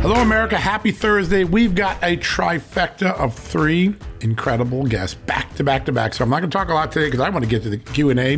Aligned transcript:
Hello, 0.00 0.14
America. 0.14 0.56
Happy 0.56 0.92
Thursday. 0.92 1.42
We've 1.42 1.74
got 1.74 2.00
a 2.04 2.16
trifecta 2.18 3.18
of 3.18 3.34
three 3.34 3.96
incredible 4.20 4.84
guests 4.84 5.14
back 5.26 5.52
to 5.56 5.64
back 5.64 5.84
to 5.86 5.92
back. 5.92 6.14
So 6.14 6.22
I'm 6.22 6.30
not 6.30 6.38
going 6.38 6.50
to 6.50 6.56
talk 6.56 6.68
a 6.68 6.72
lot 6.72 6.92
today 6.92 7.08
because 7.08 7.18
I 7.18 7.28
want 7.30 7.44
to 7.44 7.50
get 7.50 7.64
to 7.64 7.68
the 7.68 7.78
Q&A. 7.78 8.36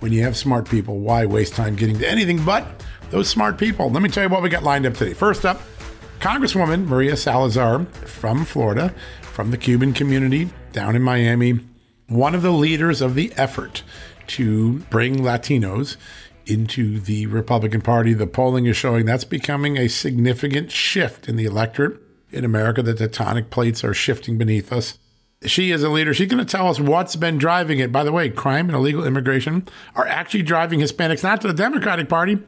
When 0.00 0.12
you 0.12 0.24
have 0.24 0.36
smart 0.36 0.68
people, 0.68 0.98
why 0.98 1.24
waste 1.24 1.54
time 1.54 1.76
getting 1.76 1.96
to 2.00 2.10
anything 2.10 2.44
but 2.44 2.84
those 3.10 3.28
smart 3.28 3.56
people? 3.56 3.88
Let 3.88 4.02
me 4.02 4.08
tell 4.08 4.24
you 4.24 4.28
what 4.28 4.42
we 4.42 4.48
got 4.48 4.64
lined 4.64 4.84
up 4.84 4.94
today. 4.94 5.14
First 5.14 5.46
up, 5.46 5.62
Congresswoman 6.18 6.86
Maria 6.86 7.16
Salazar 7.16 7.84
from 7.84 8.44
Florida, 8.44 8.92
from 9.20 9.52
the 9.52 9.56
Cuban 9.56 9.92
community 9.92 10.50
down 10.72 10.96
in 10.96 11.02
Miami, 11.02 11.60
one 12.08 12.34
of 12.34 12.42
the 12.42 12.50
leaders 12.50 13.00
of 13.00 13.14
the 13.14 13.32
effort 13.36 13.84
to 14.26 14.80
bring 14.90 15.18
Latinos 15.18 15.98
into 16.46 17.00
the 17.00 17.26
Republican 17.26 17.80
Party. 17.80 18.14
The 18.14 18.26
polling 18.26 18.66
is 18.66 18.76
showing 18.76 19.04
that's 19.04 19.24
becoming 19.24 19.76
a 19.76 19.88
significant 19.88 20.70
shift 20.70 21.28
in 21.28 21.36
the 21.36 21.44
electorate 21.44 22.00
in 22.30 22.44
America. 22.44 22.82
The 22.82 22.94
tectonic 22.94 23.50
plates 23.50 23.84
are 23.84 23.94
shifting 23.94 24.38
beneath 24.38 24.72
us. 24.72 24.98
She 25.44 25.70
is 25.70 25.82
a 25.82 25.90
leader. 25.90 26.14
She's 26.14 26.28
going 26.28 26.44
to 26.44 26.50
tell 26.50 26.68
us 26.68 26.80
what's 26.80 27.14
been 27.14 27.36
driving 27.36 27.78
it. 27.78 27.92
By 27.92 28.04
the 28.04 28.12
way, 28.12 28.30
crime 28.30 28.68
and 28.68 28.76
illegal 28.76 29.06
immigration 29.06 29.66
are 29.94 30.06
actually 30.06 30.42
driving 30.42 30.80
Hispanics 30.80 31.22
not 31.22 31.40
to 31.42 31.48
the 31.48 31.54
Democratic 31.54 32.08
Party, 32.08 32.38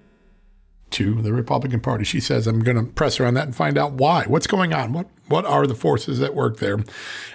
to 0.91 1.21
the 1.21 1.33
Republican 1.33 1.81
Party. 1.81 2.05
She 2.05 2.21
says, 2.21 2.47
I'm 2.47 2.61
going 2.61 2.77
to 2.77 2.85
press 2.85 3.17
her 3.17 3.27
on 3.27 3.35
that 3.35 3.47
and 3.47 3.57
find 3.57 3.77
out 3.77 3.93
why. 3.93 4.25
What's 4.25 4.47
going 4.47 4.73
on? 4.73 4.93
What 4.93 5.07
what 5.29 5.45
are 5.45 5.67
the 5.67 5.75
forces 5.75 6.23
at 6.23 6.35
work 6.35 6.59
there? 6.59 6.83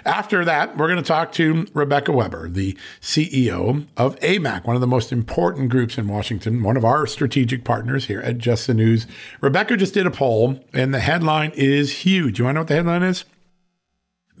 After 0.04 0.44
that, 0.44 0.76
we're 0.76 0.88
going 0.88 1.02
to 1.02 1.06
talk 1.06 1.30
to 1.32 1.66
Rebecca 1.74 2.10
Weber, 2.10 2.48
the 2.48 2.76
CEO 3.00 3.86
of 3.96 4.18
AMAC, 4.18 4.64
one 4.64 4.74
of 4.74 4.80
the 4.80 4.88
most 4.88 5.12
important 5.12 5.70
groups 5.70 5.96
in 5.96 6.08
Washington, 6.08 6.62
one 6.62 6.76
of 6.76 6.84
our 6.84 7.06
strategic 7.06 7.64
partners 7.64 8.06
here 8.06 8.20
at 8.20 8.38
Just 8.38 8.66
the 8.66 8.74
News. 8.74 9.06
Rebecca 9.40 9.76
just 9.76 9.94
did 9.94 10.06
a 10.06 10.10
poll, 10.10 10.60
and 10.72 10.92
the 10.92 11.00
headline 11.00 11.52
is 11.54 11.98
huge. 11.98 12.38
You 12.38 12.46
want 12.46 12.54
to 12.54 12.56
know 12.56 12.60
what 12.62 12.68
the 12.68 12.74
headline 12.74 13.02
is? 13.04 13.24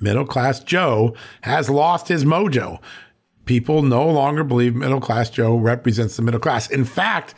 Middle 0.00 0.26
class 0.26 0.58
Joe 0.58 1.14
has 1.42 1.70
lost 1.70 2.08
his 2.08 2.24
mojo. 2.24 2.80
People 3.44 3.82
no 3.82 4.08
longer 4.08 4.42
believe 4.42 4.74
middle 4.74 5.00
class 5.00 5.30
Joe 5.30 5.56
represents 5.56 6.16
the 6.16 6.22
middle 6.22 6.40
class. 6.40 6.68
In 6.70 6.84
fact, 6.84 7.34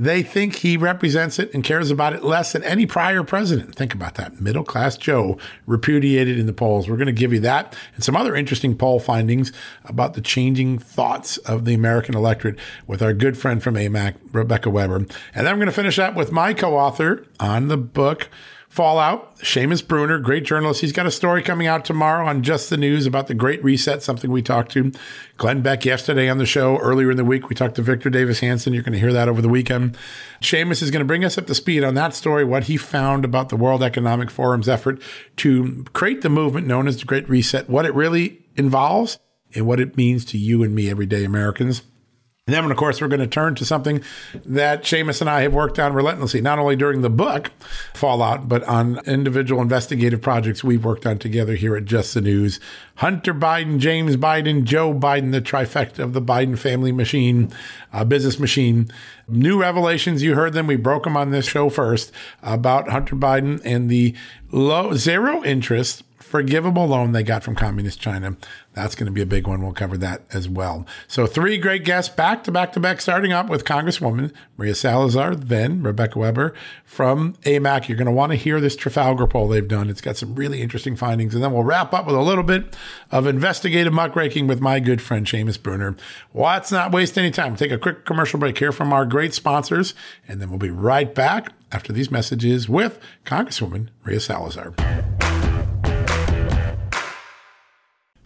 they 0.00 0.22
think 0.22 0.56
he 0.56 0.78
represents 0.78 1.38
it 1.38 1.52
and 1.52 1.62
cares 1.62 1.90
about 1.90 2.14
it 2.14 2.24
less 2.24 2.54
than 2.54 2.64
any 2.64 2.86
prior 2.86 3.22
president. 3.22 3.74
Think 3.74 3.92
about 3.92 4.14
that. 4.14 4.40
Middle 4.40 4.64
class 4.64 4.96
Joe 4.96 5.36
repudiated 5.66 6.38
in 6.38 6.46
the 6.46 6.54
polls. 6.54 6.88
We're 6.88 6.96
going 6.96 7.06
to 7.06 7.12
give 7.12 7.34
you 7.34 7.40
that 7.40 7.76
and 7.94 8.02
some 8.02 8.16
other 8.16 8.34
interesting 8.34 8.74
poll 8.74 8.98
findings 8.98 9.52
about 9.84 10.14
the 10.14 10.22
changing 10.22 10.78
thoughts 10.78 11.36
of 11.36 11.66
the 11.66 11.74
American 11.74 12.16
electorate 12.16 12.58
with 12.86 13.02
our 13.02 13.12
good 13.12 13.36
friend 13.36 13.62
from 13.62 13.74
AMAC, 13.74 14.14
Rebecca 14.32 14.70
Weber. 14.70 14.96
And 14.96 15.08
then 15.34 15.48
I'm 15.48 15.56
going 15.56 15.66
to 15.66 15.72
finish 15.72 15.98
up 15.98 16.14
with 16.14 16.32
my 16.32 16.54
co 16.54 16.78
author 16.78 17.26
on 17.38 17.68
the 17.68 17.76
book. 17.76 18.30
Fallout, 18.70 19.36
Seamus 19.38 19.84
Bruner, 19.84 20.20
great 20.20 20.44
journalist. 20.44 20.80
He's 20.80 20.92
got 20.92 21.04
a 21.04 21.10
story 21.10 21.42
coming 21.42 21.66
out 21.66 21.84
tomorrow 21.84 22.24
on 22.24 22.44
Just 22.44 22.70
the 22.70 22.76
News 22.76 23.04
about 23.04 23.26
the 23.26 23.34
Great 23.34 23.62
Reset, 23.64 24.00
something 24.00 24.30
we 24.30 24.42
talked 24.42 24.70
to 24.72 24.92
Glenn 25.38 25.60
Beck 25.60 25.84
yesterday 25.84 26.28
on 26.28 26.38
the 26.38 26.46
show. 26.46 26.78
Earlier 26.78 27.10
in 27.10 27.16
the 27.16 27.24
week, 27.24 27.48
we 27.48 27.56
talked 27.56 27.74
to 27.74 27.82
Victor 27.82 28.10
Davis 28.10 28.38
Hanson. 28.38 28.72
You're 28.72 28.84
going 28.84 28.92
to 28.92 29.00
hear 29.00 29.12
that 29.12 29.28
over 29.28 29.42
the 29.42 29.48
weekend. 29.48 29.98
Seamus 30.40 30.84
is 30.84 30.92
going 30.92 31.00
to 31.00 31.04
bring 31.04 31.24
us 31.24 31.36
up 31.36 31.48
to 31.48 31.54
speed 31.54 31.82
on 31.82 31.94
that 31.94 32.14
story, 32.14 32.44
what 32.44 32.64
he 32.64 32.76
found 32.76 33.24
about 33.24 33.48
the 33.48 33.56
World 33.56 33.82
Economic 33.82 34.30
Forum's 34.30 34.68
effort 34.68 35.02
to 35.38 35.84
create 35.92 36.22
the 36.22 36.28
movement 36.28 36.68
known 36.68 36.86
as 36.86 37.00
the 37.00 37.06
Great 37.06 37.28
Reset, 37.28 37.68
what 37.68 37.84
it 37.84 37.94
really 37.94 38.46
involves, 38.54 39.18
and 39.52 39.66
what 39.66 39.80
it 39.80 39.96
means 39.96 40.24
to 40.26 40.38
you 40.38 40.62
and 40.62 40.76
me, 40.76 40.88
everyday 40.88 41.24
Americans. 41.24 41.82
And 42.46 42.54
then, 42.54 42.70
of 42.70 42.76
course, 42.76 43.00
we're 43.00 43.06
going 43.06 43.20
to 43.20 43.28
turn 43.28 43.54
to 43.56 43.64
something 43.64 44.02
that 44.44 44.82
Seamus 44.82 45.20
and 45.20 45.30
I 45.30 45.42
have 45.42 45.52
worked 45.52 45.78
on 45.78 45.92
relentlessly, 45.92 46.40
not 46.40 46.58
only 46.58 46.74
during 46.74 47.02
the 47.02 47.10
book 47.10 47.52
Fallout, 47.94 48.48
but 48.48 48.64
on 48.64 48.98
individual 49.06 49.62
investigative 49.62 50.20
projects 50.20 50.64
we've 50.64 50.84
worked 50.84 51.06
on 51.06 51.18
together 51.18 51.54
here 51.54 51.76
at 51.76 51.84
Just 51.84 52.14
the 52.14 52.20
News. 52.20 52.58
Hunter 52.96 53.34
Biden, 53.34 53.78
James 53.78 54.16
Biden, 54.16 54.64
Joe 54.64 54.92
Biden, 54.92 55.30
the 55.30 55.40
trifecta 55.40 56.00
of 56.00 56.12
the 56.12 56.20
Biden 56.22 56.58
family 56.58 56.90
machine, 56.90 57.52
uh, 57.92 58.04
business 58.04 58.40
machine. 58.40 58.90
New 59.28 59.60
revelations, 59.60 60.22
you 60.22 60.34
heard 60.34 60.54
them. 60.54 60.66
We 60.66 60.76
broke 60.76 61.04
them 61.04 61.16
on 61.16 61.30
this 61.30 61.46
show 61.46 61.68
first 61.68 62.10
about 62.42 62.88
Hunter 62.88 63.14
Biden 63.14 63.60
and 63.64 63.88
the 63.88 64.16
low 64.50 64.94
zero 64.94 65.44
interest 65.44 66.02
forgivable 66.30 66.86
loan 66.86 67.10
they 67.10 67.24
got 67.24 67.42
from 67.42 67.56
communist 67.56 68.00
China. 68.00 68.36
That's 68.72 68.94
going 68.94 69.06
to 69.06 69.12
be 69.12 69.20
a 69.20 69.26
big 69.26 69.48
one. 69.48 69.62
We'll 69.62 69.72
cover 69.72 69.98
that 69.98 70.22
as 70.32 70.48
well. 70.48 70.86
So, 71.08 71.26
three 71.26 71.58
great 71.58 71.84
guests 71.84 72.14
back 72.14 72.44
to 72.44 72.52
back 72.52 72.72
to 72.74 72.80
back, 72.80 73.00
starting 73.00 73.32
up 73.32 73.48
with 73.48 73.64
Congresswoman 73.64 74.32
Maria 74.56 74.76
Salazar, 74.76 75.34
then 75.34 75.82
Rebecca 75.82 76.18
Weber 76.18 76.54
from 76.84 77.34
AMAC. 77.42 77.88
You're 77.88 77.98
going 77.98 78.06
to 78.06 78.12
want 78.12 78.30
to 78.30 78.36
hear 78.36 78.60
this 78.60 78.76
Trafalgar 78.76 79.26
poll 79.26 79.48
they've 79.48 79.66
done. 79.66 79.90
It's 79.90 80.00
got 80.00 80.16
some 80.16 80.36
really 80.36 80.62
interesting 80.62 80.94
findings. 80.94 81.34
And 81.34 81.42
then 81.42 81.52
we'll 81.52 81.64
wrap 81.64 81.92
up 81.92 82.06
with 82.06 82.14
a 82.14 82.22
little 82.22 82.44
bit 82.44 82.76
of 83.10 83.26
investigative 83.26 83.92
muckraking 83.92 84.46
with 84.46 84.60
my 84.60 84.78
good 84.78 85.02
friend 85.02 85.26
Seamus 85.26 85.60
Bruner. 85.60 85.96
Let's 86.32 86.70
not 86.70 86.92
waste 86.92 87.18
any 87.18 87.32
time. 87.32 87.56
Take 87.56 87.72
a 87.72 87.78
quick 87.78 88.04
commercial 88.04 88.38
break 88.38 88.56
here 88.56 88.72
from 88.72 88.92
our 88.92 89.04
great 89.04 89.34
sponsors, 89.34 89.94
and 90.28 90.40
then 90.40 90.48
we'll 90.48 90.58
be 90.58 90.70
right 90.70 91.12
back 91.12 91.52
after 91.72 91.92
these 91.92 92.10
messages 92.10 92.68
with 92.68 93.00
Congresswoman 93.24 93.88
Maria 94.04 94.20
Salazar. 94.20 94.74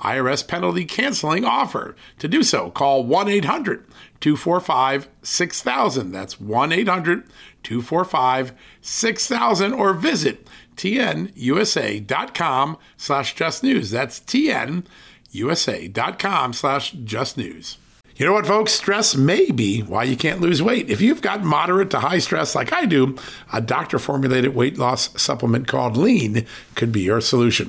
IRS 0.00 0.46
penalty 0.46 0.84
canceling 0.84 1.44
offer. 1.44 1.96
To 2.18 2.28
do 2.28 2.42
so, 2.42 2.70
call 2.70 3.04
1 3.04 3.28
800 3.28 3.86
245 4.20 5.08
6000. 5.22 6.12
That's 6.12 6.40
1 6.40 6.72
800 6.72 7.24
245 7.62 8.52
6000 8.80 9.72
or 9.72 9.94
visit 9.94 10.46
tnusa.com 10.76 12.78
slash 12.96 13.34
just 13.34 13.62
news. 13.62 13.90
That's 13.90 14.20
tnusa.com 14.20 14.82
slash 16.52 16.92
just 16.92 17.36
news. 17.36 17.78
You 18.16 18.26
know 18.26 18.34
what, 18.34 18.46
folks? 18.46 18.72
Stress 18.72 19.16
may 19.16 19.50
be 19.50 19.80
why 19.80 20.04
you 20.04 20.16
can't 20.16 20.40
lose 20.40 20.62
weight. 20.62 20.90
If 20.90 21.00
you've 21.00 21.22
got 21.22 21.42
moderate 21.42 21.90
to 21.90 22.00
high 22.00 22.18
stress 22.18 22.54
like 22.54 22.72
I 22.72 22.84
do, 22.84 23.16
a 23.52 23.60
doctor 23.60 23.98
formulated 23.98 24.54
weight 24.54 24.76
loss 24.76 25.20
supplement 25.20 25.66
called 25.66 25.96
Lean 25.96 26.46
could 26.74 26.92
be 26.92 27.00
your 27.00 27.22
solution. 27.22 27.68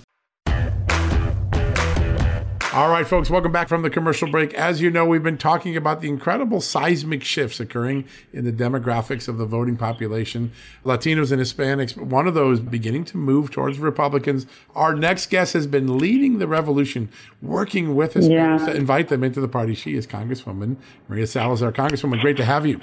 All 2.73 2.89
right, 2.89 3.05
folks, 3.05 3.29
welcome 3.29 3.51
back 3.51 3.67
from 3.67 3.81
the 3.81 3.89
commercial 3.89 4.31
break. 4.31 4.53
As 4.53 4.81
you 4.81 4.89
know, 4.89 5.05
we've 5.05 5.21
been 5.21 5.37
talking 5.37 5.75
about 5.75 5.99
the 5.99 6.07
incredible 6.07 6.61
seismic 6.61 7.21
shifts 7.21 7.59
occurring 7.59 8.05
in 8.31 8.45
the 8.45 8.53
demographics 8.53 9.27
of 9.27 9.37
the 9.37 9.45
voting 9.45 9.75
population. 9.75 10.53
Latinos 10.85 11.33
and 11.33 11.41
Hispanics, 11.41 11.97
one 11.97 12.29
of 12.29 12.33
those 12.33 12.61
beginning 12.61 13.03
to 13.05 13.17
move 13.17 13.51
towards 13.51 13.77
Republicans. 13.77 14.45
Our 14.73 14.95
next 14.95 15.29
guest 15.29 15.51
has 15.51 15.67
been 15.67 15.97
leading 15.97 16.39
the 16.39 16.47
revolution, 16.47 17.09
working 17.41 17.93
with 17.93 18.13
Hispanics 18.13 18.59
yeah. 18.59 18.65
to 18.67 18.73
invite 18.73 19.09
them 19.09 19.21
into 19.21 19.41
the 19.41 19.49
party. 19.49 19.75
She 19.75 19.97
is 19.97 20.07
Congresswoman 20.07 20.77
Maria 21.09 21.27
Salazar. 21.27 21.73
Congresswoman, 21.73 22.21
great 22.21 22.37
to 22.37 22.45
have 22.45 22.65
you. 22.65 22.79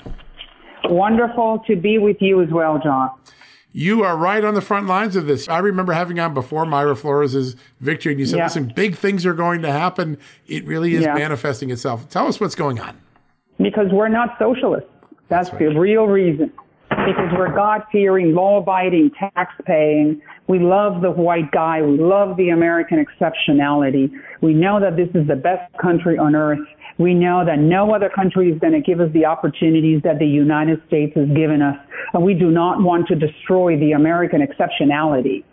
Wonderful 0.84 1.64
to 1.66 1.76
be 1.76 1.96
with 1.96 2.18
you 2.20 2.42
as 2.42 2.50
well, 2.50 2.78
John. 2.78 3.10
You 3.78 4.02
are 4.02 4.16
right 4.16 4.42
on 4.42 4.54
the 4.54 4.60
front 4.60 4.88
lines 4.88 5.14
of 5.14 5.26
this. 5.26 5.48
I 5.48 5.58
remember 5.58 5.92
having 5.92 6.18
on 6.18 6.34
before 6.34 6.64
Mayra 6.64 6.98
Flores' 6.98 7.54
victory, 7.78 8.10
and 8.10 8.18
you 8.18 8.26
said, 8.26 8.38
yeah. 8.38 8.44
listen, 8.46 8.72
big 8.74 8.96
things 8.96 9.24
are 9.24 9.34
going 9.34 9.62
to 9.62 9.70
happen. 9.70 10.18
It 10.48 10.66
really 10.66 10.96
is 10.96 11.02
yeah. 11.02 11.14
manifesting 11.14 11.70
itself. 11.70 12.08
Tell 12.08 12.26
us 12.26 12.40
what's 12.40 12.56
going 12.56 12.80
on. 12.80 13.00
Because 13.56 13.86
we're 13.92 14.08
not 14.08 14.30
socialists. 14.36 14.90
That's, 15.28 15.50
That's 15.50 15.52
right. 15.52 15.72
the 15.72 15.78
real 15.78 16.08
reason. 16.08 16.52
Because 16.88 17.32
we're 17.36 17.54
God 17.54 17.82
fearing, 17.92 18.34
law 18.34 18.58
abiding, 18.58 19.12
tax 19.16 19.54
paying. 19.64 20.22
We 20.48 20.58
love 20.58 21.00
the 21.00 21.12
white 21.12 21.52
guy. 21.52 21.80
We 21.80 21.98
love 21.98 22.36
the 22.36 22.48
American 22.48 22.98
exceptionality. 23.04 24.10
We 24.40 24.54
know 24.54 24.80
that 24.80 24.96
this 24.96 25.08
is 25.14 25.28
the 25.28 25.36
best 25.36 25.72
country 25.80 26.18
on 26.18 26.34
earth. 26.34 26.66
We 26.98 27.14
know 27.14 27.44
that 27.44 27.60
no 27.60 27.94
other 27.94 28.10
country 28.10 28.50
is 28.50 28.58
going 28.58 28.72
to 28.72 28.80
give 28.80 29.00
us 29.00 29.10
the 29.12 29.24
opportunities 29.24 30.02
that 30.02 30.18
the 30.18 30.26
United 30.26 30.82
States 30.88 31.16
has 31.16 31.28
given 31.28 31.62
us. 31.62 31.76
And 32.12 32.24
we 32.24 32.34
do 32.34 32.50
not 32.50 32.82
want 32.82 33.06
to 33.08 33.14
destroy 33.14 33.78
the 33.78 33.92
American 33.92 34.40
exceptionality. 34.40 35.44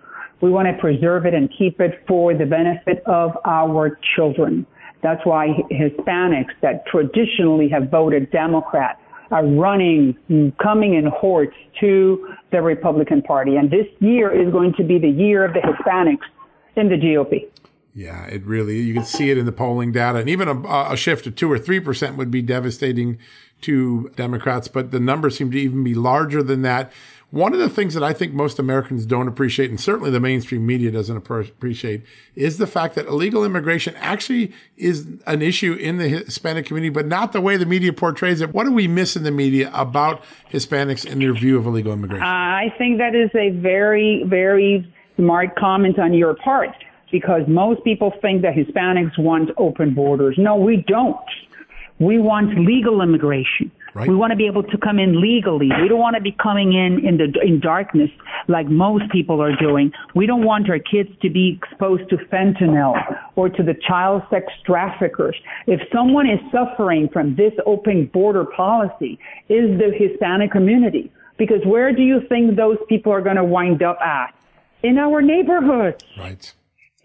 We 0.41 0.49
want 0.49 0.67
to 0.67 0.73
preserve 0.81 1.25
it 1.25 1.33
and 1.33 1.49
keep 1.55 1.79
it 1.79 2.03
for 2.07 2.33
the 2.33 2.45
benefit 2.45 3.03
of 3.05 3.37
our 3.45 3.99
children. 4.15 4.65
That's 5.03 5.23
why 5.23 5.49
Hispanics 5.71 6.53
that 6.61 6.85
traditionally 6.87 7.69
have 7.69 7.89
voted 7.89 8.31
Democrat 8.31 8.99
are 9.29 9.45
running, 9.45 10.17
coming 10.61 10.95
in 10.95 11.05
hordes 11.05 11.53
to 11.79 12.33
the 12.51 12.61
Republican 12.61 13.21
Party. 13.21 13.55
And 13.55 13.69
this 13.69 13.87
year 13.99 14.31
is 14.31 14.51
going 14.51 14.73
to 14.77 14.83
be 14.83 14.97
the 14.97 15.09
year 15.09 15.45
of 15.45 15.53
the 15.53 15.59
Hispanics 15.59 16.25
in 16.75 16.89
the 16.89 16.95
GOP. 16.95 17.47
Yeah, 17.95 18.25
it 18.25 18.45
really, 18.45 18.81
you 18.81 18.93
can 18.93 19.05
see 19.05 19.29
it 19.29 19.37
in 19.37 19.45
the 19.45 19.53
polling 19.53 19.93
data. 19.93 20.19
And 20.19 20.29
even 20.29 20.49
a, 20.49 20.91
a 20.91 20.97
shift 20.97 21.27
of 21.27 21.35
two 21.35 21.49
or 21.49 21.57
3% 21.57 22.17
would 22.17 22.29
be 22.29 22.41
devastating 22.41 23.17
to 23.61 24.11
Democrats, 24.17 24.67
but 24.67 24.91
the 24.91 24.99
numbers 24.99 25.37
seem 25.37 25.49
to 25.51 25.57
even 25.57 25.81
be 25.81 25.95
larger 25.95 26.43
than 26.43 26.61
that. 26.63 26.91
One 27.31 27.53
of 27.53 27.59
the 27.59 27.69
things 27.69 27.93
that 27.93 28.03
I 28.03 28.11
think 28.11 28.33
most 28.33 28.59
Americans 28.59 29.05
don't 29.05 29.29
appreciate, 29.29 29.69
and 29.69 29.79
certainly 29.79 30.11
the 30.11 30.19
mainstream 30.19 30.65
media 30.65 30.91
doesn't 30.91 31.15
appreciate, 31.15 32.03
is 32.35 32.57
the 32.57 32.67
fact 32.67 32.95
that 32.95 33.07
illegal 33.07 33.45
immigration 33.45 33.95
actually 33.95 34.51
is 34.75 35.07
an 35.25 35.41
issue 35.41 35.73
in 35.73 35.97
the 35.97 36.09
Hispanic 36.09 36.65
community, 36.65 36.89
but 36.89 37.07
not 37.07 37.31
the 37.31 37.41
way 37.41 37.55
the 37.55 37.65
media 37.65 37.93
portrays 37.93 38.41
it. 38.41 38.53
What 38.53 38.65
do 38.65 38.73
we 38.73 38.89
miss 38.89 39.15
in 39.15 39.23
the 39.23 39.31
media 39.31 39.71
about 39.73 40.21
Hispanics 40.51 41.09
and 41.09 41.21
their 41.21 41.33
view 41.33 41.57
of 41.57 41.65
illegal 41.65 41.93
immigration? 41.93 42.23
Uh, 42.23 42.27
I 42.27 42.73
think 42.77 42.97
that 42.97 43.15
is 43.15 43.29
a 43.35 43.51
very, 43.51 44.23
very 44.27 44.93
smart 45.15 45.55
comment 45.55 45.97
on 45.97 46.13
your 46.13 46.35
part 46.35 46.75
because 47.19 47.43
most 47.47 47.81
people 47.85 48.11
think 48.21 48.41
that 48.41 48.53
Hispanics 48.55 49.17
want 49.17 49.49
open 49.57 49.93
borders. 49.93 50.35
No, 50.37 50.57
we 50.57 50.83
don't. 50.85 51.29
We 51.97 52.19
want 52.19 52.59
legal 52.59 53.01
immigration. 53.01 53.71
Right. 53.93 54.09
We 54.09 54.15
want 54.17 54.31
to 54.31 54.35
be 54.35 54.47
able 54.47 54.63
to 54.63 54.77
come 54.77 54.99
in 54.99 55.21
legally. 55.21 55.69
We 55.81 55.87
don't 55.87 56.01
want 56.07 56.17
to 56.17 56.21
be 56.21 56.33
coming 56.33 56.73
in 56.73 57.07
in 57.07 57.15
the 57.15 57.27
in 57.41 57.61
darkness 57.61 58.09
like 58.49 58.67
most 58.67 59.09
people 59.13 59.41
are 59.41 59.55
doing. 59.55 59.93
We 60.13 60.25
don't 60.25 60.43
want 60.43 60.69
our 60.69 60.79
kids 60.79 61.09
to 61.21 61.29
be 61.29 61.57
exposed 61.63 62.09
to 62.09 62.17
fentanyl 62.17 62.95
or 63.37 63.47
to 63.47 63.63
the 63.63 63.75
child 63.87 64.23
sex 64.29 64.51
traffickers. 64.65 65.37
If 65.67 65.79
someone 65.93 66.29
is 66.29 66.41
suffering 66.51 67.07
from 67.13 67.37
this 67.37 67.53
open 67.65 68.07
border 68.07 68.43
policy, 68.43 69.17
is 69.47 69.79
the 69.79 69.93
Hispanic 69.97 70.51
community. 70.51 71.09
Because 71.37 71.61
where 71.65 71.93
do 71.93 72.01
you 72.01 72.19
think 72.27 72.57
those 72.57 72.77
people 72.89 73.13
are 73.13 73.21
going 73.21 73.37
to 73.37 73.45
wind 73.45 73.81
up 73.81 73.99
at? 74.01 74.35
In 74.83 74.97
our 74.97 75.21
neighborhoods. 75.21 76.03
Right 76.19 76.53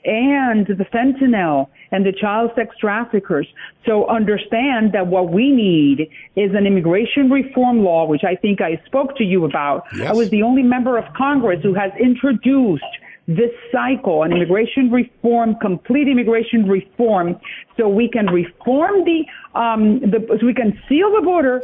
and 0.04 0.66
the 0.66 0.86
fentanyl 0.92 1.68
and 1.92 2.06
the 2.06 2.12
child 2.12 2.50
sex 2.54 2.74
traffickers. 2.80 3.46
So 3.86 4.06
understand 4.08 4.92
that 4.92 5.06
what 5.06 5.30
we 5.30 5.50
need 5.50 6.10
is 6.36 6.54
an 6.54 6.66
immigration 6.66 7.30
reform 7.30 7.82
law, 7.84 8.06
which 8.06 8.24
I 8.24 8.36
think 8.36 8.60
I 8.60 8.80
spoke 8.86 9.16
to 9.16 9.24
you 9.24 9.44
about. 9.44 9.84
Yes. 9.94 10.10
I 10.10 10.12
was 10.12 10.30
the 10.30 10.42
only 10.42 10.62
member 10.62 10.96
of 10.96 11.04
Congress 11.14 11.60
who 11.62 11.74
has 11.74 11.92
introduced 12.00 12.84
this 13.26 13.50
cycle, 13.70 14.22
an 14.22 14.32
immigration 14.32 14.90
reform, 14.90 15.54
complete 15.60 16.08
immigration 16.08 16.68
reform, 16.68 17.38
so 17.76 17.88
we 17.88 18.08
can 18.08 18.26
reform 18.26 19.04
the, 19.04 19.24
um, 19.58 20.00
the 20.00 20.26
so 20.40 20.46
we 20.46 20.54
can 20.54 20.78
seal 20.88 21.12
the 21.14 21.22
border, 21.22 21.62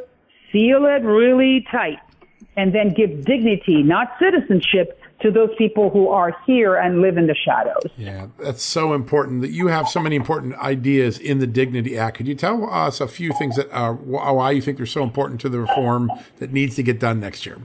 seal 0.52 0.84
it 0.86 1.02
really 1.02 1.66
tight, 1.70 1.98
and 2.56 2.74
then 2.74 2.94
give 2.94 3.24
dignity, 3.24 3.82
not 3.82 4.12
citizenship, 4.20 5.00
to 5.20 5.30
those 5.30 5.50
people 5.56 5.90
who 5.90 6.08
are 6.08 6.36
here 6.46 6.76
and 6.76 7.00
live 7.00 7.16
in 7.16 7.26
the 7.26 7.34
shadows. 7.34 7.90
Yeah, 7.96 8.26
that's 8.38 8.62
so 8.62 8.92
important 8.92 9.40
that 9.42 9.50
you 9.50 9.68
have 9.68 9.88
so 9.88 10.00
many 10.00 10.16
important 10.16 10.54
ideas 10.56 11.18
in 11.18 11.38
the 11.38 11.46
Dignity 11.46 11.96
Act. 11.96 12.18
Could 12.18 12.28
you 12.28 12.34
tell 12.34 12.68
us 12.68 13.00
a 13.00 13.08
few 13.08 13.32
things 13.32 13.56
that 13.56 13.68
uh, 13.70 13.94
are 13.94 14.28
uh, 14.28 14.32
why 14.32 14.50
you 14.50 14.60
think 14.60 14.76
they're 14.76 14.86
so 14.86 15.02
important 15.02 15.40
to 15.42 15.48
the 15.48 15.58
reform 15.58 16.10
that 16.38 16.52
needs 16.52 16.76
to 16.76 16.82
get 16.82 17.00
done 17.00 17.20
next 17.20 17.46
year? 17.46 17.58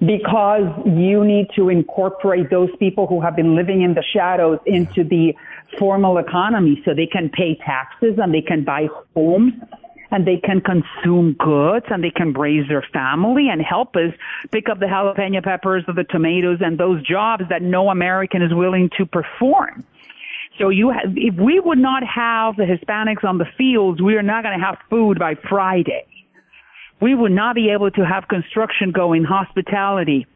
Because 0.00 0.68
you 0.84 1.24
need 1.24 1.46
to 1.56 1.68
incorporate 1.68 2.50
those 2.50 2.70
people 2.78 3.06
who 3.06 3.20
have 3.20 3.36
been 3.36 3.54
living 3.54 3.82
in 3.82 3.94
the 3.94 4.04
shadows 4.12 4.58
into 4.66 5.02
yeah. 5.02 5.08
the 5.08 5.34
formal 5.78 6.18
economy 6.18 6.82
so 6.84 6.92
they 6.94 7.06
can 7.06 7.30
pay 7.30 7.56
taxes 7.64 8.18
and 8.18 8.34
they 8.34 8.42
can 8.42 8.64
buy 8.64 8.88
homes 9.14 9.54
and 10.14 10.24
they 10.24 10.36
can 10.36 10.60
consume 10.60 11.32
goods 11.32 11.86
and 11.90 12.04
they 12.04 12.10
can 12.10 12.32
raise 12.34 12.68
their 12.68 12.86
family 12.92 13.48
and 13.50 13.60
help 13.60 13.96
us 13.96 14.14
pick 14.52 14.68
up 14.68 14.78
the 14.78 14.86
jalapeno 14.86 15.42
peppers 15.42 15.82
or 15.88 15.94
the 15.94 16.04
tomatoes 16.04 16.58
and 16.60 16.78
those 16.78 17.04
jobs 17.04 17.42
that 17.50 17.62
no 17.62 17.88
American 17.88 18.40
is 18.40 18.54
willing 18.54 18.88
to 18.96 19.04
perform. 19.06 19.84
So 20.56 20.68
you, 20.68 20.90
have, 20.90 21.12
if 21.16 21.34
we 21.34 21.58
would 21.58 21.78
not 21.78 22.04
have 22.04 22.54
the 22.54 22.62
Hispanics 22.62 23.24
on 23.24 23.38
the 23.38 23.46
fields, 23.58 24.00
we 24.00 24.14
are 24.14 24.22
not 24.22 24.44
going 24.44 24.56
to 24.56 24.64
have 24.64 24.78
food 24.88 25.18
by 25.18 25.34
Friday. 25.48 26.06
We 27.00 27.16
would 27.16 27.32
not 27.32 27.56
be 27.56 27.70
able 27.70 27.90
to 27.90 28.06
have 28.06 28.28
construction 28.28 28.92
going, 28.92 29.24
hospitality, 29.24 30.28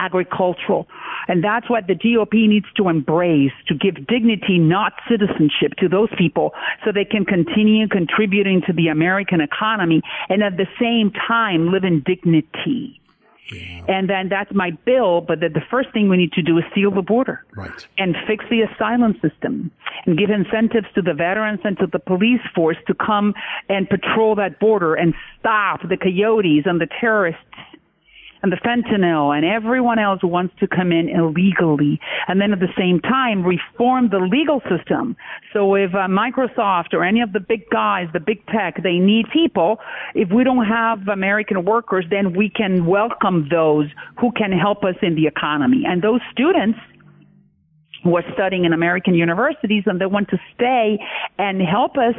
agricultural. 0.00 0.86
And 1.28 1.44
that's 1.44 1.68
what 1.68 1.86
the 1.86 1.94
GOP 1.94 2.48
needs 2.48 2.66
to 2.76 2.88
embrace 2.88 3.52
to 3.68 3.74
give 3.74 4.06
dignity, 4.06 4.58
not 4.58 4.94
citizenship, 5.08 5.74
to 5.78 5.88
those 5.88 6.08
people 6.16 6.52
so 6.84 6.92
they 6.92 7.04
can 7.04 7.24
continue 7.24 7.88
contributing 7.88 8.62
to 8.66 8.72
the 8.72 8.88
American 8.88 9.40
economy 9.40 10.02
and 10.28 10.42
at 10.42 10.56
the 10.56 10.66
same 10.80 11.12
time 11.28 11.70
live 11.70 11.84
in 11.84 12.02
dignity. 12.04 13.00
Yeah. 13.52 13.84
And 13.88 14.10
then 14.10 14.28
that's 14.28 14.52
my 14.52 14.70
bill. 14.84 15.22
But 15.22 15.40
the, 15.40 15.48
the, 15.48 15.62
first 15.70 15.92
thing 15.92 16.08
we 16.08 16.16
need 16.16 16.32
to 16.32 16.42
do 16.42 16.58
is 16.58 16.64
seal 16.74 16.90
the 16.90 17.02
border. 17.02 17.44
Right. 17.56 17.86
And 17.96 18.14
fix 18.26 18.44
the 18.50 18.62
asylum 18.62 19.14
system 19.22 19.70
and 20.06 20.18
give 20.18 20.30
incentives 20.30 20.86
to 20.94 21.02
the 21.02 21.14
veterans 21.14 21.60
and 21.64 21.78
to 21.78 21.86
the 21.86 21.98
police 21.98 22.40
force 22.54 22.76
to 22.86 22.94
come 22.94 23.34
and 23.68 23.88
patrol 23.88 24.34
that 24.36 24.60
border 24.60 24.94
and 24.94 25.14
stop 25.40 25.80
the 25.88 25.96
coyotes 25.96 26.64
and 26.66 26.80
the 26.80 26.88
terrorists 27.00 27.40
and 28.42 28.52
the 28.52 28.56
fentanyl 28.56 29.36
and 29.36 29.44
everyone 29.44 29.98
else 29.98 30.20
wants 30.22 30.54
to 30.60 30.66
come 30.66 30.92
in 30.92 31.08
illegally. 31.08 32.00
And 32.26 32.40
then 32.40 32.52
at 32.52 32.60
the 32.60 32.72
same 32.76 33.00
time, 33.00 33.44
reform 33.44 34.10
the 34.10 34.18
legal 34.18 34.60
system. 34.68 35.16
So 35.52 35.74
if 35.74 35.94
uh, 35.94 36.08
Microsoft 36.08 36.92
or 36.92 37.04
any 37.04 37.20
of 37.20 37.32
the 37.32 37.40
big 37.40 37.68
guys, 37.70 38.08
the 38.12 38.20
big 38.20 38.44
tech, 38.46 38.82
they 38.82 38.98
need 38.98 39.26
people, 39.32 39.78
if 40.14 40.30
we 40.30 40.44
don't 40.44 40.66
have 40.66 41.08
American 41.08 41.64
workers, 41.64 42.04
then 42.10 42.34
we 42.36 42.50
can 42.50 42.86
welcome 42.86 43.48
those 43.50 43.86
who 44.20 44.30
can 44.32 44.52
help 44.52 44.84
us 44.84 44.96
in 45.02 45.14
the 45.14 45.26
economy. 45.26 45.82
And 45.86 46.02
those 46.02 46.20
students, 46.32 46.78
who 48.04 48.16
are 48.16 48.24
studying 48.32 48.64
in 48.64 48.72
American 48.72 49.14
universities 49.14 49.82
and 49.86 50.00
they 50.00 50.06
want 50.06 50.28
to 50.28 50.38
stay 50.54 50.98
and 51.36 51.60
help 51.60 51.96
us 51.96 52.14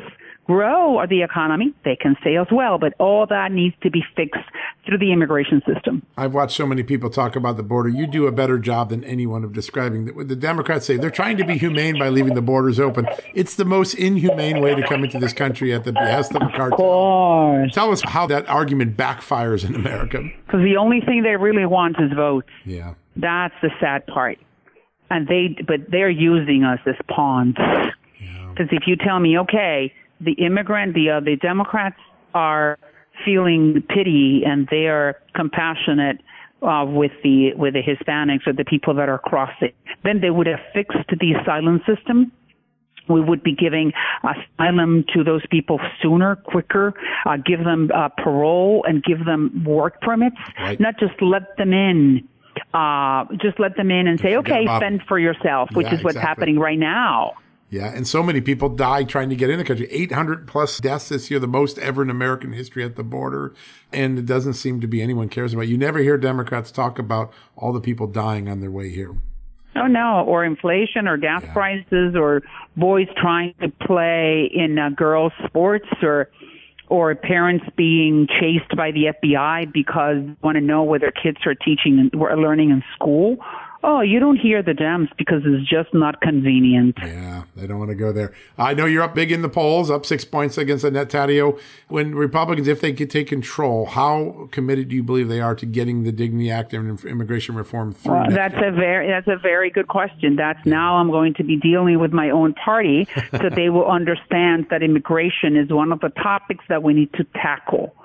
grow 0.49 0.97
or 0.97 1.05
the 1.05 1.21
economy, 1.21 1.75
they 1.85 1.95
can 1.95 2.15
stay 2.21 2.35
as 2.35 2.47
well. 2.51 2.79
But 2.79 2.93
all 2.97 3.27
that 3.27 3.51
needs 3.51 3.75
to 3.83 3.91
be 3.91 4.03
fixed 4.15 4.41
through 4.83 4.97
the 4.97 5.13
immigration 5.13 5.61
system. 5.71 6.01
I've 6.17 6.33
watched 6.33 6.57
so 6.57 6.65
many 6.65 6.81
people 6.81 7.11
talk 7.11 7.35
about 7.35 7.55
the 7.55 7.61
border. 7.61 7.87
You 7.87 8.07
do 8.07 8.25
a 8.25 8.31
better 8.31 8.57
job 8.57 8.89
than 8.89 9.03
anyone 9.03 9.43
of 9.43 9.53
describing 9.53 10.05
that. 10.05 10.27
The 10.27 10.35
Democrats 10.35 10.87
say 10.87 10.97
they're 10.97 11.11
trying 11.11 11.37
to 11.37 11.45
be 11.45 11.55
humane 11.55 11.99
by 11.99 12.09
leaving 12.09 12.33
the 12.33 12.41
borders 12.41 12.79
open. 12.79 13.07
It's 13.35 13.55
the 13.55 13.65
most 13.65 13.93
inhumane 13.93 14.59
way 14.59 14.73
to 14.73 14.81
come 14.87 15.03
into 15.03 15.19
this 15.19 15.33
country 15.33 15.71
at 15.71 15.83
the 15.83 15.91
behest 15.91 16.33
of 16.33 16.41
a 16.41 16.49
cartel. 16.49 16.73
Of 16.73 16.77
course. 16.77 17.73
Tell 17.73 17.91
us 17.91 18.01
how 18.01 18.25
that 18.27 18.49
argument 18.49 18.97
backfires 18.97 19.63
in 19.63 19.75
America. 19.75 20.27
Because 20.47 20.63
the 20.63 20.77
only 20.77 20.99
thing 21.01 21.21
they 21.21 21.35
really 21.35 21.67
want 21.67 21.97
is 21.99 22.11
votes. 22.15 22.49
Yeah. 22.65 22.95
That's 23.15 23.53
the 23.61 23.69
sad 23.79 24.07
part. 24.07 24.39
And 25.11 25.27
they, 25.27 25.55
but 25.67 25.91
they're 25.91 26.09
using 26.09 26.63
us 26.63 26.79
as 26.87 26.95
pawns. 27.07 27.55
Because 27.55 28.69
yeah. 28.71 28.77
if 28.77 28.87
you 28.87 28.95
tell 28.95 29.19
me, 29.19 29.37
okay, 29.39 29.93
the 30.19 30.33
immigrant, 30.33 30.93
the 30.93 31.09
uh, 31.09 31.19
the 31.19 31.35
Democrats 31.35 31.99
are 32.33 32.77
feeling 33.25 33.83
pity 33.89 34.43
and 34.45 34.67
they 34.71 34.87
are 34.87 35.17
compassionate 35.35 36.21
uh, 36.61 36.85
with 36.85 37.11
the 37.23 37.53
with 37.55 37.73
the 37.73 37.81
Hispanics 37.81 38.47
or 38.47 38.53
the 38.53 38.65
people 38.65 38.93
that 38.95 39.09
are 39.09 39.19
crossing. 39.19 39.73
Then 40.03 40.21
they 40.21 40.29
would 40.29 40.47
have 40.47 40.59
fixed 40.73 40.97
the 41.09 41.33
asylum 41.33 41.81
system. 41.87 42.31
We 43.07 43.21
would 43.21 43.41
be 43.41 43.55
giving 43.55 43.91
asylum 44.23 45.03
to 45.15 45.23
those 45.23 45.41
people 45.49 45.79
sooner, 46.01 46.35
quicker, 46.35 46.93
uh, 47.25 47.37
give 47.37 47.63
them 47.63 47.89
uh, 47.93 48.09
parole 48.09 48.85
and 48.87 49.03
give 49.03 49.25
them 49.25 49.63
work 49.65 49.99
permits, 50.01 50.37
right. 50.59 50.79
not 50.79 50.99
just 50.99 51.19
let 51.21 51.57
them 51.57 51.73
in. 51.73 52.27
Uh, 52.73 53.25
just 53.41 53.59
let 53.59 53.75
them 53.77 53.89
in 53.89 54.07
and 54.07 54.19
say, 54.19 54.35
okay, 54.35 54.65
fend 54.79 55.01
for 55.07 55.17
yourself, 55.17 55.69
which 55.73 55.87
yeah, 55.87 55.95
is 55.95 56.03
what's 56.03 56.17
exactly. 56.17 56.27
happening 56.27 56.59
right 56.59 56.77
now. 56.77 57.33
Yeah, 57.69 57.93
and 57.93 58.07
so 58.07 58.23
many 58.23 58.41
people 58.41 58.69
die 58.69 59.03
trying 59.03 59.29
to 59.29 59.35
get 59.35 59.51
in 59.51 59.59
the 59.59 59.63
country. 59.63 59.87
800 59.91 60.47
plus 60.47 60.79
deaths 60.79 61.09
this 61.09 61.29
year, 61.29 61.39
the 61.39 61.47
most 61.47 61.77
ever 61.77 62.01
in 62.01 62.09
American 62.09 62.53
history 62.53 62.83
at 62.83 62.95
the 62.95 63.03
border. 63.03 63.53
And 63.93 64.17
it 64.17 64.25
doesn't 64.25 64.55
seem 64.55 64.81
to 64.81 64.87
be 64.87 65.03
anyone 65.03 65.29
cares 65.29 65.53
about. 65.53 65.67
You 65.67 65.77
never 65.77 65.99
hear 65.99 66.17
Democrats 66.17 66.71
talk 66.71 66.97
about 66.97 67.31
all 67.55 67.71
the 67.71 67.79
people 67.79 68.07
dying 68.07 68.49
on 68.49 68.59
their 68.59 68.71
way 68.71 68.89
here. 68.89 69.15
Oh 69.75 69.85
no, 69.85 70.25
or 70.25 70.43
inflation, 70.43 71.07
or 71.07 71.17
gas 71.17 71.43
yeah. 71.43 71.53
prices, 71.53 72.15
or 72.15 72.41
boys 72.75 73.07
trying 73.21 73.53
to 73.61 73.69
play 73.85 74.49
in 74.51 74.79
uh, 74.79 74.89
girls' 74.89 75.31
sports, 75.45 75.87
or 76.01 76.29
or 76.87 77.13
parents 77.13 77.65
being 77.77 78.27
chased 78.39 78.75
by 78.75 78.91
the 78.91 79.13
FBI 79.23 79.71
because 79.71 80.17
they 80.25 80.35
want 80.41 80.55
to 80.55 80.61
know 80.61 80.83
whether 80.83 81.11
kids 81.11 81.37
are 81.45 81.53
teaching 81.53 81.99
and 81.99 82.41
learning 82.41 82.71
in 82.71 82.83
school. 82.95 83.37
Oh, 83.81 84.01
you 84.01 84.19
don't 84.19 84.35
hear 84.35 84.61
the 84.61 84.73
Dems 84.73 85.07
because 85.17 85.41
it's 85.45 85.69
just 85.69 85.93
not 85.93 86.19
convenient. 86.19 86.97
Yeah, 87.01 87.43
they 87.55 87.65
don't 87.65 87.79
want 87.79 87.89
to 87.89 87.95
go 87.95 88.11
there. 88.11 88.33
I 88.57 88.73
know 88.73 88.85
you're 88.85 89.03
up 89.03 89.15
big 89.15 89.31
in 89.31 89.41
the 89.41 89.47
polls, 89.47 89.89
up 89.89 90.05
six 90.05 90.25
points 90.25 90.57
against 90.57 90.83
Annette 90.83 91.09
Taddeo. 91.09 91.57
When 91.87 92.13
Republicans, 92.13 92.67
if 92.67 92.81
they 92.81 92.91
could 92.91 93.09
take 93.09 93.27
control, 93.27 93.85
how 93.85 94.49
committed 94.51 94.89
do 94.89 94.97
you 94.97 95.03
believe 95.03 95.29
they 95.29 95.39
are 95.39 95.55
to 95.55 95.65
getting 95.65 96.03
the 96.03 96.11
Dignity 96.11 96.51
Act 96.51 96.73
and 96.73 97.03
immigration 97.05 97.55
reform 97.55 97.93
through? 97.93 98.13
Well, 98.13 98.29
that's 98.29 98.55
year? 98.55 98.67
a 98.67 98.71
very 98.71 99.07
that's 99.07 99.27
a 99.27 99.37
very 99.37 99.69
good 99.69 99.87
question. 99.87 100.35
That's 100.35 100.63
now 100.65 100.97
I'm 100.97 101.09
going 101.09 101.33
to 101.35 101.43
be 101.45 101.55
dealing 101.55 101.99
with 101.99 102.11
my 102.11 102.31
own 102.31 102.53
party, 102.55 103.07
so 103.31 103.49
they 103.49 103.69
will 103.69 103.87
understand 103.89 104.67
that 104.71 104.83
immigration 104.83 105.55
is 105.55 105.69
one 105.69 105.93
of 105.93 106.01
the 106.01 106.09
topics 106.09 106.65
that 106.67 106.83
we 106.83 106.93
need 106.93 107.13
to 107.13 107.23
tackle 107.35 107.95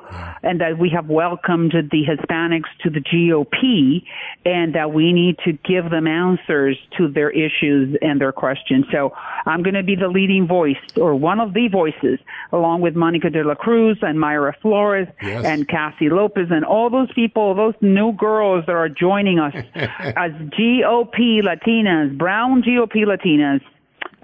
and 0.42 0.60
that 0.60 0.78
we 0.78 0.90
have 0.90 1.08
welcomed 1.08 1.72
the 1.72 2.02
Hispanics 2.04 2.68
to 2.82 2.90
the 2.90 3.00
GOP 3.00 4.04
and 4.44 4.74
that 4.74 4.92
we 4.92 5.12
need 5.12 5.38
to 5.44 5.52
give 5.52 5.90
them 5.90 6.06
answers 6.06 6.78
to 6.98 7.08
their 7.08 7.30
issues 7.30 7.96
and 8.02 8.20
their 8.20 8.32
questions. 8.32 8.86
So 8.92 9.12
I'm 9.46 9.62
going 9.62 9.74
to 9.74 9.82
be 9.82 9.96
the 9.96 10.08
leading 10.08 10.46
voice 10.46 10.76
or 10.96 11.14
one 11.14 11.40
of 11.40 11.54
the 11.54 11.68
voices 11.68 12.18
along 12.52 12.80
with 12.80 12.94
Monica 12.94 13.30
de 13.30 13.42
la 13.42 13.54
Cruz 13.54 13.98
and 14.02 14.18
Mayra 14.18 14.52
Flores 14.60 15.08
yes. 15.22 15.44
and 15.44 15.68
Cassie 15.68 16.10
Lopez 16.10 16.48
and 16.50 16.64
all 16.64 16.90
those 16.90 17.12
people, 17.14 17.54
those 17.54 17.74
new 17.80 18.12
girls 18.12 18.64
that 18.66 18.76
are 18.76 18.88
joining 18.88 19.38
us 19.38 19.54
as 19.74 20.32
GOP 20.58 21.42
Latinas, 21.42 22.16
brown 22.16 22.62
GOP 22.62 23.04
Latinas 23.04 23.60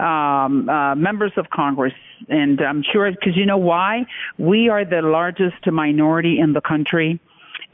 um, 0.00 0.69
uh, 0.69 0.95
members 0.95 1.33
of 1.37 1.50
Congress. 1.50 1.95
And 2.28 2.61
I'm 2.61 2.83
sure, 2.83 3.11
because 3.11 3.37
you 3.37 3.47
know 3.47 3.59
why? 3.59 4.07
We 4.38 4.69
are 4.69 4.85
the 4.85 5.02
largest 5.02 5.66
minority 5.66 6.38
in 6.38 6.52
the 6.52 6.61
country. 6.61 7.21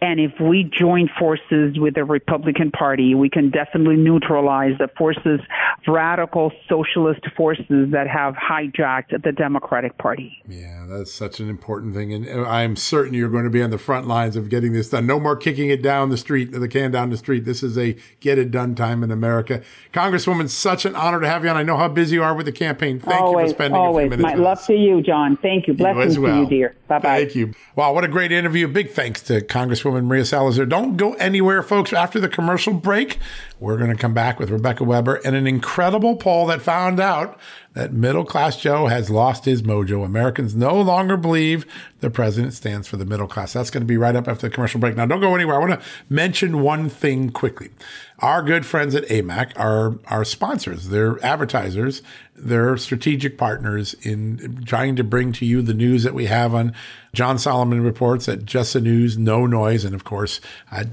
And 0.02 0.20
if 0.20 0.32
we 0.38 0.64
join 0.64 1.08
forces 1.18 1.78
with 1.78 1.94
the 1.94 2.04
Republican 2.04 2.70
Party, 2.70 3.14
we 3.14 3.30
can 3.30 3.50
definitely 3.50 3.96
neutralize 3.96 4.76
the 4.78 4.88
forces, 4.88 5.40
radical 5.88 6.52
socialist 6.68 7.22
forces 7.34 7.92
that 7.92 8.06
have 8.06 8.34
hijacked 8.34 9.22
the 9.22 9.32
Democratic 9.32 9.96
Party. 9.96 10.42
Yeah, 10.46 10.84
that's 10.86 11.10
such 11.10 11.40
an 11.40 11.48
important 11.48 11.94
thing. 11.94 12.12
And 12.12 12.28
I'm 12.28 12.76
certain 12.76 13.14
you're 13.14 13.30
going 13.30 13.44
to 13.44 13.50
be 13.50 13.62
on 13.62 13.70
the 13.70 13.78
front 13.78 14.06
lines 14.06 14.36
of 14.36 14.50
getting 14.50 14.74
this 14.74 14.90
done. 14.90 15.06
No 15.06 15.18
more 15.18 15.34
kicking 15.34 15.70
it 15.70 15.80
down 15.80 16.10
the 16.10 16.18
street, 16.18 16.52
the 16.52 16.68
can 16.68 16.90
down 16.90 17.08
the 17.08 17.16
street. 17.16 17.46
This 17.46 17.62
is 17.62 17.78
a 17.78 17.96
get 18.20 18.36
it 18.36 18.50
done 18.50 18.74
time 18.74 19.02
in 19.02 19.10
America. 19.10 19.62
Congresswoman, 19.94 20.50
such 20.50 20.84
an 20.84 20.94
honor 20.94 21.20
to 21.20 21.26
have 21.26 21.42
you 21.42 21.48
on. 21.48 21.56
I 21.56 21.62
know 21.62 21.78
how 21.78 21.88
busy 21.88 22.16
you 22.16 22.22
are 22.22 22.34
with 22.34 22.44
the 22.44 22.52
campaign. 22.52 23.00
Thank 23.00 23.18
always, 23.18 23.44
you 23.44 23.48
for 23.48 23.54
spending 23.54 23.80
always. 23.80 24.06
a 24.08 24.10
few 24.10 24.18
minutes. 24.18 24.36
My 24.36 24.44
love 24.44 24.62
to 24.66 24.74
you, 24.74 25.00
John. 25.00 25.38
Thank 25.38 25.68
you. 25.68 25.72
Blessings 25.72 26.16
you 26.16 26.22
well. 26.22 26.34
to 26.34 26.40
you, 26.42 26.48
dear. 26.48 26.76
Bye 26.86 26.98
bye. 26.98 27.20
Thank 27.20 27.34
you. 27.34 27.54
Wow, 27.74 27.94
what 27.94 28.04
a 28.04 28.08
great 28.08 28.30
interview. 28.30 28.68
Big 28.68 28.90
thanks 28.90 29.22
to 29.22 29.40
Congresswoman. 29.40 29.85
Congresswoman 29.86 30.04
Maria 30.04 30.24
Salazar. 30.24 30.66
Don't 30.66 30.96
go 30.96 31.14
anywhere, 31.14 31.62
folks. 31.62 31.92
After 31.92 32.20
the 32.20 32.28
commercial 32.28 32.74
break, 32.74 33.18
we're 33.60 33.76
going 33.76 33.90
to 33.90 33.96
come 33.96 34.14
back 34.14 34.38
with 34.38 34.50
Rebecca 34.50 34.84
Weber 34.84 35.20
and 35.24 35.36
an 35.36 35.46
incredible 35.46 36.16
poll 36.16 36.46
that 36.46 36.62
found 36.62 37.00
out 37.00 37.38
that 37.74 37.92
middle 37.92 38.24
class 38.24 38.56
Joe 38.56 38.86
has 38.86 39.10
lost 39.10 39.44
his 39.44 39.62
mojo. 39.62 40.04
Americans 40.04 40.54
no 40.54 40.80
longer 40.80 41.16
believe 41.16 41.66
the 42.00 42.10
president 42.10 42.54
stands 42.54 42.88
for 42.88 42.96
the 42.96 43.04
middle 43.04 43.28
class. 43.28 43.52
That's 43.52 43.70
going 43.70 43.82
to 43.82 43.86
be 43.86 43.96
right 43.96 44.16
up 44.16 44.28
after 44.28 44.48
the 44.48 44.54
commercial 44.54 44.80
break. 44.80 44.96
Now, 44.96 45.06
don't 45.06 45.20
go 45.20 45.34
anywhere. 45.34 45.56
I 45.56 45.58
want 45.58 45.80
to 45.80 45.86
mention 46.08 46.62
one 46.62 46.88
thing 46.88 47.30
quickly. 47.30 47.70
Our 48.20 48.42
good 48.42 48.64
friends 48.64 48.94
at 48.94 49.04
AMAC 49.04 49.52
are 49.56 49.98
our 50.06 50.24
sponsors. 50.24 50.88
They're 50.88 51.22
advertisers. 51.24 52.02
They're 52.38 52.76
strategic 52.76 53.38
partners 53.38 53.94
in 54.02 54.62
trying 54.64 54.96
to 54.96 55.04
bring 55.04 55.32
to 55.32 55.46
you 55.46 55.62
the 55.62 55.74
news 55.74 56.02
that 56.02 56.14
we 56.14 56.26
have 56.26 56.54
on 56.54 56.74
John 57.16 57.38
Solomon 57.38 57.82
reports 57.82 58.28
at 58.28 58.44
Just 58.44 58.74
the 58.74 58.80
News, 58.80 59.16
No 59.16 59.46
Noise, 59.46 59.86
and 59.86 59.94
of 59.94 60.04
course 60.04 60.38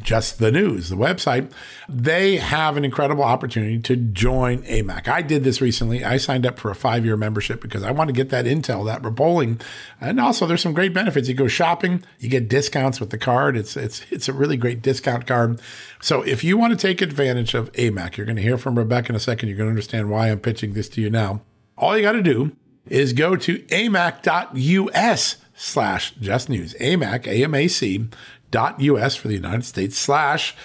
Just 0.01 0.39
the 0.39 0.53
News, 0.53 0.87
the 0.87 0.95
website. 0.95 1.51
They 1.89 2.37
have 2.37 2.77
an 2.77 2.85
incredible 2.85 3.25
opportunity 3.25 3.77
to 3.79 3.97
join 3.97 4.63
AMAC. 4.63 5.09
I 5.09 5.21
did 5.21 5.43
this 5.43 5.59
recently. 5.59 6.05
I 6.05 6.15
signed 6.15 6.45
up 6.45 6.59
for 6.59 6.71
a 6.71 6.75
five 6.75 7.03
year 7.05 7.17
membership 7.17 7.61
because 7.61 7.83
I 7.83 7.91
want 7.91 8.07
to 8.07 8.13
get 8.13 8.29
that 8.29 8.45
intel, 8.45 8.85
that 8.85 9.03
polling, 9.15 9.59
and 9.99 10.17
also 10.17 10.45
there's 10.45 10.61
some 10.61 10.73
great 10.73 10.93
benefits. 10.93 11.27
You 11.27 11.33
go 11.33 11.49
shopping, 11.49 12.03
you 12.19 12.29
get 12.29 12.47
discounts 12.47 13.01
with 13.01 13.09
the 13.09 13.17
card. 13.17 13.57
It's 13.57 13.75
it's 13.75 14.05
it's 14.09 14.29
a 14.29 14.33
really 14.33 14.55
great 14.55 14.81
discount 14.81 15.27
card. 15.27 15.59
So 16.01 16.21
if 16.21 16.43
you 16.43 16.57
want 16.57 16.71
to 16.71 16.77
take 16.77 17.01
advantage 17.01 17.53
of 17.53 17.69
AMAC, 17.73 18.15
you're 18.15 18.25
going 18.25 18.37
to 18.37 18.41
hear 18.41 18.57
from 18.57 18.77
Rebecca 18.77 19.09
in 19.09 19.15
a 19.15 19.19
second. 19.19 19.49
You're 19.49 19.57
going 19.57 19.67
to 19.67 19.71
understand 19.71 20.09
why 20.09 20.29
I'm 20.29 20.39
pitching 20.39 20.73
this 20.73 20.87
to 20.89 21.01
you 21.01 21.09
now. 21.09 21.32
All 21.77 21.95
you 21.97 22.03
got 22.03 22.13
to 22.13 22.21
do 22.21 22.55
is 22.87 23.13
go 23.13 23.35
to 23.35 23.59
amac.us 23.59 25.37
slash 25.55 26.11
just 26.19 26.49
news. 26.49 26.73
AMAC, 26.75 27.27
A-M-A-C 27.27 28.07
dot 28.51 28.79
US 28.81 29.15
for 29.15 29.27
the 29.27 29.33
United 29.33 29.65
States 29.65 29.97
slash 29.97 30.55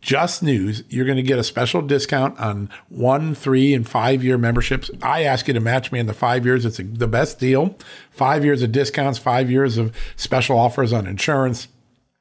just 0.00 0.42
news. 0.42 0.82
You're 0.88 1.04
going 1.04 1.16
to 1.16 1.22
get 1.22 1.38
a 1.38 1.44
special 1.44 1.82
discount 1.82 2.38
on 2.38 2.70
one, 2.88 3.34
three, 3.34 3.74
and 3.74 3.88
five 3.88 4.22
year 4.22 4.38
memberships. 4.38 4.90
I 5.02 5.24
ask 5.24 5.48
you 5.48 5.54
to 5.54 5.60
match 5.60 5.92
me 5.92 5.98
in 5.98 6.06
the 6.06 6.14
five 6.14 6.44
years. 6.44 6.64
It's 6.64 6.78
a, 6.78 6.84
the 6.84 7.08
best 7.08 7.38
deal. 7.38 7.76
Five 8.10 8.44
years 8.44 8.62
of 8.62 8.72
discounts, 8.72 9.18
five 9.18 9.50
years 9.50 9.78
of 9.78 9.94
special 10.16 10.58
offers 10.58 10.92
on 10.92 11.06
insurance 11.06 11.68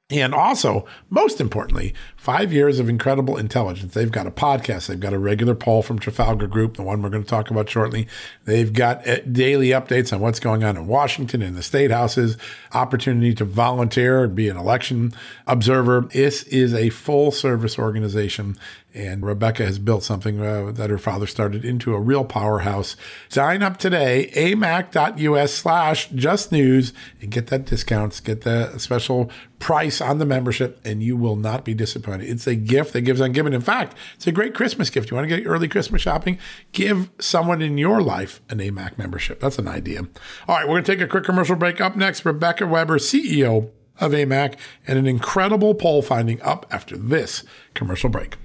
and 0.10 0.36
also, 0.36 0.86
most 1.10 1.42
importantly, 1.42 1.94
five 2.25 2.51
years 2.51 2.79
of 2.79 2.89
incredible 2.89 3.38
intelligence. 3.38 3.94
They've 3.94 4.12
got 4.12 4.25
a 4.25 4.32
podcast. 4.32 4.88
They've 4.88 5.00
got 5.00 5.13
a 5.13 5.20
regular 5.20 5.53
poll 5.53 5.84
from 5.84 6.00
Trafalgar 6.00 6.48
Group, 6.48 6.75
the 6.75 6.82
one 6.82 7.03
we're 7.03 7.12
going 7.12 7.22
to 7.22 7.29
talk 7.29 7.51
about 7.51 7.70
shortly. 7.70 8.08
They've 8.46 8.74
got 8.74 9.08
uh, 9.08 9.20
daily 9.32 9.67
updates 9.67 10.12
on 10.12 10.22
what's 10.22 10.39
going 10.39 10.63
on 10.63 10.75
in 10.75 10.88
Washington 10.88 11.44
and 11.44 11.55
the 11.55 11.62
state 11.62 11.91
houses, 11.91 12.36
opportunity 12.74 13.36
to 13.36 13.46
volunteer 13.46 14.24
and 14.24 14.34
be 14.34 14.50
an 14.50 14.58
election 14.58 15.13
observer. 15.46 16.10
This 16.12 16.41
is 16.46 16.74
a 16.74 16.89
full 16.89 17.29
service 17.29 17.77
organization 17.77 18.58
and 18.96 19.25
Rebecca 19.25 19.65
has 19.65 19.77
built 19.77 20.03
something 20.03 20.39
uh, 20.39 20.72
that 20.72 20.89
her 20.89 20.98
father 20.98 21.27
started 21.27 21.65
into 21.65 21.94
a 21.94 22.00
real 22.00 22.24
powerhouse. 22.24 22.96
Sign 23.27 23.62
up 23.62 23.75
today, 23.75 24.32
amac.us 24.34 25.53
slash 25.53 26.10
just 26.12 26.51
news, 26.51 26.94
and 27.22 27.29
get 27.29 27.48
that 27.48 27.65
discounts, 27.65 28.22
get 28.22 28.41
the 28.41 28.77
special 28.77 29.29
price 29.60 30.00
on 30.00 30.20
the 30.20 30.25
membership, 30.25 30.79
and 30.86 31.03
you 31.03 31.17
will 31.17 31.36
not 31.36 31.65
be 31.65 31.74
disappointed. 31.74 32.14
It's 32.22 32.48
a 32.48 32.55
gift 32.55 32.93
that 32.93 33.01
gives 33.01 33.22
on 33.22 33.31
giving. 33.31 33.53
In 33.53 33.62
fact, 33.62 33.95
it's 34.15 34.27
a 34.27 34.31
great 34.31 34.53
Christmas 34.53 34.89
gift. 34.89 35.12
You 35.12 35.15
want 35.15 35.29
to 35.29 35.36
get 35.36 35.48
early 35.48 35.67
Christmas 35.67 36.01
shopping? 36.01 36.38
Give 36.72 37.10
someone 37.19 37.62
in 37.62 37.77
your 37.77 38.01
life 38.01 38.41
an 38.50 38.60
AMAC 38.60 38.98
membership. 38.98 39.39
That's 39.39 39.60
an 39.60 39.67
idea. 39.67 40.07
All 40.48 40.55
right, 40.55 40.67
we're 40.67 40.75
going 40.75 40.84
to 40.84 40.95
take 40.95 41.01
a 41.01 41.07
quick 41.07 41.24
commercial 41.24 41.55
break. 41.55 41.81
Up 41.81 41.95
next, 41.95 42.25
Rebecca 42.25 42.65
Weber, 42.67 42.98
CEO 42.98 43.69
of 44.00 44.12
AMAC, 44.12 44.57
and 44.88 45.00
an 45.00 45.07
incredible 45.07 45.74
poll 45.74 46.01
finding 46.01 46.41
up 46.41 46.65
after 46.69 46.98
this 46.98 47.43
commercial 47.74 48.10
break. 48.10 48.45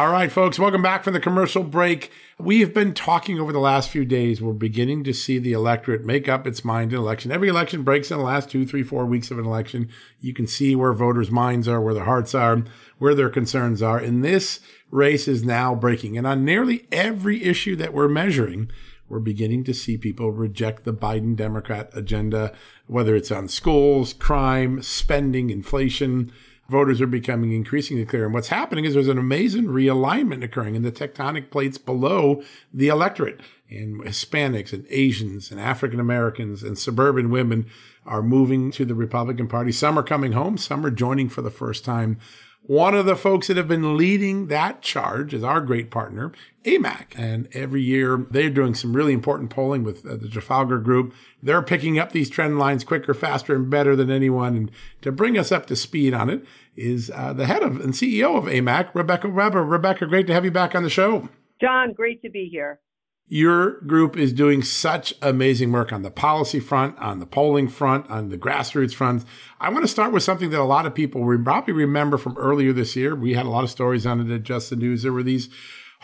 All 0.00 0.08
right, 0.08 0.32
folks, 0.32 0.58
welcome 0.58 0.80
back 0.80 1.04
from 1.04 1.12
the 1.12 1.20
commercial 1.20 1.62
break. 1.62 2.10
We've 2.38 2.72
been 2.72 2.94
talking 2.94 3.38
over 3.38 3.52
the 3.52 3.58
last 3.58 3.90
few 3.90 4.06
days. 4.06 4.40
We're 4.40 4.54
beginning 4.54 5.04
to 5.04 5.12
see 5.12 5.38
the 5.38 5.52
electorate 5.52 6.06
make 6.06 6.26
up 6.26 6.46
its 6.46 6.64
mind 6.64 6.94
in 6.94 6.98
election. 6.98 7.30
Every 7.30 7.48
election 7.48 7.82
breaks 7.82 8.10
in 8.10 8.16
the 8.16 8.24
last 8.24 8.48
two, 8.48 8.64
three, 8.64 8.82
four 8.82 9.04
weeks 9.04 9.30
of 9.30 9.38
an 9.38 9.44
election. 9.44 9.90
You 10.18 10.32
can 10.32 10.46
see 10.46 10.74
where 10.74 10.94
voters' 10.94 11.30
minds 11.30 11.68
are, 11.68 11.82
where 11.82 11.92
their 11.92 12.06
hearts 12.06 12.34
are, 12.34 12.64
where 12.96 13.14
their 13.14 13.28
concerns 13.28 13.82
are. 13.82 13.98
And 13.98 14.24
this 14.24 14.60
race 14.90 15.28
is 15.28 15.44
now 15.44 15.74
breaking. 15.74 16.16
And 16.16 16.26
on 16.26 16.46
nearly 16.46 16.86
every 16.90 17.44
issue 17.44 17.76
that 17.76 17.92
we're 17.92 18.08
measuring, 18.08 18.70
we're 19.06 19.18
beginning 19.18 19.64
to 19.64 19.74
see 19.74 19.98
people 19.98 20.32
reject 20.32 20.84
the 20.84 20.94
Biden 20.94 21.36
Democrat 21.36 21.90
agenda, 21.92 22.54
whether 22.86 23.14
it's 23.14 23.30
on 23.30 23.48
schools, 23.48 24.14
crime, 24.14 24.80
spending, 24.80 25.50
inflation 25.50 26.32
voters 26.70 27.00
are 27.00 27.06
becoming 27.06 27.52
increasingly 27.52 28.06
clear. 28.06 28.24
And 28.24 28.32
what's 28.32 28.48
happening 28.48 28.84
is 28.84 28.94
there's 28.94 29.08
an 29.08 29.18
amazing 29.18 29.64
realignment 29.64 30.44
occurring 30.44 30.76
in 30.76 30.82
the 30.82 30.92
tectonic 30.92 31.50
plates 31.50 31.76
below 31.76 32.42
the 32.72 32.88
electorate. 32.88 33.40
And 33.68 34.00
Hispanics 34.02 34.72
and 34.72 34.86
Asians 34.88 35.50
and 35.50 35.60
African 35.60 36.00
Americans 36.00 36.62
and 36.62 36.78
suburban 36.78 37.30
women 37.30 37.66
are 38.06 38.22
moving 38.22 38.70
to 38.72 38.84
the 38.84 38.94
Republican 38.94 39.48
Party. 39.48 39.72
Some 39.72 39.98
are 39.98 40.02
coming 40.02 40.32
home, 40.32 40.56
some 40.56 40.86
are 40.86 40.90
joining 40.90 41.28
for 41.28 41.42
the 41.42 41.50
first 41.50 41.84
time. 41.84 42.18
One 42.70 42.94
of 42.94 43.04
the 43.04 43.16
folks 43.16 43.48
that 43.48 43.56
have 43.56 43.66
been 43.66 43.96
leading 43.96 44.46
that 44.46 44.80
charge 44.80 45.34
is 45.34 45.42
our 45.42 45.60
great 45.60 45.90
partner, 45.90 46.30
AMAC. 46.64 47.18
And 47.18 47.48
every 47.52 47.82
year 47.82 48.24
they're 48.30 48.48
doing 48.48 48.76
some 48.76 48.94
really 48.94 49.12
important 49.12 49.50
polling 49.50 49.82
with 49.82 50.06
uh, 50.06 50.14
the 50.14 50.28
Trafalgar 50.28 50.78
Group. 50.78 51.12
They're 51.42 51.62
picking 51.62 51.98
up 51.98 52.12
these 52.12 52.30
trend 52.30 52.60
lines 52.60 52.84
quicker, 52.84 53.12
faster, 53.12 53.56
and 53.56 53.68
better 53.68 53.96
than 53.96 54.08
anyone. 54.08 54.56
And 54.56 54.70
to 55.02 55.10
bring 55.10 55.36
us 55.36 55.50
up 55.50 55.66
to 55.66 55.74
speed 55.74 56.14
on 56.14 56.30
it 56.30 56.46
is 56.76 57.10
uh, 57.12 57.32
the 57.32 57.46
head 57.46 57.64
of 57.64 57.80
and 57.80 57.92
CEO 57.92 58.38
of 58.38 58.44
AMAC, 58.44 58.94
Rebecca 58.94 59.28
Weber. 59.28 59.64
Rebecca, 59.64 60.06
great 60.06 60.28
to 60.28 60.32
have 60.32 60.44
you 60.44 60.52
back 60.52 60.76
on 60.76 60.84
the 60.84 60.90
show. 60.90 61.28
John, 61.60 61.92
great 61.92 62.22
to 62.22 62.30
be 62.30 62.48
here. 62.48 62.78
Your 63.32 63.80
group 63.82 64.16
is 64.16 64.32
doing 64.32 64.60
such 64.60 65.14
amazing 65.22 65.70
work 65.70 65.92
on 65.92 66.02
the 66.02 66.10
policy 66.10 66.58
front, 66.58 66.98
on 66.98 67.20
the 67.20 67.26
polling 67.26 67.68
front, 67.68 68.10
on 68.10 68.28
the 68.28 68.36
grassroots 68.36 68.92
front. 68.92 69.24
I 69.60 69.68
want 69.68 69.84
to 69.84 69.88
start 69.88 70.12
with 70.12 70.24
something 70.24 70.50
that 70.50 70.58
a 70.58 70.64
lot 70.64 70.84
of 70.84 70.96
people 70.96 71.20
probably 71.38 71.72
remember 71.72 72.18
from 72.18 72.36
earlier 72.36 72.72
this 72.72 72.96
year. 72.96 73.14
We 73.14 73.34
had 73.34 73.46
a 73.46 73.48
lot 73.48 73.62
of 73.62 73.70
stories 73.70 74.04
on 74.04 74.20
it 74.20 74.34
at 74.34 74.42
Just 74.42 74.70
the 74.70 74.74
News. 74.74 75.04
There 75.04 75.12
were 75.12 75.22
these 75.22 75.48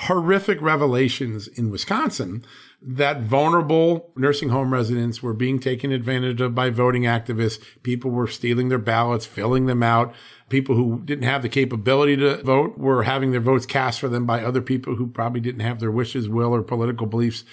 horrific 0.01 0.61
revelations 0.61 1.49
in 1.49 1.71
Wisconsin 1.71 2.45
that 2.83 3.23
vulnerable 3.23 4.13
nursing 4.15 4.51
home 4.51 4.73
residents 4.73 5.23
were 5.23 5.33
being 5.33 5.59
taken 5.59 5.91
advantage 5.91 6.41
of 6.41 6.55
by 6.55 6.69
voting 6.69 7.03
activists. 7.03 7.59
People 7.83 8.11
were 8.11 8.27
stealing 8.27 8.69
their 8.69 8.79
ballots, 8.79 9.25
filling 9.25 9.65
them 9.67 9.83
out. 9.83 10.15
People 10.51 10.77
who 10.77 11.01
didn't 11.03 11.25
have 11.25 11.41
the 11.41 11.49
capability 11.49 12.17
to 12.17 12.43
vote 12.43 12.77
were 12.77 13.05
having 13.05 13.33
their 13.33 13.41
votes 13.41 13.65
cast 13.65 13.99
for 13.99 14.09
them 14.09 14.27
by 14.27 14.45
other 14.45 14.61
people 14.61 14.97
who 14.97 15.07
probably 15.07 15.41
didn't 15.41 15.61
have 15.61 15.81
their 15.81 15.91
wishes, 15.91 16.29
will, 16.29 16.55
or 16.55 16.63
political 16.63 17.07
beliefs 17.07 17.45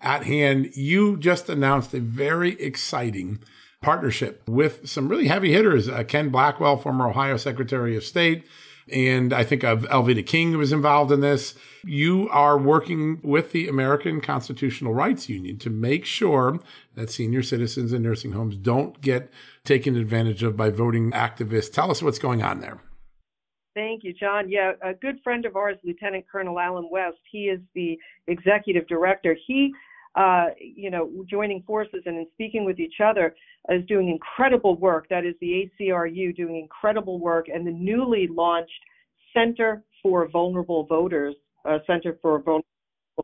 at 0.00 0.24
hand. 0.24 0.70
You 0.74 1.16
just 1.16 1.48
announced 1.48 1.94
a 1.94 2.00
very 2.00 2.60
exciting 2.60 3.38
partnership 3.80 4.42
with 4.48 4.88
some 4.88 5.08
really 5.08 5.28
heavy 5.28 5.52
hitters. 5.52 5.88
Uh, 5.88 6.02
Ken 6.02 6.30
Blackwell, 6.30 6.76
former 6.76 7.08
Ohio 7.08 7.36
Secretary 7.36 7.96
of 7.96 8.04
State, 8.04 8.44
and 8.90 9.32
I 9.32 9.44
think 9.44 9.62
of 9.64 9.82
Alveda 9.82 10.26
King 10.26 10.52
who 10.52 10.58
was 10.58 10.72
involved 10.72 11.12
in 11.12 11.20
this. 11.20 11.54
You 11.84 12.28
are 12.30 12.58
working 12.58 13.20
with 13.22 13.52
the 13.52 13.68
American 13.68 14.20
Constitutional 14.20 14.94
Rights 14.94 15.28
Union 15.28 15.58
to 15.58 15.70
make 15.70 16.04
sure 16.04 16.60
that 16.94 17.10
senior 17.10 17.42
citizens 17.42 17.92
in 17.92 18.02
nursing 18.02 18.32
homes 18.32 18.56
don't 18.56 19.00
get 19.00 19.30
taken 19.64 19.96
advantage 19.96 20.42
of 20.42 20.56
by 20.56 20.70
voting 20.70 21.10
activists. 21.12 21.72
Tell 21.72 21.90
us 21.90 22.02
what's 22.02 22.18
going 22.18 22.42
on 22.42 22.60
there. 22.60 22.80
Thank 23.74 24.04
you, 24.04 24.12
John. 24.12 24.50
Yeah, 24.50 24.72
a 24.82 24.92
good 24.92 25.16
friend 25.24 25.46
of 25.46 25.56
ours, 25.56 25.78
Lieutenant 25.82 26.26
Colonel 26.30 26.58
Allen 26.58 26.88
West, 26.90 27.16
he 27.30 27.44
is 27.44 27.60
the 27.74 27.98
executive 28.26 28.86
director. 28.86 29.36
He 29.46 29.72
uh, 30.14 30.46
you 30.58 30.90
know, 30.90 31.10
joining 31.28 31.62
forces 31.62 32.02
and 32.06 32.16
in 32.16 32.26
speaking 32.34 32.64
with 32.64 32.78
each 32.78 32.96
other 33.04 33.34
is 33.70 33.84
doing 33.86 34.08
incredible 34.08 34.76
work. 34.76 35.08
That 35.08 35.24
is 35.24 35.34
the 35.40 35.70
ACRU 35.80 36.36
doing 36.36 36.56
incredible 36.56 37.18
work, 37.18 37.46
and 37.48 37.66
the 37.66 37.70
newly 37.70 38.28
launched 38.28 38.72
Center 39.32 39.82
for 40.02 40.28
Vulnerable 40.28 40.84
Voters, 40.84 41.34
uh, 41.64 41.78
Center 41.86 42.18
for 42.20 42.38
Vulnerable 42.40 42.66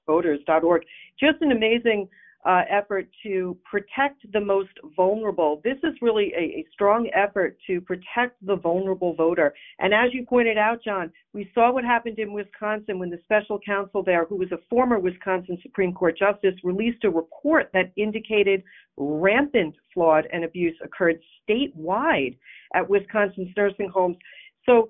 Voters.org. 0.07 0.83
Just 1.21 1.43
an 1.43 1.53
amazing 1.53 2.09
uh, 2.45 2.63
effort 2.71 3.09
to 3.23 3.57
protect 3.69 4.21
the 4.33 4.41
most 4.41 4.71
vulnerable. 4.97 5.61
This 5.65 5.77
is 5.83 5.95
really 6.01 6.33
a, 6.37 6.61
a, 6.61 6.67
strong 6.73 7.11
effort 7.13 7.59
to 7.67 7.81
protect 7.81 8.45
the 8.47 8.55
vulnerable 8.57 9.13
voter. 9.15 9.53
And 9.81 9.93
as 9.93 10.15
you 10.15 10.25
pointed 10.25 10.57
out, 10.57 10.83
John, 10.85 11.13
we 11.33 11.51
saw 11.53 11.73
what 11.73 11.85
happened 11.85 12.19
in 12.19 12.33
Wisconsin 12.33 12.99
when 12.99 13.11
the 13.11 13.19
special 13.25 13.59
counsel 13.67 14.05
there, 14.05 14.25
who 14.25 14.37
was 14.37 14.53
a 14.53 14.59
former 14.71 15.01
Wisconsin 15.01 15.59
Supreme 15.63 15.93
Court 15.93 16.17
justice, 16.17 16.55
released 16.63 17.03
a 17.05 17.11
report 17.11 17.71
that 17.73 17.93
indicated 17.97 18.63
rampant 18.97 19.75
fraud 19.93 20.29
and 20.33 20.45
abuse 20.45 20.77
occurred 20.83 21.19
statewide 21.49 22.39
at 22.75 22.89
Wisconsin's 22.89 23.53
nursing 23.57 23.91
homes. 23.93 24.17
So 24.65 24.89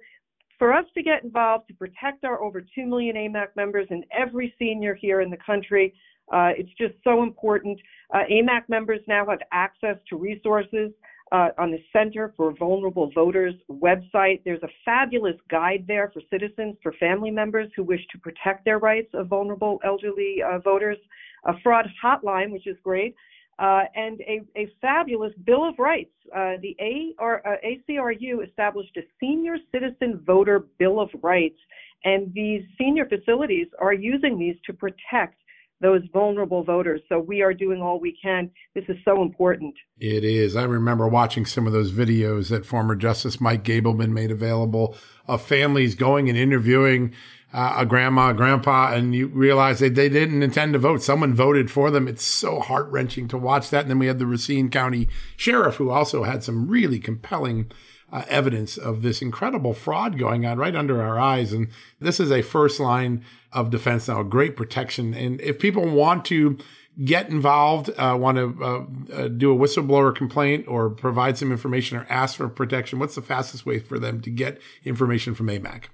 for 0.58 0.72
us 0.74 0.84
to 0.94 1.02
get 1.02 1.24
involved 1.24 1.68
to 1.68 1.74
protect 1.74 2.24
our 2.24 2.42
over 2.42 2.61
2 2.61 2.87
million 2.87 3.16
AMAC 3.16 3.48
members 3.56 3.87
and 3.90 4.04
every 4.16 4.54
senior 4.58 4.94
here 4.94 5.22
in 5.22 5.30
the 5.30 5.38
country, 5.44 5.94
uh, 6.33 6.51
it's 6.57 6.73
just 6.79 6.95
so 7.05 7.23
important. 7.23 7.79
Uh, 8.14 8.21
AMAC 8.31 8.69
members 8.69 9.01
now 9.07 9.27
have 9.27 9.38
access 9.53 9.97
to 10.09 10.17
resources 10.17 10.91
uh, 11.33 11.49
on 11.59 11.71
the 11.71 11.83
Center 11.93 12.33
for 12.37 12.55
Vulnerable 12.59 13.11
Voters 13.14 13.55
website. 13.71 14.41
There's 14.45 14.62
a 14.62 14.69
fabulous 14.85 15.37
guide 15.51 15.85
there 15.87 16.11
for 16.12 16.23
citizens, 16.31 16.77
for 16.83 16.93
family 16.93 17.31
members 17.31 17.71
who 17.77 17.85
wish 17.85 18.01
to 18.12 18.19
protect 18.19 18.64
their 18.64 18.79
rights 18.79 19.11
of 19.14 19.29
vulnerable 19.29 19.79
elderly 19.85 20.38
uh, 20.43 20.59
voters, 20.59 20.97
a 21.45 21.53
fraud 21.62 21.87
hotline, 22.03 22.51
which 22.51 22.67
is 22.67 22.77
great, 22.83 23.14
uh, 23.59 23.83
and 23.95 24.21
a, 24.23 24.41
a, 24.57 24.73
fabulous 24.81 25.33
Bill 25.45 25.69
of 25.69 25.75
Rights. 25.79 26.12
Uh, 26.35 26.55
the 26.62 26.77
A 26.81 27.14
or, 27.19 27.43
ACRU 27.64 28.47
established 28.47 28.97
a 28.97 29.03
Senior 29.21 29.57
Citizen 29.73 30.23
Voter 30.25 30.67
Bill 30.79 31.01
of 31.01 31.11
Rights, 31.23 31.59
and 32.05 32.33
these 32.33 32.62
senior 32.79 33.07
facilities 33.07 33.67
are 33.81 33.93
using 33.93 34.38
these 34.38 34.57
to 34.64 34.73
protect 34.73 35.38
those 35.81 36.03
vulnerable 36.12 36.64
voters. 36.64 37.01
So 37.09 37.19
we 37.19 37.43
are 37.43 37.55
doing 37.55 37.81
all 37.81 38.01
we 38.01 38.17
can. 38.21 38.51
This 38.75 38.85
is 38.88 38.97
so 39.05 39.23
important. 39.23 39.75
It 39.99 40.25
is. 40.25 40.57
I 40.57 40.64
remember 40.64 41.07
watching 41.07 41.47
some 41.47 41.67
of 41.67 41.73
those 41.73 41.93
videos 41.93 42.49
that 42.51 42.67
former 42.67 42.97
Justice 42.97 43.41
Mike 43.41 43.64
Gableman 43.64 44.11
made 44.11 44.31
available 44.31 44.97
of 45.27 45.43
families 45.43 45.95
going 45.95 46.29
and 46.29 46.37
interviewing 46.38 47.14
uh, 47.53 47.77
a 47.79 47.87
grandma, 47.87 48.31
a 48.31 48.35
grandpa, 48.35 48.93
and 48.93 49.14
you 49.14 49.29
realize 49.29 49.79
that 49.79 49.95
they 49.95 50.09
didn't 50.09 50.43
intend 50.43 50.75
to 50.75 50.79
vote. 50.79 51.03
Someone 51.03 51.33
voted 51.33 51.71
for 51.71 51.91
them. 51.91 52.07
It's 52.07 52.25
so 52.25 52.61
heart 52.61 52.88
wrenching 52.91 53.29
to 53.29 53.38
watch 53.38 53.71
that. 53.71 53.83
And 53.83 53.91
then 53.91 53.99
we 53.99 54.07
had 54.07 54.19
the 54.19 54.27
Racine 54.27 54.69
County 54.69 55.09
Sheriff, 55.37 55.77
who 55.77 55.91
also 55.91 56.25
had 56.25 56.43
some 56.43 56.69
really 56.69 56.99
compelling 56.99 57.71
uh, 58.12 58.25
evidence 58.29 58.77
of 58.77 59.03
this 59.03 59.21
incredible 59.21 59.75
fraud 59.75 60.18
going 60.18 60.47
on 60.47 60.59
right 60.59 60.75
under 60.75 61.03
our 61.03 61.18
eyes. 61.18 61.53
And 61.53 61.68
this 62.01 62.21
is 62.21 62.31
a 62.31 62.42
first 62.42 62.81
line 62.81 63.25
of 63.53 63.71
defense 63.71 64.09
now, 64.09 64.23
great 64.23 64.57
protection. 64.57 65.14
And 65.14 65.40
if 65.40 65.59
people 65.59 65.88
want 65.88 66.25
to 66.27 66.59
get 67.05 67.29
involved, 67.29 67.90
uh, 67.97 68.16
want 68.18 68.38
to 68.38 68.57
uh, 68.62 68.85
uh, 69.14 69.29
do 69.29 69.53
a 69.53 69.57
whistleblower 69.57 70.14
complaint 70.14 70.66
or 70.68 70.90
provide 70.90 71.38
some 71.38 71.53
information 71.53 71.97
or 71.97 72.07
ask 72.09 72.37
for 72.37 72.49
protection, 72.49 72.99
what's 72.99 73.14
the 73.14 73.23
fastest 73.23 73.64
way 73.64 73.79
for 73.79 73.99
them 73.99 74.21
to 74.23 74.31
get 74.31 74.61
information 74.85 75.35
from 75.35 75.47
AMAC? 75.47 75.85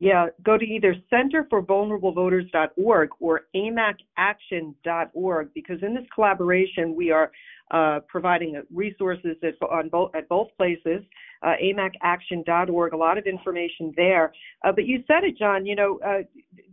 Yeah, 0.00 0.28
go 0.44 0.56
to 0.56 0.64
either 0.64 0.94
centerforvulnerablevoters.org 1.12 3.08
or 3.18 3.40
amacaction.org 3.54 5.54
because 5.54 5.82
in 5.82 5.94
this 5.94 6.06
collaboration 6.14 6.94
we 6.94 7.10
are 7.10 7.32
uh, 7.70 8.00
providing 8.08 8.62
resources 8.72 9.36
at, 9.42 9.54
on 9.68 9.88
both, 9.88 10.14
at 10.14 10.28
both 10.28 10.48
places, 10.56 11.02
uh, 11.42 11.54
amacaction.org, 11.62 12.92
a 12.92 12.96
lot 12.96 13.18
of 13.18 13.26
information 13.26 13.92
there. 13.96 14.32
Uh, 14.64 14.72
but 14.72 14.86
you 14.86 15.02
said 15.06 15.24
it, 15.24 15.36
John, 15.38 15.66
you 15.66 15.76
know, 15.76 16.00
uh, 16.04 16.22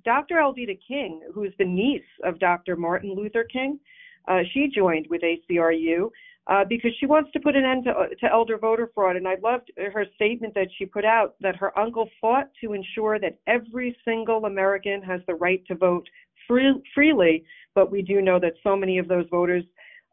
Dr. 0.03 0.35
Alveda 0.35 0.77
King, 0.87 1.21
who's 1.33 1.53
the 1.59 1.65
niece 1.65 2.01
of 2.23 2.39
Dr. 2.39 2.75
Martin 2.75 3.13
Luther 3.15 3.43
King, 3.43 3.79
uh, 4.27 4.39
she 4.53 4.69
joined 4.73 5.07
with 5.09 5.21
ACRU. 5.21 6.09
Uh, 6.47 6.63
because 6.69 6.91
she 6.99 7.07
wants 7.07 7.31
to 7.31 7.39
put 7.39 7.55
an 7.55 7.65
end 7.65 7.85
to, 7.85 7.91
to, 8.19 8.31
elder 8.31 8.55
voter 8.55 8.91
fraud. 8.93 9.15
And 9.15 9.27
I 9.27 9.35
loved 9.41 9.71
her 9.77 10.05
statement 10.13 10.53
that 10.53 10.67
she 10.77 10.85
put 10.85 11.03
out 11.03 11.33
that 11.41 11.55
her 11.55 11.75
uncle 11.75 12.07
fought 12.21 12.51
to 12.63 12.73
ensure 12.73 13.17
that 13.17 13.39
every 13.47 13.97
single 14.05 14.45
American 14.45 15.01
has 15.01 15.21
the 15.25 15.33
right 15.33 15.65
to 15.65 15.73
vote 15.73 16.07
free, 16.47 16.71
freely. 16.93 17.43
But 17.73 17.91
we 17.91 18.03
do 18.03 18.21
know 18.21 18.39
that 18.39 18.53
so 18.61 18.75
many 18.75 18.99
of 18.99 19.07
those 19.07 19.25
voters 19.31 19.63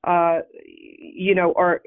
uh, 0.05 0.41
you 0.65 1.35
know, 1.35 1.53
are 1.57 1.83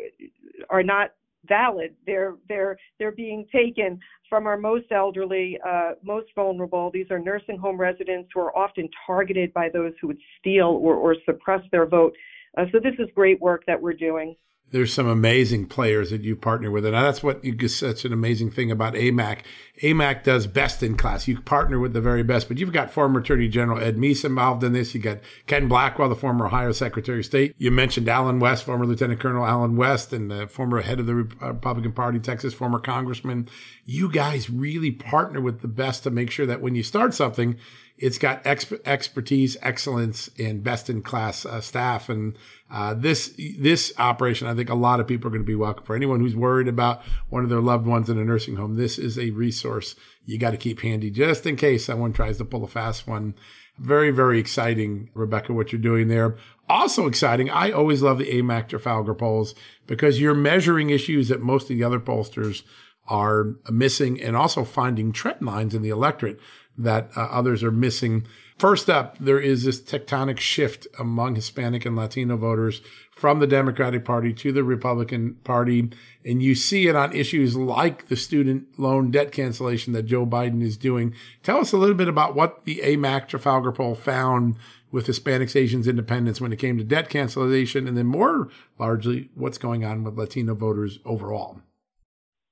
are 0.69 0.83
not 0.83 1.11
valid. 1.47 1.95
They're 2.05 2.35
they're 2.47 2.77
they're 2.99 3.11
being 3.11 3.45
taken 3.51 3.99
from 4.29 4.47
our 4.47 4.57
most 4.57 4.91
elderly, 4.91 5.59
uh, 5.67 5.91
most 6.03 6.27
vulnerable. 6.35 6.89
These 6.91 7.11
are 7.11 7.19
nursing 7.19 7.57
home 7.57 7.77
residents 7.77 8.29
who 8.33 8.39
are 8.41 8.57
often 8.57 8.89
targeted 9.05 9.53
by 9.53 9.69
those 9.69 9.93
who 10.01 10.07
would 10.07 10.19
steal 10.39 10.79
or, 10.81 10.95
or 10.95 11.15
suppress 11.25 11.61
their 11.71 11.85
vote. 11.85 12.15
Uh, 12.57 12.65
so 12.71 12.79
this 12.79 12.95
is 12.99 13.07
great 13.13 13.39
work 13.41 13.63
that 13.67 13.79
we're 13.79 13.93
doing 13.93 14.35
there's 14.71 14.93
some 14.93 15.07
amazing 15.07 15.67
players 15.67 16.09
that 16.09 16.21
you 16.21 16.35
partner 16.35 16.71
with. 16.71 16.85
And 16.85 16.95
that's 16.95 17.23
what 17.23 17.43
you 17.45 17.67
such 17.67 18.03
an 18.03 18.11
amazing 18.11 18.51
thing 18.51 18.71
about 18.71 18.93
AMAC. 18.93 19.41
AMAC 19.83 20.23
does 20.23 20.47
best 20.47 20.81
in 20.81 20.97
class. 20.97 21.27
You 21.27 21.39
partner 21.39 21.79
with 21.79 21.93
the 21.93 22.01
very 22.01 22.23
best, 22.23 22.47
but 22.47 22.57
you've 22.57 22.73
got 22.73 22.91
former 22.91 23.19
Attorney 23.19 23.47
General 23.47 23.79
Ed 23.79 23.97
Meese 23.97 24.25
involved 24.25 24.63
in 24.63 24.73
this. 24.73 24.95
You 24.95 25.01
got 25.01 25.19
Ken 25.47 25.67
Blackwell, 25.67 26.09
the 26.09 26.15
former 26.15 26.47
Ohio 26.47 26.71
Secretary 26.71 27.19
of 27.19 27.25
State. 27.25 27.53
You 27.57 27.71
mentioned 27.71 28.09
Allen 28.09 28.39
West, 28.39 28.63
former 28.63 28.85
Lieutenant 28.85 29.19
Colonel 29.19 29.45
Allen 29.45 29.75
West, 29.75 30.11
and 30.11 30.31
the 30.31 30.47
former 30.47 30.81
head 30.81 30.99
of 30.99 31.05
the 31.05 31.29
uh, 31.41 31.53
Republican 31.53 31.91
Party, 31.91 32.19
Texas, 32.19 32.53
former 32.53 32.79
congressman. 32.79 33.47
You 33.85 34.11
guys 34.11 34.49
really 34.49 34.91
partner 34.91 35.41
with 35.41 35.61
the 35.61 35.67
best 35.67 36.03
to 36.03 36.09
make 36.09 36.31
sure 36.31 36.45
that 36.47 36.61
when 36.61 36.75
you 36.75 36.83
start 36.83 37.13
something, 37.13 37.57
it's 37.97 38.17
got 38.17 38.43
exp- 38.43 38.81
expertise, 38.85 39.55
excellence, 39.61 40.29
and 40.37 40.63
best 40.63 40.89
in 40.89 41.01
class 41.01 41.45
uh, 41.45 41.61
staff. 41.61 42.09
And 42.09 42.37
uh, 42.69 42.93
this 42.93 43.33
this 43.57 43.93
operation, 43.97 44.47
I 44.47 44.53
think 44.53 44.69
a 44.69 44.75
lot 44.75 44.99
of 44.99 45.07
people 45.07 45.27
are 45.27 45.31
going 45.31 45.43
to 45.43 45.47
be 45.47 45.55
welcome. 45.55 45.85
For 45.85 45.95
anyone 45.95 46.19
who's 46.19 46.35
worried 46.35 46.67
about 46.67 47.01
one 47.29 47.43
of 47.43 47.49
their 47.49 47.61
loved 47.61 47.85
ones 47.85 48.09
in 48.09 48.17
a 48.17 48.25
nursing 48.25 48.57
home, 48.57 48.75
this 48.75 48.97
is 48.97 49.17
a 49.17 49.31
resource 49.31 49.95
you 50.25 50.37
got 50.37 50.51
to 50.51 50.57
keep 50.57 50.81
handy 50.81 51.09
just 51.09 51.45
in 51.45 51.55
case 51.55 51.85
someone 51.85 52.11
tries 52.11 52.37
to 52.37 52.45
pull 52.45 52.63
a 52.63 52.67
fast 52.67 53.07
one. 53.07 53.33
Very, 53.77 54.09
very 54.09 54.39
exciting, 54.39 55.09
Rebecca, 55.13 55.51
what 55.51 55.71
you're 55.71 55.81
doing 55.81 56.07
there. 56.07 56.37
Also 56.69 57.07
exciting. 57.07 57.49
I 57.49 57.71
always 57.71 58.01
love 58.01 58.17
the 58.17 58.31
AMAC 58.31 58.69
Trafalgar 58.69 59.13
polls 59.13 59.53
because 59.85 60.19
you're 60.19 60.33
measuring 60.33 60.89
issues 60.89 61.27
that 61.27 61.41
most 61.41 61.63
of 61.63 61.77
the 61.77 61.83
other 61.83 61.99
pollsters 61.99 62.63
are 63.07 63.55
missing 63.69 64.19
and 64.21 64.35
also 64.35 64.63
finding 64.63 65.11
trend 65.11 65.41
lines 65.41 65.75
in 65.75 65.81
the 65.81 65.89
electorate 65.89 66.39
that 66.77 67.09
uh, 67.15 67.21
others 67.21 67.63
are 67.63 67.71
missing. 67.71 68.25
First 68.57 68.89
up, 68.89 69.17
there 69.19 69.39
is 69.39 69.65
this 69.65 69.81
tectonic 69.81 70.39
shift 70.39 70.87
among 70.97 71.35
Hispanic 71.35 71.85
and 71.85 71.95
Latino 71.95 72.37
voters 72.37 72.81
from 73.11 73.39
the 73.39 73.47
Democratic 73.47 74.05
Party 74.05 74.33
to 74.33 74.51
the 74.51 74.63
Republican 74.63 75.35
Party. 75.43 75.89
And 76.23 76.41
you 76.41 76.55
see 76.55 76.87
it 76.87 76.95
on 76.95 77.13
issues 77.13 77.57
like 77.57 78.07
the 78.07 78.15
student 78.15 78.79
loan 78.79 79.11
debt 79.11 79.31
cancellation 79.31 79.93
that 79.93 80.03
Joe 80.03 80.25
Biden 80.25 80.61
is 80.61 80.77
doing. 80.77 81.13
Tell 81.43 81.57
us 81.57 81.73
a 81.73 81.77
little 81.77 81.95
bit 81.95 82.07
about 82.07 82.35
what 82.35 82.63
the 82.63 82.81
AMAC 82.83 83.27
Trafalgar 83.27 83.73
poll 83.73 83.95
found 83.95 84.55
with 84.89 85.07
Hispanics, 85.07 85.57
Asians, 85.57 85.89
Independents 85.89 86.39
when 86.39 86.53
it 86.53 86.59
came 86.59 86.77
to 86.77 86.83
debt 86.83 87.09
cancellation, 87.09 87.87
and 87.87 87.97
then 87.97 88.05
more 88.05 88.49
largely 88.79 89.29
what's 89.35 89.57
going 89.57 89.83
on 89.83 90.05
with 90.05 90.17
Latino 90.17 90.55
voters 90.55 90.99
overall. 91.03 91.59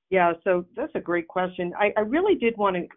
Yeah, 0.09 0.33
so 0.43 0.65
that's 0.75 0.93
a 0.95 0.99
great 0.99 1.29
question. 1.29 1.73
I, 1.79 1.93
I 1.95 2.01
really 2.01 2.35
did 2.35 2.57
want 2.57 2.75
to 2.75 2.87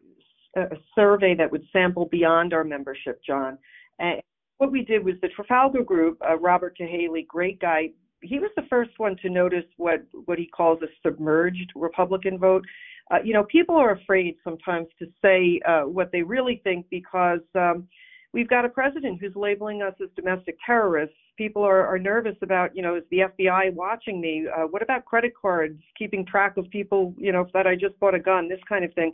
a 0.57 0.77
survey 0.95 1.35
that 1.35 1.51
would 1.51 1.65
sample 1.73 2.07
beyond 2.07 2.53
our 2.53 2.65
membership, 2.65 3.21
John. 3.25 3.59
And 3.99 4.21
what 4.59 4.73
we 4.73 4.85
did 4.85 5.05
was 5.05 5.15
the 5.21 5.29
Trafalgar 5.29 5.85
Group, 5.85 6.19
uh, 6.27 6.39
Robert 6.39 6.77
Cahaly, 6.79 7.27
great 7.27 7.61
guy. 7.61 7.91
He 8.23 8.39
was 8.39 8.51
the 8.57 8.63
first 8.71 8.91
one 8.97 9.17
to 9.23 9.29
notice 9.29 9.65
what 9.77 10.03
what 10.25 10.39
he 10.39 10.47
calls 10.47 10.81
a 10.83 10.87
submerged 11.03 11.73
Republican 11.75 12.39
vote. 12.39 12.65
Uh, 13.11 13.19
you 13.23 13.33
know, 13.33 13.45
people 13.45 13.77
are 13.77 13.93
afraid 13.93 14.37
sometimes 14.43 14.89
to 14.99 15.07
say 15.23 15.61
uh, 15.69 15.83
what 15.83 16.11
they 16.11 16.23
really 16.23 16.61
think 16.65 16.87
because 16.91 17.41
um, 17.55 17.87
we've 18.33 18.49
got 18.49 18.65
a 18.65 18.69
president 18.69 19.21
who's 19.21 19.37
labeling 19.37 19.83
us 19.83 19.95
as 20.03 20.09
domestic 20.17 20.57
terrorists. 20.65 21.15
People 21.39 21.63
are, 21.63 21.87
are 21.87 21.99
nervous 21.99 22.35
about, 22.43 22.75
you 22.75 22.83
know, 22.83 22.97
is 22.97 23.05
the 23.11 23.19
FBI 23.19 23.73
watching 23.75 24.21
me? 24.21 24.47
Uh, 24.49 24.63
what 24.63 24.83
about 24.83 25.05
credit 25.05 25.33
cards, 25.41 25.81
keeping 25.97 26.25
track 26.27 26.57
of 26.57 26.69
people, 26.71 27.15
you 27.17 27.31
know, 27.31 27.47
that 27.55 27.67
I 27.67 27.77
just 27.77 27.99
bought 28.01 28.15
a 28.15 28.19
gun, 28.19 28.49
this 28.49 28.61
kind 28.69 28.85
of 28.85 28.93
thing. 28.95 29.13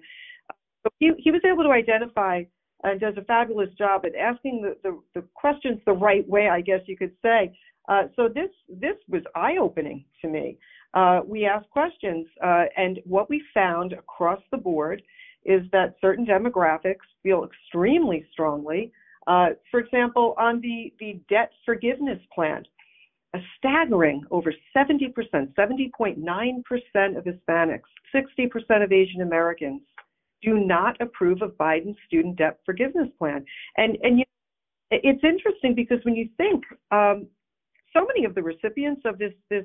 He, 0.99 1.12
he 1.18 1.31
was 1.31 1.40
able 1.45 1.64
to 1.64 1.71
identify 1.71 2.42
and 2.85 3.01
does 3.01 3.14
a 3.16 3.25
fabulous 3.25 3.71
job 3.79 4.05
at 4.05 4.14
asking 4.16 4.62
the, 4.62 4.77
the, 4.83 4.99
the 5.14 5.27
questions 5.35 5.81
the 5.87 5.92
right 5.92 6.29
way, 6.29 6.49
I 6.49 6.61
guess 6.61 6.81
you 6.87 6.97
could 6.97 7.12
say. 7.23 7.57
Uh, 7.88 8.05
so 8.14 8.29
this 8.29 8.51
this 8.68 8.97
was 9.09 9.23
eye 9.35 9.57
opening 9.61 10.05
to 10.21 10.29
me. 10.29 10.59
Uh, 10.95 11.21
we 11.27 11.47
asked 11.47 11.68
questions, 11.71 12.27
uh, 12.45 12.64
and 12.77 13.01
what 13.05 13.29
we 13.29 13.42
found 13.53 13.92
across 13.92 14.40
the 14.51 14.57
board 14.57 15.03
is 15.45 15.62
that 15.73 15.97
certain 16.01 16.25
demographics 16.25 17.07
feel 17.23 17.45
extremely 17.45 18.25
strongly. 18.31 18.92
Uh, 19.27 19.51
for 19.71 19.81
example, 19.81 20.35
on 20.38 20.61
the 20.61 20.92
the 21.01 21.21
debt 21.29 21.51
forgiveness 21.64 22.21
plan, 22.33 22.62
a 23.35 23.38
staggering 23.59 24.23
over 24.31 24.53
70%, 24.77 25.12
70.9% 25.55 27.16
of 27.16 27.25
Hispanics, 27.25 27.81
60% 28.14 28.85
of 28.85 28.92
Asian 28.92 29.23
Americans 29.23 29.81
do 30.42 30.55
not 30.55 31.00
approve 31.00 31.42
of 31.42 31.52
Biden's 31.52 31.96
student 32.07 32.37
debt 32.37 32.59
forgiveness 32.64 33.09
plan. 33.18 33.44
And 33.76 33.96
and 34.02 34.18
you 34.18 34.24
it's 34.90 35.24
interesting 35.24 35.74
because 35.74 35.98
when 36.05 36.14
you 36.14 36.28
think 36.37 36.64
um, 36.90 37.26
so 37.92 38.05
many 38.07 38.24
of 38.24 38.35
the 38.35 38.42
recipients 38.42 39.02
of 39.05 39.18
this 39.18 39.33
this 39.50 39.64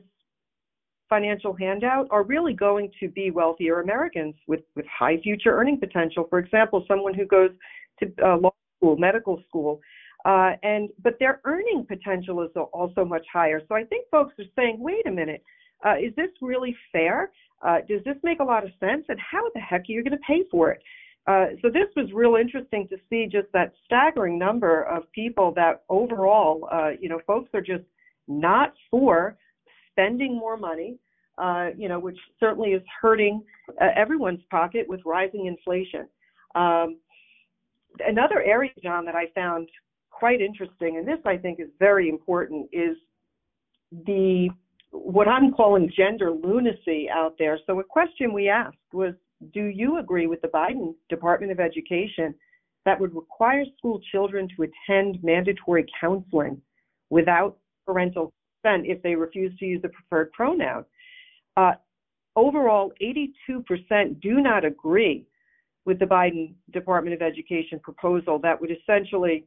financial 1.09 1.53
handout 1.53 2.07
are 2.11 2.23
really 2.23 2.53
going 2.53 2.91
to 2.99 3.07
be 3.09 3.31
wealthier 3.31 3.81
Americans 3.81 4.35
with 4.47 4.61
with 4.75 4.85
high 4.87 5.17
future 5.21 5.57
earning 5.57 5.79
potential. 5.79 6.25
For 6.29 6.39
example, 6.39 6.85
someone 6.87 7.13
who 7.13 7.25
goes 7.25 7.51
to 7.99 8.11
uh, 8.23 8.37
law 8.37 8.53
school, 8.77 8.97
medical 8.97 9.41
school. 9.47 9.79
Uh, 10.25 10.53
and 10.63 10.89
but 11.03 11.13
their 11.19 11.39
earning 11.45 11.85
potential 11.87 12.41
is 12.41 12.49
also 12.73 13.05
much 13.05 13.25
higher. 13.31 13.61
So 13.67 13.75
I 13.75 13.83
think 13.83 14.07
folks 14.09 14.33
are 14.39 14.45
saying, 14.55 14.77
wait 14.79 15.05
a 15.07 15.11
minute, 15.11 15.43
uh, 15.85 15.95
is 15.95 16.15
this 16.15 16.29
really 16.41 16.75
fair? 16.91 17.31
Uh, 17.61 17.77
does 17.87 18.03
this 18.03 18.17
make 18.23 18.39
a 18.39 18.43
lot 18.43 18.63
of 18.63 18.71
sense? 18.79 19.05
And 19.09 19.19
how 19.19 19.43
the 19.53 19.59
heck 19.59 19.81
are 19.81 19.91
you 19.91 20.03
going 20.03 20.11
to 20.11 20.23
pay 20.25 20.43
for 20.49 20.71
it? 20.71 20.81
Uh, 21.27 21.47
so 21.61 21.69
this 21.69 21.87
was 21.95 22.09
real 22.13 22.37
interesting 22.39 22.87
to 22.87 22.95
see 23.09 23.27
just 23.29 23.47
that 23.53 23.73
staggering 23.85 24.39
number 24.39 24.83
of 24.83 25.11
people 25.11 25.51
that 25.55 25.83
overall, 25.89 26.69
uh, 26.71 26.91
you 26.99 27.09
know, 27.09 27.19
folks 27.27 27.49
are 27.53 27.61
just 27.61 27.83
not 28.27 28.73
for 28.89 29.37
spending 29.91 30.37
more 30.37 30.55
money, 30.55 30.97
uh, 31.37 31.69
you 31.77 31.89
know, 31.89 31.99
which 31.99 32.17
certainly 32.39 32.69
is 32.69 32.81
hurting 33.01 33.43
uh, 33.81 33.87
everyone's 33.95 34.41
pocket 34.49 34.85
with 34.87 35.01
rising 35.05 35.47
inflation. 35.47 36.07
Um, 36.55 36.97
another 37.99 38.41
area, 38.41 38.71
John, 38.81 39.03
that 39.05 39.15
I 39.15 39.25
found 39.35 39.67
quite 40.09 40.39
interesting, 40.39 40.97
and 40.97 41.07
this 41.07 41.19
I 41.25 41.35
think 41.35 41.59
is 41.59 41.69
very 41.77 42.07
important, 42.07 42.69
is 42.71 42.95
the 44.05 44.49
what 45.03 45.27
I'm 45.27 45.51
calling 45.51 45.91
gender 45.95 46.31
lunacy 46.31 47.07
out 47.11 47.35
there. 47.37 47.59
So, 47.65 47.79
a 47.79 47.83
question 47.83 48.33
we 48.33 48.49
asked 48.49 48.77
was 48.93 49.13
Do 49.53 49.65
you 49.65 49.99
agree 49.99 50.27
with 50.27 50.41
the 50.41 50.47
Biden 50.47 50.95
Department 51.09 51.51
of 51.51 51.59
Education 51.59 52.33
that 52.85 52.99
would 52.99 53.13
require 53.13 53.63
school 53.77 53.99
children 54.11 54.47
to 54.55 54.63
attend 54.63 55.23
mandatory 55.23 55.85
counseling 55.99 56.61
without 57.09 57.57
parental 57.85 58.33
consent 58.63 58.85
if 58.87 59.01
they 59.03 59.15
refuse 59.15 59.57
to 59.59 59.65
use 59.65 59.81
the 59.81 59.89
preferred 59.89 60.31
pronoun? 60.31 60.85
Uh, 61.55 61.73
overall, 62.35 62.91
82% 63.01 64.21
do 64.21 64.41
not 64.41 64.63
agree 64.63 65.25
with 65.85 65.99
the 65.99 66.05
Biden 66.05 66.53
Department 66.71 67.13
of 67.13 67.21
Education 67.21 67.79
proposal 67.79 68.39
that 68.39 68.59
would 68.59 68.71
essentially, 68.71 69.45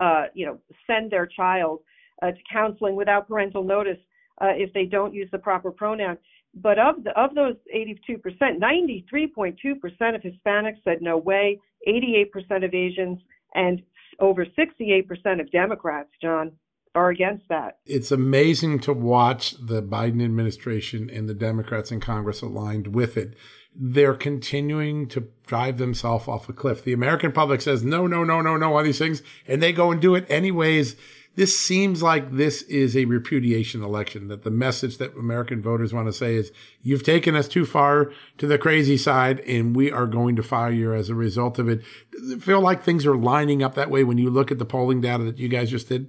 uh, 0.00 0.24
you 0.34 0.46
know, 0.46 0.58
send 0.86 1.10
their 1.10 1.26
child 1.26 1.80
uh, 2.22 2.30
to 2.30 2.38
counseling 2.50 2.96
without 2.96 3.28
parental 3.28 3.62
notice 3.62 3.98
uh, 4.40 4.52
if 4.54 4.72
they 4.72 4.84
don't 4.84 5.14
use 5.14 5.28
the 5.32 5.38
proper 5.38 5.70
pronoun. 5.70 6.18
But 6.54 6.78
of 6.78 7.04
the, 7.04 7.10
of 7.20 7.34
those 7.34 7.56
82%, 7.74 8.22
93.2% 8.22 10.14
of 10.14 10.22
Hispanics 10.22 10.82
said 10.84 11.02
no 11.02 11.18
way, 11.18 11.60
88% 11.86 12.64
of 12.64 12.72
Asians, 12.72 13.18
and 13.54 13.82
over 14.20 14.46
68% 14.46 15.40
of 15.40 15.50
Democrats, 15.50 16.08
John, 16.22 16.52
are 16.94 17.10
against 17.10 17.46
that. 17.50 17.78
It's 17.84 18.10
amazing 18.10 18.80
to 18.80 18.94
watch 18.94 19.54
the 19.60 19.82
Biden 19.82 20.24
administration 20.24 21.10
and 21.10 21.28
the 21.28 21.34
Democrats 21.34 21.92
in 21.92 22.00
Congress 22.00 22.40
aligned 22.40 22.94
with 22.94 23.18
it. 23.18 23.34
They're 23.74 24.14
continuing 24.14 25.06
to 25.08 25.28
drive 25.46 25.76
themselves 25.76 26.26
off 26.26 26.48
a 26.48 26.54
cliff. 26.54 26.82
The 26.82 26.94
American 26.94 27.32
public 27.32 27.60
says 27.60 27.84
no, 27.84 28.06
no, 28.06 28.24
no, 28.24 28.40
no, 28.40 28.56
no 28.56 28.76
on 28.76 28.84
these 28.84 28.98
things, 28.98 29.22
and 29.46 29.62
they 29.62 29.74
go 29.74 29.92
and 29.92 30.00
do 30.00 30.14
it 30.14 30.24
anyways 30.30 30.96
this 31.36 31.58
seems 31.58 32.02
like 32.02 32.32
this 32.32 32.62
is 32.62 32.96
a 32.96 33.04
repudiation 33.04 33.82
election, 33.82 34.28
that 34.28 34.42
the 34.42 34.50
message 34.50 34.96
that 34.96 35.14
American 35.14 35.62
voters 35.62 35.92
want 35.92 36.08
to 36.08 36.12
say 36.12 36.34
is, 36.34 36.50
you've 36.80 37.02
taken 37.02 37.36
us 37.36 37.46
too 37.46 37.66
far 37.66 38.10
to 38.38 38.46
the 38.46 38.58
crazy 38.58 38.96
side 38.96 39.40
and 39.40 39.76
we 39.76 39.92
are 39.92 40.06
going 40.06 40.34
to 40.36 40.42
fire 40.42 40.72
you 40.72 40.94
as 40.94 41.10
a 41.10 41.14
result 41.14 41.58
of 41.58 41.68
it. 41.68 41.82
Does 42.10 42.30
it 42.30 42.42
feel 42.42 42.62
like 42.62 42.82
things 42.82 43.04
are 43.04 43.16
lining 43.16 43.62
up 43.62 43.74
that 43.74 43.90
way 43.90 44.02
when 44.02 44.16
you 44.16 44.30
look 44.30 44.50
at 44.50 44.58
the 44.58 44.64
polling 44.64 45.02
data 45.02 45.24
that 45.24 45.38
you 45.38 45.48
guys 45.48 45.70
just 45.70 45.88
did? 45.88 46.08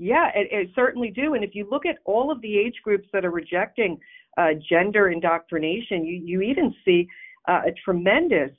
Yeah, 0.00 0.30
it, 0.34 0.48
it 0.50 0.70
certainly 0.74 1.10
do. 1.10 1.34
And 1.34 1.44
if 1.44 1.54
you 1.54 1.68
look 1.70 1.86
at 1.86 1.98
all 2.04 2.30
of 2.30 2.40
the 2.40 2.58
age 2.58 2.80
groups 2.82 3.08
that 3.12 3.24
are 3.24 3.30
rejecting 3.30 3.98
uh, 4.36 4.50
gender 4.68 5.10
indoctrination, 5.10 6.04
you, 6.04 6.20
you 6.24 6.42
even 6.42 6.74
see 6.84 7.06
uh, 7.48 7.62
a 7.66 7.72
tremendous 7.84 8.50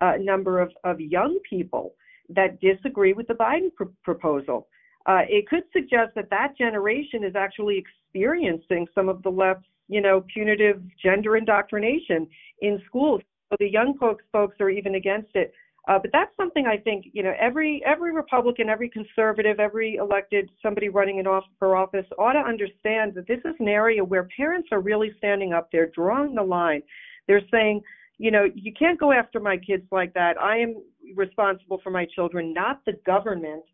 uh, 0.00 0.12
number 0.20 0.60
of, 0.60 0.70
of 0.84 1.00
young 1.00 1.38
people 1.48 1.94
that 2.28 2.60
disagree 2.60 3.12
with 3.12 3.26
the 3.26 3.34
Biden 3.34 3.74
pr- 3.74 3.84
proposal 4.04 4.68
uh, 5.06 5.22
it 5.28 5.48
could 5.48 5.64
suggest 5.72 6.14
that 6.14 6.30
that 6.30 6.56
generation 6.56 7.24
is 7.24 7.34
actually 7.34 7.78
experiencing 7.78 8.86
some 8.94 9.08
of 9.08 9.22
the 9.22 9.30
left's, 9.30 9.66
you 9.88 10.00
know, 10.00 10.24
punitive 10.32 10.82
gender 11.02 11.36
indoctrination 11.36 12.26
in 12.60 12.80
schools. 12.86 13.22
So 13.48 13.56
the 13.58 13.68
young 13.68 13.96
folks 13.98 14.24
folks 14.30 14.56
are 14.60 14.70
even 14.70 14.94
against 14.94 15.30
it. 15.34 15.52
Uh, 15.88 15.98
but 15.98 16.10
that's 16.12 16.30
something 16.36 16.66
I 16.66 16.76
think 16.76 17.06
you 17.12 17.22
know 17.22 17.32
every 17.40 17.82
every 17.86 18.12
Republican, 18.12 18.68
every 18.68 18.90
conservative, 18.90 19.58
every 19.58 19.96
elected 19.96 20.50
somebody 20.62 20.88
running 20.88 21.18
in 21.18 21.26
off, 21.26 21.44
for 21.58 21.74
office 21.74 22.06
ought 22.18 22.34
to 22.34 22.38
understand 22.38 23.14
that 23.14 23.26
this 23.26 23.40
is 23.44 23.54
an 23.58 23.68
area 23.68 24.04
where 24.04 24.28
parents 24.36 24.68
are 24.72 24.80
really 24.80 25.10
standing 25.16 25.52
up. 25.52 25.70
They're 25.72 25.90
drawing 25.90 26.34
the 26.34 26.42
line. 26.42 26.82
They're 27.26 27.42
saying, 27.50 27.80
you 28.18 28.30
know, 28.30 28.46
you 28.54 28.72
can't 28.78 29.00
go 29.00 29.12
after 29.12 29.40
my 29.40 29.56
kids 29.56 29.84
like 29.90 30.12
that. 30.14 30.40
I 30.40 30.58
am 30.58 30.82
responsible 31.16 31.80
for 31.82 31.90
my 31.90 32.06
children, 32.14 32.52
not 32.52 32.84
the 32.84 32.92
government. 33.06 33.64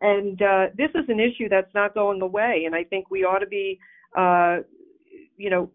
And 0.00 0.40
uh, 0.42 0.66
this 0.76 0.90
is 0.94 1.04
an 1.08 1.20
issue 1.20 1.48
that's 1.48 1.72
not 1.74 1.94
going 1.94 2.20
away. 2.20 2.64
And 2.66 2.74
I 2.74 2.84
think 2.84 3.10
we 3.10 3.24
ought 3.24 3.38
to 3.38 3.46
be, 3.46 3.78
uh, 4.16 4.58
you 5.36 5.50
know, 5.50 5.70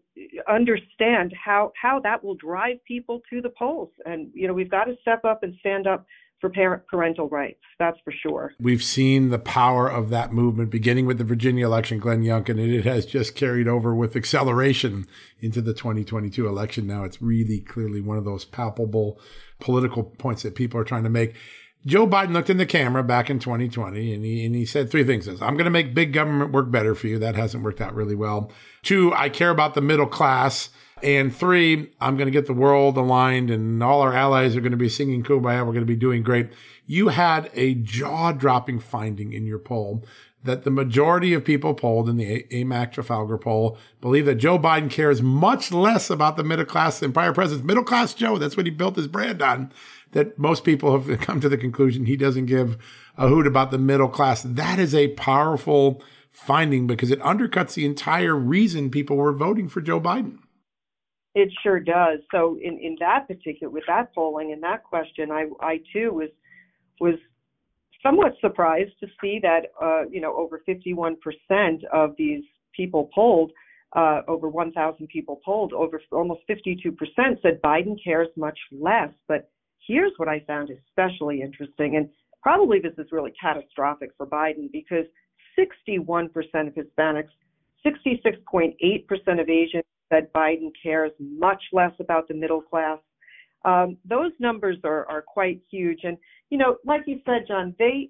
understand 0.48 1.34
how 1.42 1.72
how 1.80 2.00
that 2.00 2.22
will 2.22 2.34
drive 2.34 2.76
people 2.86 3.20
to 3.30 3.40
the 3.40 3.50
polls. 3.50 3.90
And 4.04 4.30
you 4.34 4.46
know, 4.46 4.54
we've 4.54 4.70
got 4.70 4.84
to 4.84 4.96
step 5.00 5.24
up 5.24 5.42
and 5.42 5.54
stand 5.60 5.86
up 5.86 6.06
for 6.40 6.48
parent 6.48 6.86
parental 6.88 7.28
rights. 7.28 7.60
That's 7.78 7.98
for 8.02 8.12
sure. 8.12 8.54
We've 8.58 8.82
seen 8.82 9.28
the 9.28 9.38
power 9.38 9.88
of 9.88 10.10
that 10.10 10.32
movement 10.32 10.70
beginning 10.70 11.06
with 11.06 11.18
the 11.18 11.24
Virginia 11.24 11.66
election, 11.66 11.98
Glenn 11.98 12.22
Youngkin, 12.22 12.50
and 12.50 12.72
it 12.72 12.84
has 12.84 13.04
just 13.04 13.34
carried 13.34 13.68
over 13.68 13.94
with 13.94 14.16
acceleration 14.16 15.06
into 15.40 15.60
the 15.60 15.74
2022 15.74 16.46
election. 16.46 16.86
Now 16.86 17.04
it's 17.04 17.20
really 17.20 17.60
clearly 17.60 18.00
one 18.00 18.16
of 18.16 18.24
those 18.24 18.44
palpable 18.44 19.20
political 19.60 20.02
points 20.02 20.42
that 20.42 20.54
people 20.54 20.80
are 20.80 20.84
trying 20.84 21.04
to 21.04 21.10
make. 21.10 21.36
Joe 21.86 22.06
Biden 22.06 22.32
looked 22.32 22.50
in 22.50 22.58
the 22.58 22.66
camera 22.66 23.02
back 23.02 23.30
in 23.30 23.38
2020 23.38 24.12
and 24.12 24.24
he, 24.24 24.44
and 24.44 24.54
he 24.54 24.66
said 24.66 24.90
three 24.90 25.04
things. 25.04 25.24
Says, 25.24 25.40
I'm 25.40 25.54
going 25.54 25.64
to 25.64 25.70
make 25.70 25.94
big 25.94 26.12
government 26.12 26.52
work 26.52 26.70
better 26.70 26.94
for 26.94 27.06
you. 27.06 27.18
That 27.18 27.36
hasn't 27.36 27.64
worked 27.64 27.80
out 27.80 27.94
really 27.94 28.14
well. 28.14 28.52
Two, 28.82 29.12
I 29.14 29.28
care 29.28 29.50
about 29.50 29.74
the 29.74 29.80
middle 29.80 30.06
class. 30.06 30.70
And 31.02 31.34
three, 31.34 31.90
I'm 31.98 32.16
going 32.18 32.26
to 32.26 32.32
get 32.32 32.44
the 32.44 32.52
world 32.52 32.98
aligned 32.98 33.50
and 33.50 33.82
all 33.82 34.02
our 34.02 34.12
allies 34.12 34.54
are 34.54 34.60
going 34.60 34.72
to 34.72 34.76
be 34.76 34.90
singing 34.90 35.22
Kumbaya. 35.22 35.64
We're 35.64 35.72
going 35.72 35.80
to 35.80 35.86
be 35.86 35.96
doing 35.96 36.22
great. 36.22 36.50
You 36.86 37.08
had 37.08 37.50
a 37.54 37.74
jaw 37.74 38.32
dropping 38.32 38.80
finding 38.80 39.32
in 39.32 39.46
your 39.46 39.58
poll 39.58 40.04
that 40.42 40.64
the 40.64 40.70
majority 40.70 41.34
of 41.34 41.44
people 41.44 41.74
polled 41.74 42.08
in 42.08 42.16
the 42.16 42.44
AMAC 42.50 42.92
Trafalgar 42.92 43.38
poll 43.38 43.78
believe 44.00 44.26
that 44.26 44.36
Joe 44.36 44.58
Biden 44.58 44.90
cares 44.90 45.20
much 45.20 45.70
less 45.70 46.08
about 46.08 46.36
the 46.36 46.44
middle 46.44 46.64
class 46.64 46.98
than 46.98 47.12
prior 47.12 47.32
presidents. 47.32 47.66
Middle 47.66 47.84
class 47.84 48.14
Joe, 48.14 48.38
that's 48.38 48.56
what 48.56 48.66
he 48.66 48.70
built 48.70 48.96
his 48.96 49.06
brand 49.06 49.42
on 49.42 49.70
that 50.12 50.38
most 50.38 50.64
people 50.64 50.98
have 50.98 51.20
come 51.20 51.40
to 51.40 51.48
the 51.48 51.56
conclusion 51.56 52.06
he 52.06 52.16
doesn't 52.16 52.46
give 52.46 52.76
a 53.16 53.28
hoot 53.28 53.46
about 53.46 53.70
the 53.70 53.78
middle 53.78 54.08
class. 54.08 54.42
That 54.42 54.78
is 54.78 54.94
a 54.94 55.08
powerful 55.08 56.02
finding 56.30 56.86
because 56.86 57.10
it 57.10 57.20
undercuts 57.20 57.74
the 57.74 57.84
entire 57.84 58.36
reason 58.36 58.90
people 58.90 59.16
were 59.16 59.32
voting 59.32 59.68
for 59.68 59.80
Joe 59.80 60.00
Biden. 60.00 60.38
It 61.34 61.52
sure 61.62 61.78
does. 61.78 62.20
So 62.32 62.58
in, 62.60 62.78
in 62.78 62.96
that 63.00 63.28
particular 63.28 63.70
with 63.70 63.84
that 63.86 64.12
polling 64.14 64.52
and 64.52 64.62
that 64.62 64.82
question, 64.82 65.30
I 65.30 65.46
I 65.60 65.80
too 65.92 66.12
was 66.12 66.30
was 67.00 67.14
somewhat 68.02 68.32
surprised 68.40 68.92
to 69.00 69.06
see 69.20 69.38
that 69.42 69.66
uh, 69.80 70.08
you 70.10 70.20
know 70.20 70.34
over 70.36 70.60
51% 70.68 71.84
of 71.92 72.14
these 72.18 72.42
people 72.74 73.10
polled, 73.14 73.52
uh, 73.94 74.22
over 74.28 74.48
1,000 74.48 75.08
people 75.08 75.40
polled, 75.44 75.72
over 75.72 76.00
almost 76.12 76.40
52% 76.48 76.96
said 77.42 77.60
Biden 77.62 77.96
cares 78.02 78.28
much 78.36 78.58
less. 78.72 79.10
But 79.28 79.50
here's 79.90 80.12
what 80.18 80.28
I 80.28 80.40
found 80.46 80.70
especially 80.70 81.42
interesting, 81.42 81.96
and 81.96 82.08
probably 82.42 82.78
this 82.80 82.92
is 82.98 83.10
really 83.10 83.32
catastrophic 83.40 84.10
for 84.16 84.26
Biden 84.26 84.70
because 84.72 85.04
61% 85.58 86.28
of 86.68 86.74
Hispanics, 86.74 87.28
66.8% 87.84 89.40
of 89.40 89.48
Asians 89.48 89.84
said 90.12 90.32
Biden 90.32 90.70
cares 90.82 91.12
much 91.18 91.62
less 91.72 91.92
about 91.98 92.28
the 92.28 92.34
middle 92.34 92.60
class. 92.60 92.98
Um, 93.64 93.96
those 94.08 94.32
numbers 94.38 94.76
are, 94.84 95.06
are 95.06 95.22
quite 95.22 95.60
huge. 95.70 96.00
And, 96.04 96.16
you 96.50 96.58
know, 96.58 96.76
like 96.84 97.02
you 97.06 97.20
said, 97.26 97.46
John, 97.46 97.74
they 97.78 98.08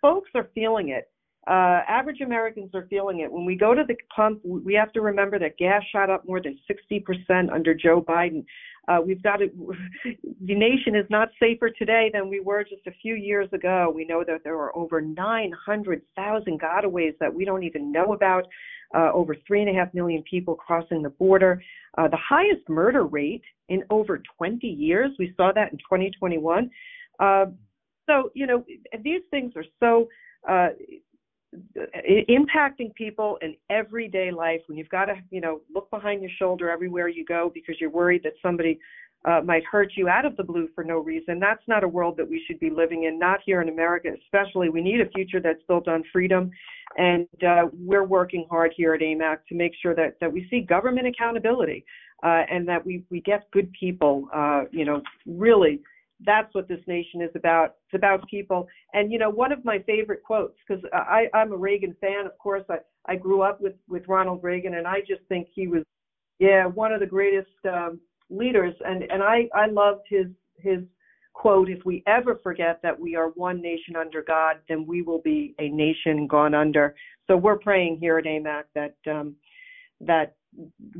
folks 0.00 0.30
are 0.34 0.48
feeling 0.54 0.90
it. 0.90 1.10
Uh, 1.46 1.80
average 1.88 2.20
Americans 2.20 2.70
are 2.74 2.86
feeling 2.90 3.20
it. 3.20 3.32
When 3.32 3.44
we 3.44 3.56
go 3.56 3.74
to 3.74 3.82
the 3.86 3.96
pump, 4.14 4.40
we 4.44 4.74
have 4.74 4.92
to 4.92 5.00
remember 5.00 5.38
that 5.38 5.56
gas 5.58 5.82
shot 5.90 6.10
up 6.10 6.26
more 6.26 6.40
than 6.40 6.58
60% 6.70 7.50
under 7.52 7.74
Joe 7.74 8.02
Biden. 8.02 8.44
Uh, 8.88 8.98
we've 9.04 9.22
got 9.22 9.36
to, 9.36 9.48
the 10.46 10.54
nation 10.54 10.94
is 10.94 11.06
not 11.10 11.28
safer 11.38 11.70
today 11.70 12.10
than 12.12 12.28
we 12.28 12.40
were 12.40 12.64
just 12.64 12.86
a 12.86 12.92
few 13.02 13.14
years 13.14 13.48
ago. 13.52 13.92
We 13.94 14.04
know 14.04 14.24
that 14.26 14.42
there 14.44 14.56
are 14.56 14.76
over 14.76 15.00
900,000 15.00 16.60
gotaways 16.60 17.14
that 17.20 17.32
we 17.32 17.44
don't 17.44 17.62
even 17.62 17.92
know 17.92 18.12
about, 18.12 18.46
uh, 18.94 19.10
over 19.12 19.36
three 19.46 19.60
and 19.60 19.70
a 19.70 19.72
half 19.72 19.92
million 19.94 20.22
people 20.28 20.54
crossing 20.54 21.02
the 21.02 21.10
border, 21.10 21.62
uh, 21.98 22.08
the 22.08 22.16
highest 22.16 22.68
murder 22.68 23.04
rate 23.04 23.42
in 23.68 23.84
over 23.90 24.22
20 24.36 24.66
years. 24.66 25.10
We 25.18 25.32
saw 25.36 25.52
that 25.52 25.72
in 25.72 25.78
2021. 25.78 26.70
Uh, 27.18 27.46
so, 28.06 28.30
you 28.34 28.46
know, 28.46 28.64
these 29.02 29.20
things 29.30 29.52
are 29.56 29.64
so 29.78 30.08
uh, 30.48 30.70
impacting 32.30 32.94
people 32.94 33.36
in 33.42 33.56
everyday 33.70 34.30
life 34.30 34.60
when 34.66 34.78
you've 34.78 34.88
got 34.88 35.06
to 35.06 35.14
you 35.30 35.40
know 35.40 35.60
look 35.74 35.90
behind 35.90 36.22
your 36.22 36.30
shoulder 36.38 36.70
everywhere 36.70 37.08
you 37.08 37.24
go 37.24 37.50
because 37.52 37.74
you're 37.80 37.90
worried 37.90 38.22
that 38.22 38.34
somebody 38.40 38.78
uh, 39.24 39.40
might 39.44 39.64
hurt 39.64 39.92
you 39.96 40.08
out 40.08 40.24
of 40.24 40.36
the 40.36 40.44
blue 40.44 40.68
for 40.74 40.82
no 40.82 40.98
reason. 40.98 41.38
That's 41.38 41.62
not 41.66 41.84
a 41.84 41.88
world 41.88 42.16
that 42.16 42.28
we 42.28 42.42
should 42.46 42.58
be 42.58 42.70
living 42.70 43.04
in 43.04 43.18
not 43.18 43.40
here 43.44 43.60
in 43.60 43.68
america 43.68 44.08
especially. 44.24 44.68
We 44.68 44.80
need 44.80 45.00
a 45.00 45.08
future 45.10 45.40
that's 45.40 45.62
built 45.66 45.88
on 45.88 46.04
freedom 46.12 46.50
and 46.96 47.28
uh, 47.46 47.66
we're 47.72 48.04
working 48.04 48.46
hard 48.50 48.72
here 48.76 48.94
at 48.94 49.00
amac 49.00 49.38
to 49.48 49.54
make 49.54 49.72
sure 49.80 49.94
that 49.94 50.16
that 50.20 50.32
we 50.32 50.46
see 50.50 50.60
government 50.60 51.06
accountability 51.06 51.84
uh, 52.22 52.42
and 52.50 52.66
that 52.68 52.84
we 52.84 53.04
we 53.10 53.20
get 53.20 53.50
good 53.50 53.72
people 53.78 54.28
uh, 54.34 54.62
you 54.70 54.84
know 54.84 55.02
really 55.26 55.80
that's 56.24 56.54
what 56.54 56.68
this 56.68 56.80
nation 56.86 57.22
is 57.22 57.30
about. 57.34 57.76
It's 57.86 57.94
about 57.94 58.26
people. 58.28 58.68
And 58.92 59.10
you 59.10 59.18
know, 59.18 59.30
one 59.30 59.52
of 59.52 59.64
my 59.64 59.78
favorite 59.80 60.22
quotes, 60.22 60.56
because 60.66 60.82
I 60.92 61.26
I'm 61.34 61.52
a 61.52 61.56
Reagan 61.56 61.96
fan. 62.00 62.26
Of 62.26 62.36
course, 62.38 62.64
I 62.68 62.78
I 63.06 63.16
grew 63.16 63.42
up 63.42 63.60
with 63.60 63.74
with 63.88 64.06
Ronald 64.08 64.42
Reagan, 64.42 64.74
and 64.74 64.86
I 64.86 65.00
just 65.00 65.22
think 65.28 65.48
he 65.54 65.66
was, 65.66 65.82
yeah, 66.38 66.66
one 66.66 66.92
of 66.92 67.00
the 67.00 67.06
greatest 67.06 67.48
um, 67.70 68.00
leaders. 68.28 68.74
And 68.84 69.04
and 69.04 69.22
I 69.22 69.48
I 69.54 69.66
loved 69.66 70.06
his 70.08 70.26
his 70.58 70.80
quote. 71.32 71.70
If 71.70 71.84
we 71.84 72.02
ever 72.06 72.38
forget 72.42 72.80
that 72.82 72.98
we 72.98 73.16
are 73.16 73.28
one 73.30 73.62
nation 73.62 73.96
under 73.96 74.22
God, 74.22 74.56
then 74.68 74.86
we 74.86 75.02
will 75.02 75.20
be 75.22 75.54
a 75.58 75.68
nation 75.68 76.26
gone 76.26 76.54
under. 76.54 76.94
So 77.26 77.36
we're 77.36 77.58
praying 77.58 77.98
here 77.98 78.18
at 78.18 78.24
AMAC 78.24 78.64
that 78.74 78.96
um, 79.10 79.36
that 80.00 80.34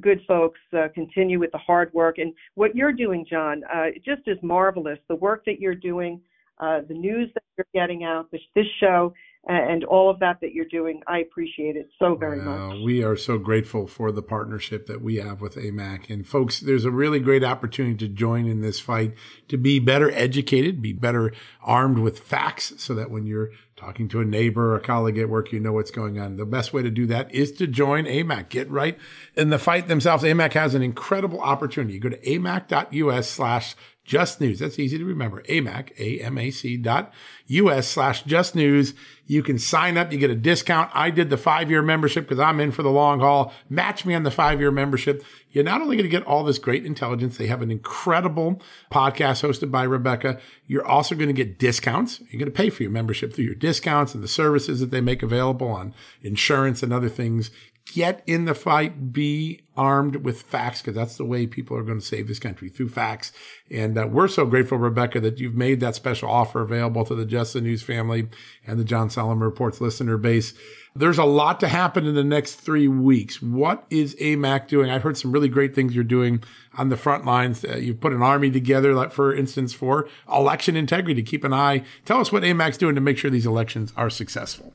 good 0.00 0.20
folks 0.26 0.58
uh, 0.76 0.88
continue 0.94 1.38
with 1.38 1.52
the 1.52 1.58
hard 1.58 1.92
work. 1.92 2.18
And 2.18 2.32
what 2.54 2.74
you're 2.74 2.92
doing, 2.92 3.26
John, 3.28 3.62
uh, 3.72 3.86
just 4.04 4.22
is 4.26 4.38
marvelous. 4.42 4.98
The 5.08 5.16
work 5.16 5.44
that 5.46 5.60
you're 5.60 5.74
doing, 5.74 6.20
uh, 6.58 6.80
the 6.88 6.94
news 6.94 7.30
that 7.34 7.42
you're 7.56 7.66
getting 7.74 8.04
out, 8.04 8.30
this, 8.30 8.40
this 8.54 8.66
show, 8.80 9.12
and 9.48 9.84
all 9.84 10.10
of 10.10 10.18
that 10.20 10.38
that 10.42 10.52
you're 10.52 10.66
doing. 10.66 11.00
I 11.06 11.18
appreciate 11.18 11.76
it 11.76 11.88
so 11.98 12.14
very 12.14 12.40
much. 12.40 12.80
We 12.84 13.02
are 13.02 13.16
so 13.16 13.38
grateful 13.38 13.86
for 13.86 14.12
the 14.12 14.22
partnership 14.22 14.86
that 14.86 15.00
we 15.00 15.16
have 15.16 15.40
with 15.40 15.56
AMAC. 15.56 16.10
And 16.10 16.26
folks, 16.26 16.60
there's 16.60 16.84
a 16.84 16.90
really 16.90 17.20
great 17.20 17.42
opportunity 17.42 17.96
to 18.06 18.08
join 18.08 18.46
in 18.46 18.60
this 18.60 18.80
fight, 18.80 19.14
to 19.48 19.56
be 19.56 19.78
better 19.78 20.10
educated, 20.10 20.82
be 20.82 20.92
better 20.92 21.32
armed 21.62 21.98
with 21.98 22.18
facts 22.18 22.74
so 22.76 22.94
that 22.94 23.10
when 23.10 23.26
you're 23.26 23.50
talking 23.76 24.08
to 24.08 24.20
a 24.20 24.26
neighbor 24.26 24.72
or 24.72 24.76
a 24.76 24.80
colleague 24.80 25.18
at 25.18 25.30
work, 25.30 25.52
you 25.52 25.60
know 25.60 25.72
what's 25.72 25.90
going 25.90 26.18
on. 26.18 26.36
The 26.36 26.44
best 26.44 26.74
way 26.74 26.82
to 26.82 26.90
do 26.90 27.06
that 27.06 27.34
is 27.34 27.50
to 27.52 27.66
join 27.66 28.04
AMAC. 28.04 28.50
Get 28.50 28.70
right 28.70 28.98
in 29.36 29.48
the 29.48 29.58
fight 29.58 29.88
themselves. 29.88 30.22
AMAC 30.22 30.52
has 30.52 30.74
an 30.74 30.82
incredible 30.82 31.40
opportunity. 31.40 31.94
You 31.94 32.00
go 32.00 32.10
to 32.10 32.20
amac.us 32.20 33.28
slash 33.28 33.74
just 34.10 34.40
news. 34.40 34.58
That's 34.58 34.80
easy 34.80 34.98
to 34.98 35.04
remember. 35.04 35.40
AMAC, 35.42 35.92
A-M-A-C 35.96 36.78
dot 36.78 37.14
U-S 37.46 37.86
slash 37.86 38.24
just 38.24 38.56
news. 38.56 38.92
You 39.28 39.44
can 39.44 39.56
sign 39.56 39.96
up. 39.96 40.10
You 40.10 40.18
get 40.18 40.30
a 40.30 40.34
discount. 40.34 40.90
I 40.92 41.10
did 41.10 41.30
the 41.30 41.36
five 41.36 41.70
year 41.70 41.80
membership 41.80 42.24
because 42.24 42.40
I'm 42.40 42.58
in 42.58 42.72
for 42.72 42.82
the 42.82 42.90
long 42.90 43.20
haul. 43.20 43.52
Match 43.68 44.04
me 44.04 44.14
on 44.14 44.24
the 44.24 44.32
five 44.32 44.58
year 44.58 44.72
membership. 44.72 45.24
You're 45.52 45.62
not 45.62 45.80
only 45.80 45.96
going 45.96 46.10
to 46.10 46.10
get 46.10 46.26
all 46.26 46.42
this 46.42 46.58
great 46.58 46.84
intelligence. 46.84 47.36
They 47.36 47.46
have 47.46 47.62
an 47.62 47.70
incredible 47.70 48.60
podcast 48.90 49.48
hosted 49.48 49.70
by 49.70 49.84
Rebecca. 49.84 50.40
You're 50.66 50.86
also 50.86 51.14
going 51.14 51.28
to 51.28 51.32
get 51.32 51.60
discounts. 51.60 52.20
You're 52.30 52.40
going 52.40 52.50
to 52.50 52.56
pay 52.56 52.68
for 52.70 52.82
your 52.82 52.90
membership 52.90 53.32
through 53.32 53.44
your 53.44 53.54
discounts 53.54 54.12
and 54.12 54.24
the 54.24 54.28
services 54.28 54.80
that 54.80 54.90
they 54.90 55.00
make 55.00 55.22
available 55.22 55.68
on 55.68 55.94
insurance 56.22 56.82
and 56.82 56.92
other 56.92 57.08
things 57.08 57.52
get 57.92 58.22
in 58.26 58.44
the 58.44 58.54
fight, 58.54 59.12
be 59.12 59.60
armed 59.76 60.16
with 60.16 60.42
facts, 60.42 60.80
because 60.80 60.94
that's 60.94 61.16
the 61.16 61.24
way 61.24 61.46
people 61.46 61.76
are 61.76 61.82
going 61.82 61.98
to 61.98 62.04
save 62.04 62.28
this 62.28 62.38
country 62.38 62.68
through 62.68 62.88
facts. 62.88 63.32
And 63.70 63.96
uh, 63.98 64.06
we're 64.06 64.28
so 64.28 64.46
grateful, 64.46 64.78
Rebecca, 64.78 65.20
that 65.20 65.38
you've 65.38 65.54
made 65.54 65.80
that 65.80 65.94
special 65.94 66.30
offer 66.30 66.60
available 66.60 67.04
to 67.06 67.14
the 67.14 67.24
Just 67.24 67.54
the 67.54 67.60
News 67.60 67.82
family 67.82 68.28
and 68.66 68.78
the 68.78 68.84
John 68.84 69.10
Solomon 69.10 69.42
Reports 69.42 69.80
listener 69.80 70.16
base. 70.16 70.54
There's 70.94 71.18
a 71.18 71.24
lot 71.24 71.60
to 71.60 71.68
happen 71.68 72.06
in 72.06 72.14
the 72.14 72.24
next 72.24 72.56
three 72.56 72.88
weeks. 72.88 73.40
What 73.40 73.86
is 73.90 74.14
AMAC 74.16 74.68
doing? 74.68 74.90
I've 74.90 75.02
heard 75.02 75.18
some 75.18 75.32
really 75.32 75.48
great 75.48 75.74
things 75.74 75.94
you're 75.94 76.04
doing 76.04 76.42
on 76.76 76.88
the 76.88 76.96
front 76.96 77.24
lines. 77.24 77.64
Uh, 77.64 77.76
you've 77.76 78.00
put 78.00 78.12
an 78.12 78.22
army 78.22 78.50
together, 78.50 78.94
like 78.94 79.12
for 79.12 79.34
instance, 79.34 79.72
for 79.72 80.08
election 80.30 80.76
integrity. 80.76 81.22
Keep 81.22 81.44
an 81.44 81.52
eye. 81.52 81.84
Tell 82.04 82.20
us 82.20 82.32
what 82.32 82.42
AMAC's 82.42 82.78
doing 82.78 82.94
to 82.94 83.00
make 83.00 83.18
sure 83.18 83.30
these 83.30 83.46
elections 83.46 83.92
are 83.96 84.10
successful. 84.10 84.74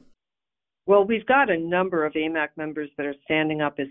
Well, 0.88 1.04
we've 1.04 1.26
got 1.26 1.50
a 1.50 1.58
number 1.58 2.06
of 2.06 2.13
AMAC 2.13 2.50
members 2.58 2.89
that 2.98 3.06
are 3.06 3.15
standing 3.24 3.62
up 3.62 3.80
as 3.80 3.88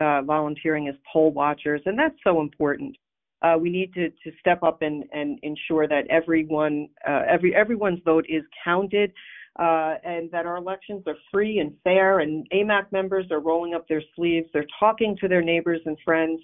uh, 0.00 0.22
volunteering 0.22 0.88
as 0.88 0.94
poll 1.12 1.32
watchers, 1.32 1.82
and 1.86 1.98
that's 1.98 2.14
so 2.22 2.40
important. 2.40 2.96
Uh, 3.42 3.56
we 3.58 3.70
need 3.70 3.92
to, 3.94 4.10
to 4.10 4.36
step 4.38 4.62
up 4.62 4.82
and, 4.82 5.04
and 5.12 5.38
ensure 5.42 5.88
that 5.88 6.06
everyone 6.08 6.88
uh, 7.08 7.22
every 7.28 7.54
everyone's 7.54 8.00
vote 8.04 8.26
is 8.28 8.42
counted, 8.64 9.12
uh, 9.58 9.94
and 10.04 10.30
that 10.30 10.46
our 10.46 10.56
elections 10.56 11.02
are 11.06 11.16
free 11.32 11.58
and 11.58 11.72
fair. 11.82 12.20
And 12.20 12.46
AMAC 12.52 12.92
members 12.92 13.26
are 13.30 13.40
rolling 13.40 13.74
up 13.74 13.88
their 13.88 14.02
sleeves. 14.14 14.46
They're 14.52 14.66
talking 14.78 15.16
to 15.20 15.28
their 15.28 15.42
neighbors 15.42 15.80
and 15.84 15.96
friends. 16.04 16.40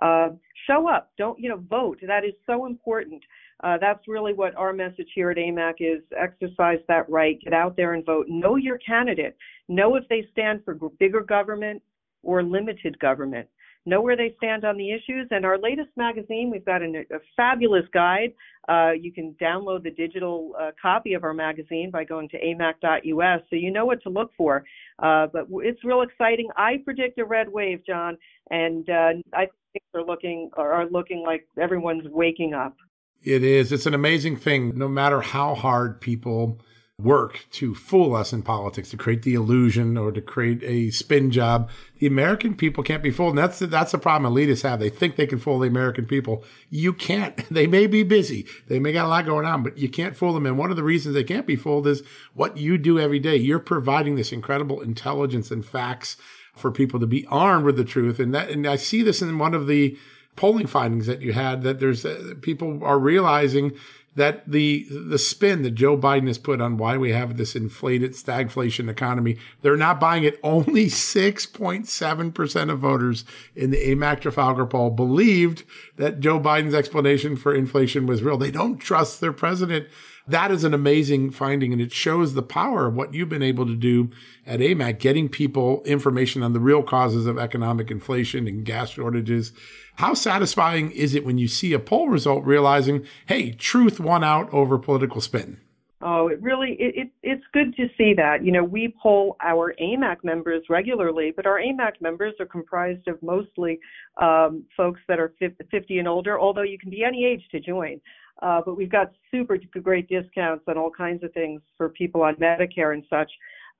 Uh, 0.00 0.28
show 0.66 0.88
up. 0.88 1.10
Don't 1.18 1.38
you 1.38 1.48
know? 1.48 1.62
Vote. 1.68 1.98
That 2.06 2.24
is 2.24 2.32
so 2.46 2.66
important. 2.66 3.22
Uh, 3.64 3.78
that's 3.80 4.06
really 4.06 4.34
what 4.34 4.54
our 4.56 4.72
message 4.72 5.08
here 5.14 5.30
at 5.30 5.38
AMAC 5.38 5.74
is 5.80 6.02
exercise 6.16 6.78
that 6.88 7.08
right, 7.08 7.40
get 7.42 7.54
out 7.54 7.76
there 7.76 7.94
and 7.94 8.04
vote. 8.04 8.26
Know 8.28 8.56
your 8.56 8.78
candidate. 8.78 9.36
Know 9.68 9.96
if 9.96 10.04
they 10.08 10.26
stand 10.32 10.62
for 10.64 10.76
bigger 10.98 11.22
government 11.22 11.82
or 12.22 12.42
limited 12.42 12.98
government. 12.98 13.48
Know 13.88 14.00
where 14.00 14.16
they 14.16 14.34
stand 14.36 14.64
on 14.64 14.76
the 14.76 14.90
issues. 14.90 15.28
And 15.30 15.46
our 15.46 15.58
latest 15.58 15.90
magazine, 15.96 16.50
we've 16.50 16.64
got 16.64 16.82
an, 16.82 16.96
a 16.96 17.18
fabulous 17.36 17.84
guide. 17.94 18.32
Uh, 18.68 18.90
you 18.90 19.12
can 19.12 19.34
download 19.40 19.84
the 19.84 19.92
digital 19.92 20.54
uh, 20.60 20.72
copy 20.80 21.14
of 21.14 21.22
our 21.22 21.32
magazine 21.32 21.90
by 21.92 22.02
going 22.02 22.28
to 22.30 22.40
amac.us 22.44 23.40
so 23.48 23.56
you 23.56 23.70
know 23.70 23.86
what 23.86 24.02
to 24.02 24.08
look 24.08 24.32
for. 24.36 24.64
Uh, 24.98 25.28
but 25.32 25.46
it's 25.62 25.84
real 25.84 26.02
exciting. 26.02 26.48
I 26.56 26.78
predict 26.84 27.20
a 27.20 27.24
red 27.24 27.48
wave, 27.48 27.86
John, 27.86 28.18
and 28.50 28.90
uh, 28.90 29.12
I 29.32 29.46
think 29.72 29.84
they're 29.92 30.02
looking 30.02 30.50
are 30.56 30.90
looking 30.90 31.22
like 31.24 31.46
everyone's 31.56 32.08
waking 32.08 32.54
up. 32.54 32.76
It 33.22 33.42
is. 33.42 33.72
It's 33.72 33.86
an 33.86 33.94
amazing 33.94 34.36
thing. 34.36 34.76
No 34.76 34.88
matter 34.88 35.20
how 35.20 35.54
hard 35.54 36.00
people 36.00 36.60
work 36.98 37.44
to 37.50 37.74
fool 37.74 38.16
us 38.16 38.32
in 38.32 38.40
politics, 38.40 38.88
to 38.88 38.96
create 38.96 39.22
the 39.22 39.34
illusion 39.34 39.98
or 39.98 40.10
to 40.10 40.20
create 40.22 40.62
a 40.62 40.90
spin 40.90 41.30
job, 41.30 41.68
the 41.98 42.06
American 42.06 42.54
people 42.54 42.82
can't 42.82 43.02
be 43.02 43.10
fooled. 43.10 43.30
And 43.30 43.38
that's 43.38 43.58
the, 43.58 43.66
that's 43.66 43.92
the 43.92 43.98
problem 43.98 44.32
elitists 44.32 44.62
have. 44.62 44.80
They 44.80 44.88
think 44.88 45.16
they 45.16 45.26
can 45.26 45.38
fool 45.38 45.58
the 45.58 45.68
American 45.68 46.06
people. 46.06 46.44
You 46.70 46.92
can't. 46.92 47.36
They 47.56 47.66
may 47.66 47.86
be 47.86 48.02
busy. 48.02 48.46
They 48.68 48.78
may 48.78 48.92
got 48.92 49.06
a 49.06 49.08
lot 49.08 49.24
going 49.24 49.46
on, 49.46 49.62
but 49.62 49.78
you 49.78 49.88
can't 49.88 50.16
fool 50.16 50.34
them. 50.34 50.46
And 50.46 50.58
one 50.58 50.70
of 50.70 50.76
the 50.76 50.82
reasons 50.82 51.14
they 51.14 51.24
can't 51.24 51.46
be 51.46 51.56
fooled 51.56 51.86
is 51.86 52.02
what 52.34 52.58
you 52.58 52.76
do 52.76 52.98
every 52.98 53.18
day. 53.18 53.36
You're 53.36 53.58
providing 53.58 54.16
this 54.16 54.32
incredible 54.32 54.80
intelligence 54.80 55.50
and 55.50 55.64
facts 55.64 56.16
for 56.54 56.70
people 56.70 57.00
to 57.00 57.06
be 57.06 57.26
armed 57.26 57.64
with 57.64 57.76
the 57.76 57.84
truth. 57.84 58.18
And 58.18 58.34
that, 58.34 58.50
and 58.50 58.66
I 58.66 58.76
see 58.76 59.02
this 59.02 59.22
in 59.22 59.38
one 59.38 59.54
of 59.54 59.66
the 59.66 59.96
polling 60.36 60.66
findings 60.66 61.06
that 61.06 61.22
you 61.22 61.32
had 61.32 61.62
that 61.62 61.80
there's 61.80 62.04
uh, 62.04 62.34
people 62.42 62.84
are 62.84 62.98
realizing 62.98 63.72
that 64.16 64.50
the 64.50 64.86
the 64.90 65.18
spin 65.18 65.62
that 65.62 65.72
Joe 65.72 65.96
Biden 65.96 66.26
has 66.26 66.38
put 66.38 66.60
on 66.60 66.78
why 66.78 66.96
we 66.96 67.12
have 67.12 67.36
this 67.36 67.54
inflated 67.54 68.12
stagflation 68.12 68.88
economy, 68.90 69.36
they're 69.60 69.76
not 69.76 70.00
buying 70.00 70.24
it. 70.24 70.40
Only 70.42 70.86
6.7% 70.86 72.70
of 72.70 72.78
voters 72.78 73.24
in 73.54 73.70
the 73.70 73.76
AMAC 73.76 74.20
Trafalgar 74.20 74.66
poll 74.66 74.90
believed 74.90 75.64
that 75.96 76.20
Joe 76.20 76.40
Biden's 76.40 76.74
explanation 76.74 77.36
for 77.36 77.54
inflation 77.54 78.06
was 78.06 78.22
real. 78.22 78.38
They 78.38 78.50
don't 78.50 78.78
trust 78.78 79.20
their 79.20 79.34
president. 79.34 79.86
That 80.28 80.50
is 80.50 80.64
an 80.64 80.74
amazing 80.74 81.30
finding, 81.30 81.72
and 81.72 81.80
it 81.80 81.92
shows 81.92 82.34
the 82.34 82.42
power 82.42 82.86
of 82.86 82.94
what 82.94 83.14
you've 83.14 83.28
been 83.28 83.42
able 83.42 83.66
to 83.66 83.76
do 83.76 84.10
at 84.44 84.60
AMAC, 84.60 84.98
getting 84.98 85.28
people 85.28 85.82
information 85.84 86.42
on 86.42 86.52
the 86.52 86.60
real 86.60 86.82
causes 86.82 87.26
of 87.26 87.38
economic 87.38 87.90
inflation 87.90 88.48
and 88.48 88.64
gas 88.64 88.90
shortages 88.90 89.52
how 89.96 90.12
satisfying 90.12 90.90
is 90.90 91.14
it 91.14 91.24
when 91.24 91.38
you 91.38 91.48
see 91.48 91.72
a 91.72 91.78
poll 91.78 92.08
result 92.08 92.44
realizing, 92.44 93.06
hey, 93.26 93.52
truth 93.52 93.98
won 93.98 94.22
out 94.22 94.52
over 94.52 94.78
political 94.78 95.20
spin? 95.20 95.58
Oh, 96.02 96.28
it 96.28 96.40
really 96.42 96.76
it, 96.78 96.94
it, 96.94 97.10
it's 97.22 97.44
good 97.54 97.74
to 97.76 97.88
see 97.96 98.12
that. 98.14 98.44
You 98.44 98.52
know, 98.52 98.62
we 98.62 98.94
poll 99.02 99.36
our 99.42 99.74
AMAC 99.80 100.16
members 100.22 100.62
regularly, 100.68 101.32
but 101.34 101.46
our 101.46 101.58
AMAC 101.58 102.02
members 102.02 102.34
are 102.38 102.46
comprised 102.46 103.08
of 103.08 103.20
mostly 103.22 103.80
um, 104.20 104.64
folks 104.76 105.00
that 105.08 105.18
are 105.18 105.32
50 105.40 105.98
and 105.98 106.06
older. 106.06 106.38
Although 106.38 106.62
you 106.62 106.78
can 106.78 106.90
be 106.90 107.02
any 107.02 107.24
age 107.24 107.42
to 107.50 107.60
join, 107.60 107.98
uh, 108.42 108.60
but 108.64 108.76
we've 108.76 108.90
got 108.90 109.12
super 109.30 109.58
great 109.82 110.08
discounts 110.08 110.64
on 110.68 110.76
all 110.76 110.90
kinds 110.90 111.22
of 111.24 111.32
things 111.32 111.60
for 111.76 111.88
people 111.88 112.22
on 112.22 112.34
Medicare 112.36 112.94
and 112.94 113.04
such. 113.08 113.30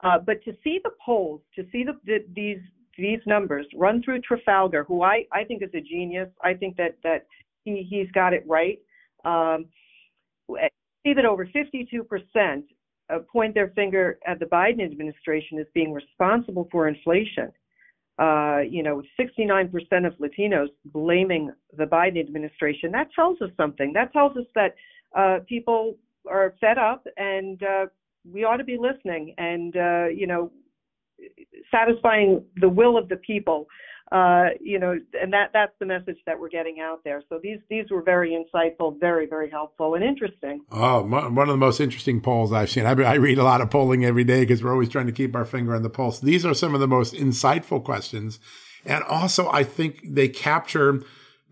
Uh, 0.03 0.19
but 0.19 0.43
to 0.45 0.53
see 0.63 0.79
the 0.85 0.91
polls, 1.05 1.41
to 1.55 1.65
see 1.73 1.85
the, 1.85 1.93
the, 2.05 2.25
these 2.35 2.61
these 2.99 3.21
numbers, 3.27 3.67
run 3.75 4.03
through 4.03 4.21
Trafalgar, 4.23 4.85
who 4.85 5.03
I, 5.03 5.27
I 5.33 5.45
think 5.45 5.63
is 5.63 5.71
a 5.75 5.81
genius. 5.81 6.29
I 6.43 6.55
think 6.55 6.77
that, 6.77 6.97
that 7.03 7.27
he, 7.65 7.87
he's 7.89 8.11
got 8.13 8.33
it 8.33 8.45
right. 8.47 8.79
Um, 9.25 9.67
see 11.05 11.13
that 11.13 11.25
over 11.25 11.47
52% 11.47 12.63
uh, 13.09 13.19
point 13.31 13.55
their 13.55 13.69
finger 13.69 14.19
at 14.27 14.39
the 14.39 14.47
Biden 14.47 14.83
administration 14.85 15.59
as 15.59 15.67
being 15.75 15.93
responsible 15.93 16.69
for 16.71 16.89
inflation. 16.89 17.53
Uh, 18.19 18.61
you 18.67 18.83
know, 18.83 19.03
69% 19.21 19.71
of 20.07 20.14
Latinos 20.14 20.69
blaming 20.87 21.51
the 21.77 21.85
Biden 21.85 22.19
administration. 22.19 22.91
That 22.91 23.09
tells 23.14 23.41
us 23.43 23.51
something. 23.59 23.93
That 23.93 24.12
tells 24.12 24.37
us 24.39 24.47
that 24.55 24.75
uh, 25.14 25.41
people 25.47 25.97
are 26.29 26.55
fed 26.59 26.79
up 26.79 27.07
and 27.19 27.62
uh, 27.62 27.87
we 28.33 28.45
ought 28.45 28.57
to 28.57 28.64
be 28.64 28.79
listening. 28.79 29.35
And, 29.37 29.77
uh, 29.77 30.07
you 30.07 30.27
know, 30.27 30.51
satisfying 31.71 32.43
the 32.57 32.69
will 32.69 32.97
of 32.97 33.09
the 33.09 33.17
people 33.17 33.67
uh, 34.13 34.51
you 34.61 34.79
know, 34.79 34.99
and 35.21 35.33
that 35.33 35.51
that's 35.53 35.73
the 35.81 35.87
message 35.87 36.19
that 36.27 36.39
we're 36.39 36.49
getting 36.49 36.79
out 36.81 37.03
there. 37.05 37.23
So 37.29 37.41
these 37.43 37.59
these 37.69 37.91
were 37.91 38.03
very 38.03 38.31
insightful, 38.31 38.99
very 39.01 39.27
very 39.27 39.51
helpful 39.51 39.95
and 39.95 40.05
interesting. 40.05 40.61
Oh, 40.71 41.03
one 41.03 41.39
of 41.39 41.49
the 41.49 41.57
most 41.57 41.81
interesting 41.81 42.21
polls 42.21 42.53
I've 42.53 42.71
seen. 42.71 42.87
I, 42.87 42.93
I 42.93 43.15
read 43.15 43.39
a 43.39 43.45
lot 43.45 43.61
of 43.61 43.71
polling 43.71 44.05
every 44.05 44.25
day 44.25 44.43
because 44.43 44.63
we're 44.63 44.73
always 44.73 44.89
trying 44.89 45.07
to 45.07 45.13
keep 45.13 45.35
our 45.35 45.45
finger 45.45 45.75
on 45.75 45.83
the 45.83 45.91
pulse. 45.91 46.21
These 46.21 46.47
are 46.47 46.55
some 46.55 46.75
of 46.75 46.81
the 46.81 46.87
most 46.87 47.15
insightful 47.15 47.83
questions, 47.83 48.39
and 48.85 49.03
also 49.05 49.51
I 49.51 49.65
think 49.65 50.01
they 50.05 50.29
capture 50.29 51.03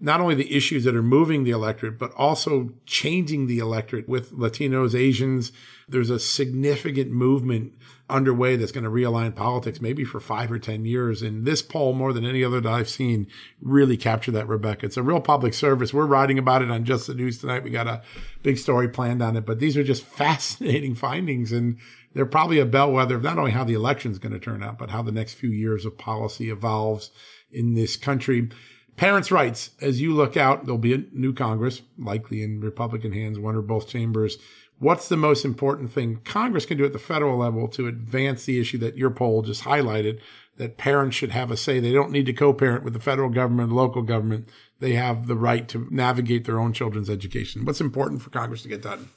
not 0.05 0.21
only 0.21 0.35
the 0.35 0.55
issues 0.55 0.85
that 0.85 0.95
are 0.95 1.03
moving 1.03 1.45
the 1.45 1.51
electorate, 1.51 1.99
but 1.99 2.13
also 2.15 2.69
changing 2.85 3.47
the 3.47 3.59
electorate 3.59 4.07
with 4.07 4.33
Latinos, 4.33 4.95
Asians. 4.95 5.51
There's 5.89 6.11
a 6.11 6.19
significant 6.19 7.11
movement 7.11 7.73
underway 8.11 8.57
that's 8.57 8.71
going 8.71 8.85
to 8.85 8.91
realign 8.91 9.35
politics 9.35 9.81
maybe 9.81 10.05
for 10.05 10.21
five 10.21 10.53
or 10.53 10.59
10 10.59 10.85
years. 10.85 11.23
And 11.23 11.47
this 11.47 11.63
poll, 11.63 11.95
more 11.95 12.13
than 12.13 12.27
any 12.27 12.45
other 12.45 12.61
that 12.61 12.71
I've 12.71 12.91
seen, 12.91 13.27
really 13.63 13.97
captured 13.97 14.33
that, 14.33 14.47
Rebecca. 14.47 14.85
It's 14.85 14.99
a 14.99 15.03
real 15.03 15.23
public 15.23 15.55
service. 15.55 15.95
We're 15.95 16.05
writing 16.05 16.39
about 16.39 16.61
it 16.61 16.71
on 16.71 16.85
Just 16.85 17.07
the 17.07 17.15
News 17.15 17.39
tonight. 17.39 17.65
We 17.65 17.71
got 17.71 17.89
a 17.89 18.03
big 18.43 18.59
story 18.59 18.91
planned 18.91 19.23
on 19.23 19.37
it, 19.37 19.47
but 19.47 19.59
these 19.59 19.75
are 19.79 19.85
just 19.85 20.05
fascinating 20.05 20.95
findings. 20.95 21.51
And 21.51 21.79
they're 22.13 22.27
probably 22.27 22.59
a 22.59 22.67
bellwether 22.67 23.17
of 23.17 23.23
not 23.23 23.39
only 23.39 23.53
how 23.53 23.65
the 23.65 23.73
election 23.73 24.13
is 24.13 24.19
going 24.19 24.35
to 24.35 24.39
turn 24.39 24.63
out, 24.63 24.77
but 24.77 24.91
how 24.91 25.01
the 25.01 25.11
next 25.11 25.35
few 25.35 25.51
years 25.51 25.87
of 25.87 25.97
policy 25.97 26.51
evolves 26.51 27.11
in 27.51 27.73
this 27.73 27.97
country. 27.97 28.51
Parents' 28.97 29.33
rights, 29.33 29.71
as 29.81 30.01
you 30.01 30.15
look 30.15 30.37
out, 30.37 30.65
there'll 30.65 30.79
be 30.79 30.95
a 30.95 31.05
new 31.13 31.33
Congress, 31.33 31.83
likely 31.99 32.43
in 32.43 32.61
Republican 32.61 33.13
hands, 33.13 33.39
one 33.39 33.57
or 33.57 33.63
both 33.63 33.89
chambers 33.89 34.39
what's 34.79 35.09
the 35.09 35.17
most 35.17 35.45
important 35.45 35.93
thing 35.93 36.21
Congress 36.25 36.67
can 36.67 36.79
do 36.79 36.85
at 36.85 36.93
the 36.93 36.99
federal 36.99 37.39
level 37.39 37.69
to 37.69 37.87
advance 37.87 38.45
the 38.45 38.61
issue 38.61 38.79
that 38.79 38.97
your 38.97 39.11
poll 39.11 39.43
just 39.43 39.65
highlighted 39.65 40.21
that 40.57 40.77
parents 40.77 41.17
should 41.17 41.31
have 41.31 41.51
a 41.51 41.57
say. 41.57 41.81
They 41.81 41.93
don't 41.93 42.13
need 42.13 42.27
to 42.27 42.33
co-parent 42.33 42.85
with 42.85 42.93
the 42.93 43.01
federal 43.01 43.29
government, 43.29 43.73
local 43.73 44.03
government. 44.03 44.49
They 44.79 44.93
have 44.93 45.27
the 45.27 45.37
right 45.37 45.69
to 45.69 45.89
navigate 45.91 46.45
their 46.45 46.61
own 46.61 46.73
children's 46.73 47.11
education. 47.11 47.65
What's 47.65 47.81
important 47.81 48.23
for 48.23 48.31
Congress 48.31 48.63
to 48.63 48.69
get 48.69 48.83
done? 48.83 49.11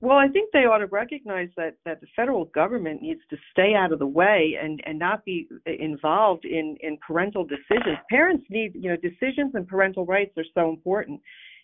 Well, 0.00 0.16
I 0.16 0.28
think 0.28 0.50
they 0.52 0.60
ought 0.60 0.78
to 0.78 0.86
recognize 0.86 1.48
that, 1.56 1.74
that 1.84 2.00
the 2.00 2.06
federal 2.14 2.44
government 2.46 3.02
needs 3.02 3.20
to 3.30 3.36
stay 3.50 3.74
out 3.74 3.92
of 3.92 3.98
the 3.98 4.06
way 4.06 4.56
and, 4.62 4.80
and 4.86 4.96
not 4.96 5.24
be 5.24 5.48
involved 5.66 6.44
in, 6.44 6.76
in 6.80 6.98
parental 7.04 7.44
decisions. 7.44 7.98
Parents 8.08 8.44
need, 8.48 8.74
you 8.76 8.90
know, 8.90 8.96
decisions 8.96 9.54
and 9.54 9.66
parental 9.66 10.06
rights 10.06 10.36
are 10.36 10.44
so 10.54 10.70
important. 10.70 11.20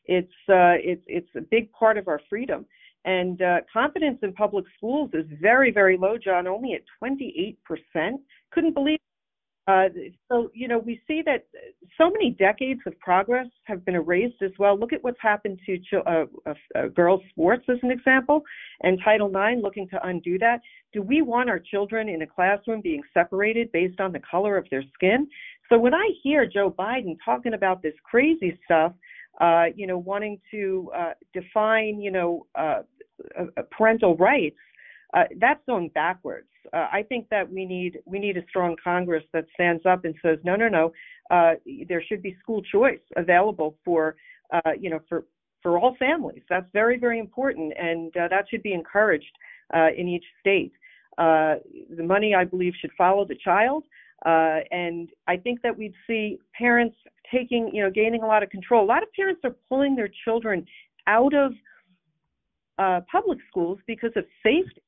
It's 0.07 0.33
uh, 0.49 0.77
it's 0.83 1.03
it's 1.07 1.31
a 1.37 1.41
big 1.41 1.71
part 1.73 1.97
of 1.97 2.09
our 2.09 2.21
freedom. 2.29 2.67
And 3.05 3.41
uh, 3.41 3.59
confidence 3.73 4.19
in 4.23 4.33
public 4.33 4.65
schools 4.77 5.11
is 5.13 5.27
very, 5.41 5.71
very 5.71 5.97
low, 5.97 6.17
John, 6.19 6.47
only 6.47 6.75
at 6.75 6.83
28%. 7.03 7.57
Couldn't 8.51 8.75
believe 8.75 8.99
uh, 9.67 9.89
so, 10.29 10.51
you 10.53 10.69
know, 10.69 10.79
we 10.79 11.01
see 11.09 11.23
that 11.25 11.47
so 11.97 12.11
many 12.11 12.31
decades 12.31 12.81
of 12.87 12.99
progress 13.01 13.47
have 13.65 13.83
been 13.85 13.95
erased 13.95 14.43
as 14.43 14.51
well. 14.59 14.79
Look 14.79 14.93
at 14.93 15.03
what's 15.03 15.21
happened 15.21 15.59
to 15.65 15.79
ch- 15.79 16.05
uh, 16.07 16.25
uh, 16.47 16.89
girls' 16.89 17.23
sports, 17.31 17.65
as 17.71 17.79
an 17.83 17.91
example, 17.91 18.43
and 18.83 18.99
Title 19.03 19.29
IX 19.29 19.63
looking 19.63 19.89
to 19.89 20.07
undo 20.07 20.39
that. 20.39 20.61
Do 20.93 21.01
we 21.01 21.23
want 21.23 21.49
our 21.49 21.59
children 21.59 22.11
in 22.11 22.21
a 22.23 22.27
classroom 22.27 22.83
being 22.83 23.01
separated 23.15 23.73
based 23.73 24.01
on 24.01 24.13
the 24.13 24.21
color 24.21 24.59
of 24.59 24.67
their 24.71 24.85
skin? 24.93 25.27
So 25.71 25.79
when 25.79 25.95
I 25.95 26.11
hear 26.23 26.47
Joe 26.47 26.71
Biden 26.71 27.17
talking 27.25 27.55
about 27.55 27.83
this 27.83 27.95
crazy 28.05 28.59
stuff, 28.67 28.93
uh, 29.41 29.67
you 29.75 29.87
know, 29.87 29.99
wanting 29.99 30.39
to 30.51 30.91
uh, 30.95 31.13
define, 31.33 32.03
you 32.03 32.11
know, 32.11 32.47
parental 33.71 34.15
rights, 34.17 34.57
uh, 35.15 35.25
that's 35.39 35.61
going 35.67 35.89
backwards. 35.91 36.49
Uh, 36.73 36.89
I 36.93 37.05
think 37.09 37.29
that 37.31 37.51
we 37.51 37.65
need 37.65 38.01
we 38.05 38.19
need 38.19 38.37
a 38.37 38.45
strong 38.49 38.77
Congress 38.83 39.23
that 39.33 39.47
stands 39.55 39.87
up 39.87 40.05
and 40.05 40.15
says, 40.23 40.39
no, 40.45 40.57
no, 40.57 40.69
no, 40.69 40.93
uh, 41.31 41.55
there 41.89 42.03
should 42.03 42.23
be 42.23 42.37
school 42.43 42.63
choice 42.63 43.01
available 43.17 43.77
for 43.85 44.17
uh, 44.53 44.73
you 44.79 44.91
know 44.91 45.01
for 45.09 45.25
for 45.63 45.79
all 45.79 45.95
families. 45.99 46.43
That's 46.51 46.67
very 46.73 46.99
very 46.99 47.21
important, 47.21 47.73
and 47.79 48.15
uh, 48.17 48.29
that 48.29 48.47
should 48.51 48.63
be 48.63 48.73
encouraged 48.73 49.33
uh, 49.75 49.89
in 49.97 50.09
each 50.09 50.25
state. 50.41 50.73
The 51.17 52.03
money, 52.03 52.35
I 52.35 52.45
believe, 52.45 52.73
should 52.81 52.93
follow 52.99 53.25
the 53.25 53.37
child, 53.37 53.85
and 54.25 55.09
I 55.29 55.37
think 55.37 55.63
that 55.63 55.77
we'd 55.79 55.95
see 56.09 56.39
parents 56.59 56.97
taking 57.33 57.71
you 57.73 57.85
know 57.85 57.91
gaining 57.91 58.23
a 58.25 58.27
lot 58.27 58.43
of 58.43 58.51
control. 58.51 58.85
A 58.85 58.87
lot 58.87 59.05
of 59.05 59.13
parents 59.13 59.43
are 59.45 59.55
pulling 59.69 59.95
their 59.95 60.11
children 60.25 60.67
out 61.07 61.35
of 61.35 61.53
public 63.13 63.39
schools 63.49 63.79
because 63.87 64.13
of 64.17 64.25
safety. 64.43 64.81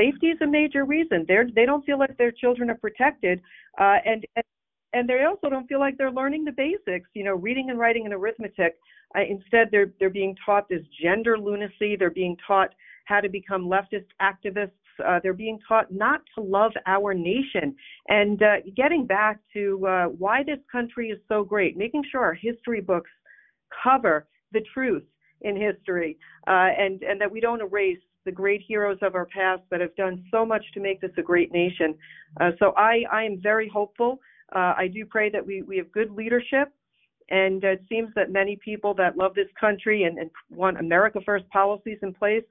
Safety 0.00 0.28
is 0.28 0.38
a 0.40 0.46
major 0.46 0.84
reason. 0.84 1.24
They're 1.28 1.46
they 1.54 1.66
don't 1.66 1.84
feel 1.84 1.98
like 1.98 2.16
their 2.16 2.32
children 2.32 2.70
are 2.70 2.76
protected, 2.76 3.40
uh, 3.78 3.96
and, 4.06 4.24
and 4.94 5.08
they 5.08 5.24
also 5.24 5.50
don't 5.50 5.66
feel 5.66 5.78
like 5.78 5.98
they're 5.98 6.10
learning 6.10 6.44
the 6.44 6.52
basics. 6.52 7.10
You 7.12 7.24
know, 7.24 7.34
reading 7.34 7.68
and 7.68 7.78
writing 7.78 8.06
and 8.06 8.14
arithmetic. 8.14 8.78
Uh, 9.14 9.22
instead, 9.28 9.68
they're 9.70 9.92
they're 9.98 10.08
being 10.08 10.34
taught 10.46 10.68
this 10.68 10.82
gender 11.02 11.38
lunacy. 11.38 11.96
They're 11.98 12.10
being 12.10 12.36
taught 12.46 12.70
how 13.04 13.20
to 13.20 13.28
become 13.28 13.66
leftist 13.66 14.06
activists. 14.22 14.70
Uh, 15.04 15.20
they're 15.22 15.34
being 15.34 15.58
taught 15.68 15.92
not 15.92 16.22
to 16.34 16.42
love 16.42 16.72
our 16.86 17.12
nation. 17.12 17.74
And 18.08 18.42
uh, 18.42 18.56
getting 18.76 19.06
back 19.06 19.40
to 19.54 19.86
uh, 19.86 20.04
why 20.06 20.42
this 20.44 20.60
country 20.70 21.08
is 21.10 21.18
so 21.28 21.44
great, 21.44 21.76
making 21.76 22.04
sure 22.10 22.22
our 22.22 22.34
history 22.34 22.80
books 22.80 23.10
cover 23.82 24.26
the 24.52 24.60
truth 24.72 25.04
in 25.42 25.56
history, 25.56 26.18
uh, 26.46 26.70
and 26.78 27.02
and 27.02 27.20
that 27.20 27.30
we 27.30 27.40
don't 27.40 27.60
erase 27.60 27.98
the 28.24 28.32
great 28.32 28.62
heroes 28.66 28.98
of 29.02 29.14
our 29.14 29.26
past 29.26 29.62
that 29.70 29.80
have 29.80 29.94
done 29.96 30.24
so 30.30 30.44
much 30.44 30.64
to 30.74 30.80
make 30.80 31.00
this 31.00 31.10
a 31.16 31.22
great 31.22 31.52
nation. 31.52 31.94
Uh, 32.40 32.50
so 32.58 32.72
I 32.76 33.04
I 33.10 33.24
am 33.24 33.40
very 33.40 33.68
hopeful. 33.68 34.20
Uh, 34.54 34.74
I 34.76 34.88
do 34.92 35.04
pray 35.06 35.30
that 35.30 35.44
we 35.44 35.62
we 35.62 35.76
have 35.78 35.90
good 35.92 36.10
leadership. 36.10 36.72
And 37.30 37.62
it 37.62 37.84
seems 37.88 38.10
that 38.16 38.32
many 38.32 38.56
people 38.56 38.92
that 38.94 39.16
love 39.16 39.34
this 39.36 39.46
country 39.58 40.02
and, 40.02 40.18
and 40.18 40.30
want 40.50 40.80
America 40.80 41.20
First 41.24 41.48
policies 41.50 41.98
in 42.02 42.12
place, 42.12 42.42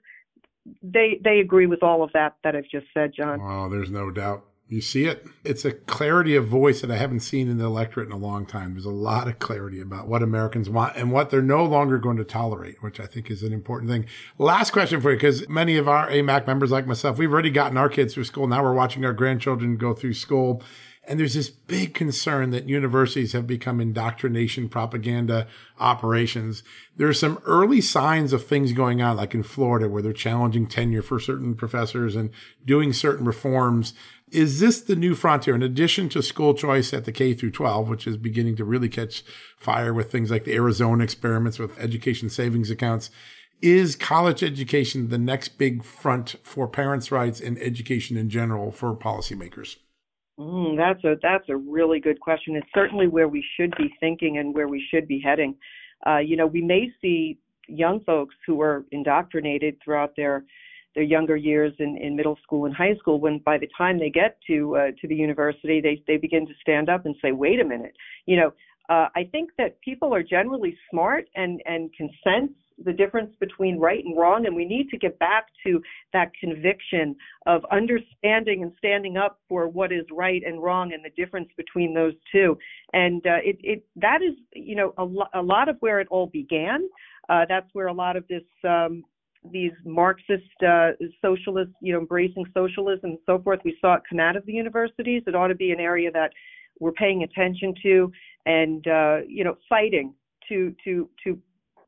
they 0.82 1.20
they 1.24 1.39
agree 1.39 1.65
with 1.65 1.84
all 1.84 2.01
of 2.01 2.11
that 2.13 2.38
that 2.43 2.55
I've 2.55 2.70
just 2.70 2.88
said, 2.93 3.11
John. 3.13 3.41
Oh, 3.41 3.70
there's 3.70 3.91
no 3.91 4.09
doubt. 4.09 4.45
You 4.72 4.82
see 4.82 5.05
it? 5.05 5.26
It's 5.43 5.65
a 5.65 5.72
clarity 5.72 6.36
of 6.36 6.45
voice 6.45 6.82
that 6.82 6.91
I 6.91 6.97
haven't 6.97 7.22
seen 7.22 7.49
in 7.49 7.57
the 7.57 7.65
electorate 7.65 8.05
in 8.05 8.13
a 8.13 8.17
long 8.17 8.45
time. 8.45 8.74
There's 8.74 8.86
a 8.86 8.91
lot 8.91 9.28
of 9.28 9.39
clarity 9.39 9.82
about 9.82 10.07
what 10.07 10.22
Americans 10.22 10.70
want 10.70 10.95
and 10.95 11.11
what 11.11 11.32
they're 11.32 11.41
no 11.41 11.65
longer 11.65 11.97
going 11.97 12.17
to 12.17 12.24
tolerate, 12.24 12.84
which 12.84 12.99
I 12.99 13.07
think 13.07 13.32
is 13.32 13.41
an 13.41 13.51
important 13.51 13.89
thing. 13.89 14.05
Last 14.38 14.70
question 14.70 15.01
for 15.01 15.09
you, 15.09 15.17
because 15.17 15.49
many 15.49 15.78
of 15.78 15.89
our 15.89 16.07
AMAC 16.11 16.45
members, 16.45 16.70
like 16.70 16.86
myself, 16.86 17.17
we've 17.17 17.34
already 17.34 17.49
gotten 17.49 17.78
our 17.78 17.89
kids 17.89 18.13
through 18.13 18.26
school. 18.26 18.45
Now 18.45 18.61
we're 18.61 18.76
watching 18.76 19.03
our 19.05 19.13
grandchildren 19.13 19.76
go 19.76 19.95
through 19.95 20.13
school. 20.13 20.61
And 21.07 21.20
there's 21.20 21.34
this 21.34 21.49
big 21.49 21.95
concern 21.95 22.51
that 22.51 22.70
universities 22.70 23.34
have 23.34 23.47
become 23.47 23.82
indoctrination 23.82 24.70
propaganda 24.70 25.47
operations. 25.80 26.61
There 26.97 27.07
are 27.07 27.13
some 27.13 27.41
early 27.45 27.82
signs 27.82 28.32
of 28.32 28.45
things 28.45 28.74
going 28.74 29.01
on, 29.01 29.17
like 29.17 29.34
in 29.34 29.41
Florida, 29.41 29.89
where 29.89 30.03
they're 30.03 30.13
challenging 30.13 30.67
tenure 30.67 31.01
for 31.01 31.20
certain 31.20 31.55
professors 31.55 32.15
and 32.15 32.30
doing 32.63 32.93
certain 32.93 33.26
reforms. 33.26 33.95
Is 34.32 34.59
this 34.59 34.82
the 34.82 34.95
new 34.95 35.15
frontier? 35.15 35.55
In 35.55 35.63
addition 35.63 36.09
to 36.09 36.21
school 36.21 36.53
choice 36.53 36.93
at 36.93 37.05
the 37.05 37.11
K 37.11 37.34
through 37.34 37.51
12, 37.51 37.89
which 37.89 38.07
is 38.07 38.17
beginning 38.17 38.55
to 38.57 38.65
really 38.65 38.89
catch 38.89 39.23
fire 39.57 39.93
with 39.93 40.11
things 40.11 40.32
like 40.32 40.43
the 40.43 40.53
Arizona 40.53 41.03
experiments 41.03 41.59
with 41.59 41.80
education 41.80 42.30
savings 42.30 42.69
accounts, 42.69 43.09
is 43.61 43.95
college 43.95 44.43
education 44.43 45.09
the 45.09 45.17
next 45.17 45.57
big 45.57 45.84
front 45.84 46.36
for 46.43 46.67
parents' 46.67 47.11
rights 47.11 47.41
and 47.41 47.57
education 47.59 48.17
in 48.17 48.30
general 48.30 48.71
for 48.71 48.95
policymakers? 48.95 49.77
Mm, 50.39 50.77
that's 50.77 51.03
a 51.03 51.15
that's 51.21 51.49
a 51.49 51.57
really 51.57 51.99
good 51.99 52.21
question. 52.21 52.55
It's 52.55 52.69
certainly 52.73 53.07
where 53.07 53.27
we 53.27 53.43
should 53.57 53.75
be 53.77 53.93
thinking 53.99 54.38
and 54.38 54.55
where 54.55 54.69
we 54.69 54.86
should 54.89 55.07
be 55.07 55.19
heading. 55.19 55.55
Uh, 56.07 56.19
you 56.19 56.38
know, 56.38 56.47
we 56.47 56.61
may 56.61 56.89
see 57.01 57.38
young 57.67 57.99
folks 58.01 58.36
who 58.47 58.61
are 58.61 58.86
indoctrinated 58.91 59.77
throughout 59.84 60.15
their 60.15 60.45
their 60.99 61.05
younger 61.05 61.37
years 61.37 61.71
in, 61.79 61.97
in 61.97 62.13
middle 62.13 62.37
school 62.43 62.65
and 62.65 62.75
high 62.75 62.93
school 62.99 63.21
when 63.21 63.39
by 63.39 63.57
the 63.57 63.69
time 63.77 63.97
they 63.97 64.09
get 64.09 64.37
to 64.45 64.75
uh, 64.75 64.87
to 64.99 65.07
the 65.07 65.15
university 65.15 65.79
they 65.79 66.03
they 66.07 66.17
begin 66.17 66.45
to 66.45 66.51
stand 66.59 66.89
up 66.89 67.05
and 67.05 67.15
say 67.21 67.31
wait 67.31 67.61
a 67.61 67.63
minute 67.63 67.95
you 68.25 68.35
know 68.35 68.51
uh, 68.89 69.07
I 69.15 69.29
think 69.31 69.51
that 69.57 69.79
people 69.81 70.13
are 70.13 70.23
generally 70.23 70.75
smart 70.89 71.25
and 71.35 71.61
and 71.65 71.93
can 71.95 72.09
sense 72.23 72.51
the 72.83 72.93
difference 72.93 73.33
between 73.39 73.77
right 73.77 74.03
and 74.03 74.17
wrong, 74.17 74.45
and 74.45 74.55
we 74.55 74.65
need 74.65 74.89
to 74.89 74.97
get 74.97 75.19
back 75.19 75.47
to 75.65 75.81
that 76.13 76.31
conviction 76.39 77.15
of 77.45 77.61
understanding 77.71 78.63
and 78.63 78.71
standing 78.77 79.17
up 79.17 79.39
for 79.47 79.67
what 79.67 79.91
is 79.91 80.05
right 80.11 80.41
and 80.45 80.61
wrong 80.63 80.93
and 80.93 81.03
the 81.03 81.09
difference 81.21 81.49
between 81.57 81.93
those 81.93 82.13
two. 82.31 82.57
And 82.93 83.25
uh, 83.27 83.39
it, 83.43 83.57
it 83.61 83.85
that 83.97 84.21
is 84.21 84.35
you 84.53 84.75
know 84.75 84.93
a, 84.97 85.03
lo- 85.03 85.31
a 85.33 85.41
lot 85.41 85.69
of 85.69 85.77
where 85.79 85.99
it 85.99 86.07
all 86.09 86.27
began. 86.27 86.89
Uh, 87.29 87.45
that's 87.47 87.69
where 87.73 87.87
a 87.87 87.93
lot 87.93 88.15
of 88.17 88.27
this 88.27 88.43
um, 88.67 89.03
these 89.51 89.71
Marxist 89.85 90.43
uh, 90.67 90.91
socialists, 91.21 91.73
you 91.81 91.93
know, 91.93 91.99
embracing 91.99 92.45
socialism 92.53 93.11
and 93.11 93.19
so 93.25 93.39
forth. 93.39 93.59
We 93.63 93.77
saw 93.79 93.95
it 93.95 94.03
come 94.09 94.19
out 94.19 94.35
of 94.35 94.45
the 94.45 94.53
universities. 94.53 95.23
It 95.27 95.35
ought 95.35 95.47
to 95.47 95.55
be 95.55 95.71
an 95.71 95.79
area 95.79 96.11
that 96.11 96.31
we're 96.79 96.91
paying 96.91 97.23
attention 97.23 97.73
to 97.83 98.11
and 98.45 98.87
uh, 98.87 99.17
you 99.27 99.43
know 99.43 99.57
fighting 99.67 100.13
to 100.49 100.75
to 100.83 101.09
to 101.23 101.39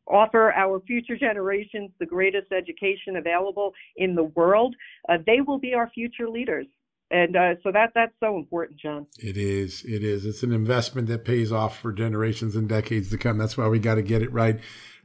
offer 0.07 0.51
our 0.53 0.81
future 0.81 1.17
generations 1.17 1.89
the 1.99 2.05
greatest 2.05 2.51
education 2.51 3.15
available 3.17 3.73
in 3.97 4.15
the 4.15 4.23
world. 4.23 4.75
Uh, 5.07 5.17
they 5.25 5.41
will 5.41 5.59
be 5.59 5.73
our 5.73 5.89
future 5.89 6.29
leaders. 6.29 6.65
And 7.11 7.35
uh, 7.35 7.55
so 7.61 7.71
that 7.73 7.91
that's 7.93 8.13
so 8.21 8.37
important, 8.37 8.79
John. 8.79 9.05
It 9.19 9.35
is. 9.35 9.83
It 9.83 10.01
is. 10.01 10.25
It's 10.25 10.43
an 10.43 10.53
investment 10.53 11.09
that 11.09 11.25
pays 11.25 11.51
off 11.51 11.77
for 11.77 11.91
generations 11.91 12.55
and 12.55 12.69
decades 12.69 13.09
to 13.09 13.17
come. 13.17 13.37
That's 13.37 13.57
why 13.57 13.67
we 13.67 13.79
got 13.79 13.95
to 13.95 14.01
get 14.01 14.21
it 14.21 14.31
right. 14.31 14.59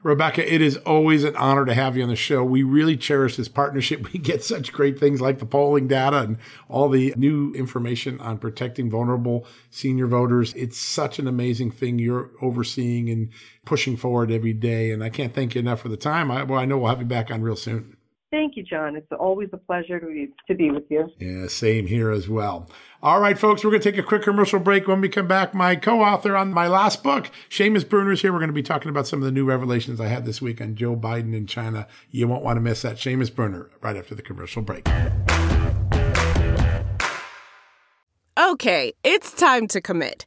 Rebecca, 0.07 0.55
it 0.55 0.63
is 0.63 0.77
always 0.79 1.25
an 1.25 1.35
honor 1.35 1.65
to 1.65 1.75
have 1.75 1.97
you 1.97 2.05
on 2.05 2.09
the 2.09 2.15
show. 2.15 2.45
We 2.45 2.63
really 2.63 2.97
cherish 2.97 3.37
this 3.37 3.49
partnership. 3.49 4.07
We 4.17 4.21
get 4.21 4.45
such 4.45 4.73
great 4.73 5.01
things 5.01 5.21
like 5.21 5.41
the 5.41 5.47
polling 5.47 5.89
data 5.89 6.19
and 6.19 6.39
all 6.69 6.89
the 6.89 7.13
new 7.17 7.53
information 7.55 8.21
on 8.21 8.39
protecting 8.39 8.89
vulnerable 8.89 9.47
senior 9.69 10.07
voters. 10.07 10.55
It's 10.55 10.79
such 10.79 11.19
an 11.19 11.27
amazing 11.27 11.73
thing 11.73 11.99
you're 11.99 12.31
overseeing 12.41 13.11
and 13.11 13.31
pushing 13.65 13.97
forward 13.97 14.31
every 14.31 14.53
day. 14.53 14.93
And 14.93 15.03
I 15.03 15.11
can't 15.11 15.35
thank 15.35 15.55
you 15.55 15.59
enough 15.59 15.81
for 15.81 15.89
the 15.89 15.97
time. 15.97 16.31
I, 16.31 16.45
well, 16.45 16.61
I 16.61 16.67
know 16.67 16.79
we'll 16.79 16.91
have 16.91 17.01
you 17.01 17.07
back 17.07 17.33
on 17.33 17.43
real 17.43 17.57
soon. 17.57 17.96
Thank 18.33 18.57
you, 18.57 18.65
John. 18.65 18.97
It's 18.97 19.07
always 19.19 19.49
a 19.53 19.57
pleasure 19.57 20.01
to 20.01 20.07
be, 20.07 20.29
to 20.49 20.55
be 20.55 20.71
with 20.71 20.85
you. 20.91 21.09
Yeah, 21.21 21.47
same 21.47 21.87
here 21.87 22.11
as 22.11 22.29
well. 22.29 22.69
All 23.01 23.21
right, 23.21 23.39
folks, 23.39 23.63
we're 23.63 23.71
going 23.71 23.83
to 23.83 23.93
take 23.93 23.99
a 23.99 24.07
quick 24.07 24.23
commercial 24.23 24.59
break. 24.59 24.89
When 24.89 25.01
we 25.01 25.09
come 25.09 25.29
back, 25.29 25.55
my 25.55 25.77
co 25.77 26.03
author 26.03 26.37
on 26.37 26.53
my 26.53 26.67
last 26.67 27.05
book, 27.05 27.31
Seamus 27.49 27.89
Bruner, 27.89 28.13
is 28.13 28.23
here. 28.23 28.33
We're 28.33 28.41
going 28.41 28.49
to 28.49 28.55
be 28.55 28.65
talking 28.65 28.89
about 28.89 29.07
some 29.07 29.21
of 29.21 29.25
the 29.25 29.31
new 29.31 29.45
revelations 29.45 30.01
I 30.01 30.09
had 30.09 30.27
this 30.27 30.43
week 30.43 30.61
on 30.61 30.75
Joe 30.75 30.97
Biden 30.97 31.35
in 31.35 31.47
China. 31.47 31.87
You 32.11 32.27
won't 32.27 32.43
want 32.43 32.57
to 32.57 32.61
miss 32.61 32.83
that. 32.83 32.97
Seamus 32.97 33.33
Bruner, 33.33 33.71
right 33.81 33.97
after 33.97 34.17
the 34.17 34.23
commercial 34.23 34.63
break. 34.63 34.89
Okay, 38.39 38.93
it's 39.05 39.33
time 39.33 39.69
to 39.69 39.81
commit. 39.81 40.27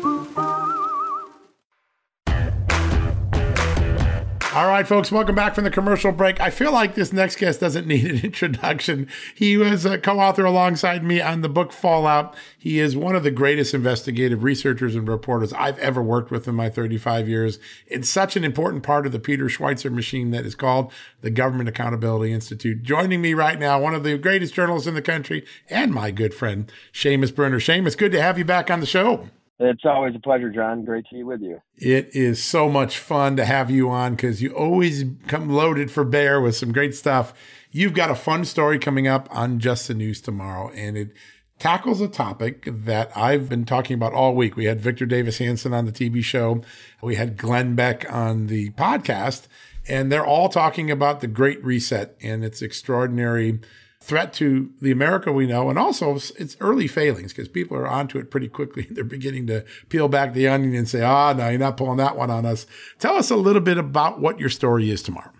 All 4.61 4.67
right, 4.67 4.87
folks, 4.87 5.11
welcome 5.11 5.33
back 5.33 5.55
from 5.55 5.63
the 5.63 5.71
commercial 5.71 6.11
break. 6.11 6.39
I 6.39 6.51
feel 6.51 6.71
like 6.71 6.93
this 6.93 7.11
next 7.11 7.37
guest 7.37 7.59
doesn't 7.59 7.87
need 7.87 8.05
an 8.05 8.23
introduction. 8.23 9.07
He 9.33 9.57
was 9.57 9.85
a 9.85 9.97
co 9.97 10.19
author 10.19 10.45
alongside 10.45 11.03
me 11.03 11.19
on 11.19 11.41
the 11.41 11.49
book 11.49 11.71
Fallout. 11.71 12.35
He 12.59 12.79
is 12.79 12.95
one 12.95 13.15
of 13.15 13.23
the 13.23 13.31
greatest 13.31 13.73
investigative 13.73 14.43
researchers 14.43 14.93
and 14.93 15.07
reporters 15.07 15.51
I've 15.53 15.79
ever 15.79 16.03
worked 16.03 16.29
with 16.29 16.47
in 16.47 16.53
my 16.53 16.69
35 16.69 17.27
years. 17.27 17.57
It's 17.87 18.07
such 18.07 18.35
an 18.35 18.43
important 18.43 18.83
part 18.83 19.07
of 19.07 19.13
the 19.13 19.19
Peter 19.19 19.45
Schweizer 19.45 19.91
machine 19.91 20.29
that 20.29 20.45
is 20.45 20.53
called 20.53 20.93
the 21.21 21.31
Government 21.31 21.67
Accountability 21.67 22.31
Institute. 22.31 22.83
Joining 22.83 23.19
me 23.19 23.33
right 23.33 23.57
now, 23.57 23.81
one 23.81 23.95
of 23.95 24.03
the 24.03 24.15
greatest 24.19 24.53
journalists 24.53 24.87
in 24.87 24.93
the 24.93 25.01
country 25.01 25.43
and 25.71 25.91
my 25.91 26.11
good 26.11 26.35
friend, 26.35 26.71
Seamus 26.93 27.33
Bruner. 27.33 27.59
Seamus, 27.59 27.97
good 27.97 28.11
to 28.11 28.21
have 28.21 28.37
you 28.37 28.45
back 28.45 28.69
on 28.69 28.79
the 28.79 28.85
show. 28.85 29.27
It's 29.63 29.85
always 29.85 30.15
a 30.15 30.19
pleasure, 30.19 30.49
John. 30.49 30.83
Great 30.83 31.05
to 31.09 31.15
be 31.15 31.23
with 31.23 31.41
you. 31.41 31.61
It 31.77 32.09
is 32.15 32.43
so 32.43 32.67
much 32.67 32.97
fun 32.97 33.35
to 33.37 33.45
have 33.45 33.69
you 33.69 33.91
on 33.91 34.15
because 34.15 34.41
you 34.41 34.49
always 34.55 35.05
come 35.27 35.49
loaded 35.49 35.91
for 35.91 36.03
bear 36.03 36.41
with 36.41 36.55
some 36.55 36.71
great 36.71 36.95
stuff. 36.95 37.31
You've 37.69 37.93
got 37.93 38.09
a 38.09 38.15
fun 38.15 38.43
story 38.45 38.79
coming 38.79 39.07
up 39.07 39.27
on 39.29 39.59
Just 39.59 39.87
the 39.87 39.93
News 39.93 40.19
tomorrow, 40.19 40.71
and 40.71 40.97
it 40.97 41.13
tackles 41.59 42.01
a 42.01 42.07
topic 42.07 42.63
that 42.65 43.15
I've 43.15 43.49
been 43.49 43.65
talking 43.65 43.93
about 43.93 44.13
all 44.13 44.33
week. 44.33 44.55
We 44.55 44.65
had 44.65 44.81
Victor 44.81 45.05
Davis 45.05 45.37
Hanson 45.37 45.75
on 45.75 45.85
the 45.85 45.91
TV 45.91 46.23
show, 46.23 46.63
we 47.03 47.15
had 47.15 47.37
Glenn 47.37 47.75
Beck 47.75 48.11
on 48.11 48.47
the 48.47 48.71
podcast, 48.71 49.45
and 49.87 50.11
they're 50.11 50.25
all 50.25 50.49
talking 50.49 50.89
about 50.89 51.21
the 51.21 51.27
Great 51.27 51.63
Reset 51.63 52.17
and 52.19 52.43
its 52.43 52.63
extraordinary 52.63 53.59
threat 54.01 54.33
to 54.33 54.71
the 54.81 54.91
America 54.91 55.31
we 55.31 55.45
know, 55.45 55.69
and 55.69 55.77
also 55.77 56.15
its 56.15 56.57
early 56.59 56.87
failings 56.87 57.31
because 57.31 57.47
people 57.47 57.77
are 57.77 57.87
onto 57.87 58.17
it 58.17 58.31
pretty 58.31 58.49
quickly. 58.49 58.87
They're 58.91 59.03
beginning 59.03 59.47
to 59.47 59.63
peel 59.89 60.07
back 60.07 60.33
the 60.33 60.47
onion 60.47 60.75
and 60.75 60.89
say, 60.89 61.01
"Ah, 61.01 61.29
oh, 61.29 61.33
no, 61.33 61.49
you're 61.49 61.59
not 61.59 61.77
pulling 61.77 61.97
that 61.97 62.17
one 62.17 62.31
on 62.31 62.45
us." 62.45 62.65
Tell 62.99 63.15
us 63.15 63.29
a 63.29 63.35
little 63.35 63.61
bit 63.61 63.77
about 63.77 64.19
what 64.19 64.39
your 64.39 64.49
story 64.49 64.89
is 64.89 65.01
tomorrow. 65.01 65.31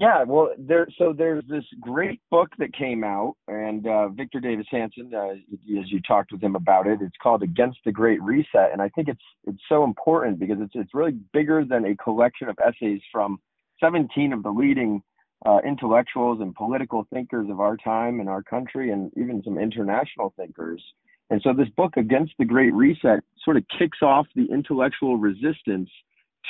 Yeah, 0.00 0.22
well, 0.22 0.50
there. 0.56 0.86
So 0.96 1.12
there's 1.12 1.44
this 1.46 1.64
great 1.78 2.20
book 2.30 2.48
that 2.58 2.72
came 2.72 3.04
out, 3.04 3.36
and 3.48 3.86
uh, 3.86 4.08
Victor 4.08 4.40
Davis 4.40 4.66
Hanson, 4.70 5.12
uh, 5.14 5.32
as 5.32 5.90
you 5.90 6.00
talked 6.00 6.32
with 6.32 6.42
him 6.42 6.56
about 6.56 6.86
it, 6.86 7.00
it's 7.02 7.16
called 7.22 7.42
Against 7.42 7.80
the 7.84 7.92
Great 7.92 8.22
Reset, 8.22 8.72
and 8.72 8.80
I 8.80 8.88
think 8.88 9.08
it's 9.08 9.20
it's 9.46 9.62
so 9.68 9.84
important 9.84 10.38
because 10.38 10.56
it's 10.60 10.72
it's 10.74 10.94
really 10.94 11.18
bigger 11.34 11.66
than 11.66 11.84
a 11.84 11.96
collection 11.96 12.48
of 12.48 12.56
essays 12.64 13.02
from 13.12 13.40
17 13.80 14.32
of 14.32 14.42
the 14.42 14.50
leading 14.50 15.02
uh, 15.46 15.58
intellectuals 15.66 16.40
and 16.40 16.54
political 16.54 17.06
thinkers 17.12 17.48
of 17.50 17.60
our 17.60 17.76
time 17.76 18.20
and 18.20 18.28
our 18.28 18.42
country, 18.42 18.90
and 18.90 19.10
even 19.16 19.42
some 19.44 19.58
international 19.58 20.34
thinkers. 20.36 20.82
And 21.30 21.40
so, 21.42 21.52
this 21.52 21.68
book, 21.76 21.96
Against 21.96 22.32
the 22.38 22.44
Great 22.44 22.74
Reset, 22.74 23.20
sort 23.44 23.56
of 23.56 23.64
kicks 23.78 23.98
off 24.02 24.26
the 24.34 24.46
intellectual 24.52 25.16
resistance 25.16 25.88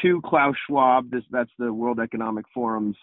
to 0.03 0.21
Klaus 0.23 0.55
Schwab. 0.67 1.11
This 1.11 1.25
that's 1.31 1.51
the 1.59 1.73
World 1.73 2.01
Economic 2.01 2.47
Forum's 2.55 2.97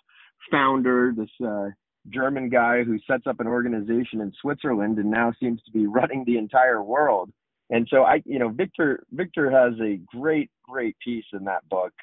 founder. 0.52 1.14
This 1.16 1.30
uh, 1.46 1.70
German 2.10 2.50
guy 2.50 2.84
who 2.84 3.00
sets 3.08 3.28
up 3.28 3.40
an 3.40 3.48
organization 3.48 4.22
in 4.22 4.34
Switzerland 4.42 4.98
and 4.98 5.12
now 5.12 5.34
seems 5.40 5.62
to 5.64 5.72
be 5.72 5.88
running 5.88 6.24
the 6.26 6.38
entire 6.38 6.82
world. 6.82 7.32
And 7.70 7.88
so 7.92 8.04
I, 8.04 8.22
you 8.26 8.40
know, 8.40 8.50
Victor 8.50 9.04
Victor 9.12 9.52
has 9.52 9.74
a 9.82 10.00
great 10.16 10.50
great 10.64 10.96
piece 11.04 11.26
in 11.34 11.46
that 11.46 11.68
book, 11.70 11.94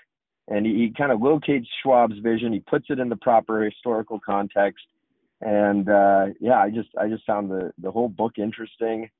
and 0.49 0.67
he, 0.67 0.75
he 0.75 0.95
kind 0.97 1.13
of 1.13 1.21
locates 1.21 1.69
Schwab's 1.83 2.19
vision. 2.19 2.53
He 2.53 2.61
puts 2.61 2.87
it 2.89 2.99
in 2.99 3.09
the 3.09 3.17
proper 3.17 3.63
historical 3.65 4.21
context, 4.21 4.85
and 5.41 5.89
uh, 5.89 6.27
yeah, 6.41 6.59
I 6.59 6.71
just 6.71 6.91
I 6.99 7.09
just 7.09 7.25
found 7.27 7.51
the 7.51 7.73
the 7.79 7.91
whole 7.91 8.09
book 8.09 8.39
interesting, 8.39 9.11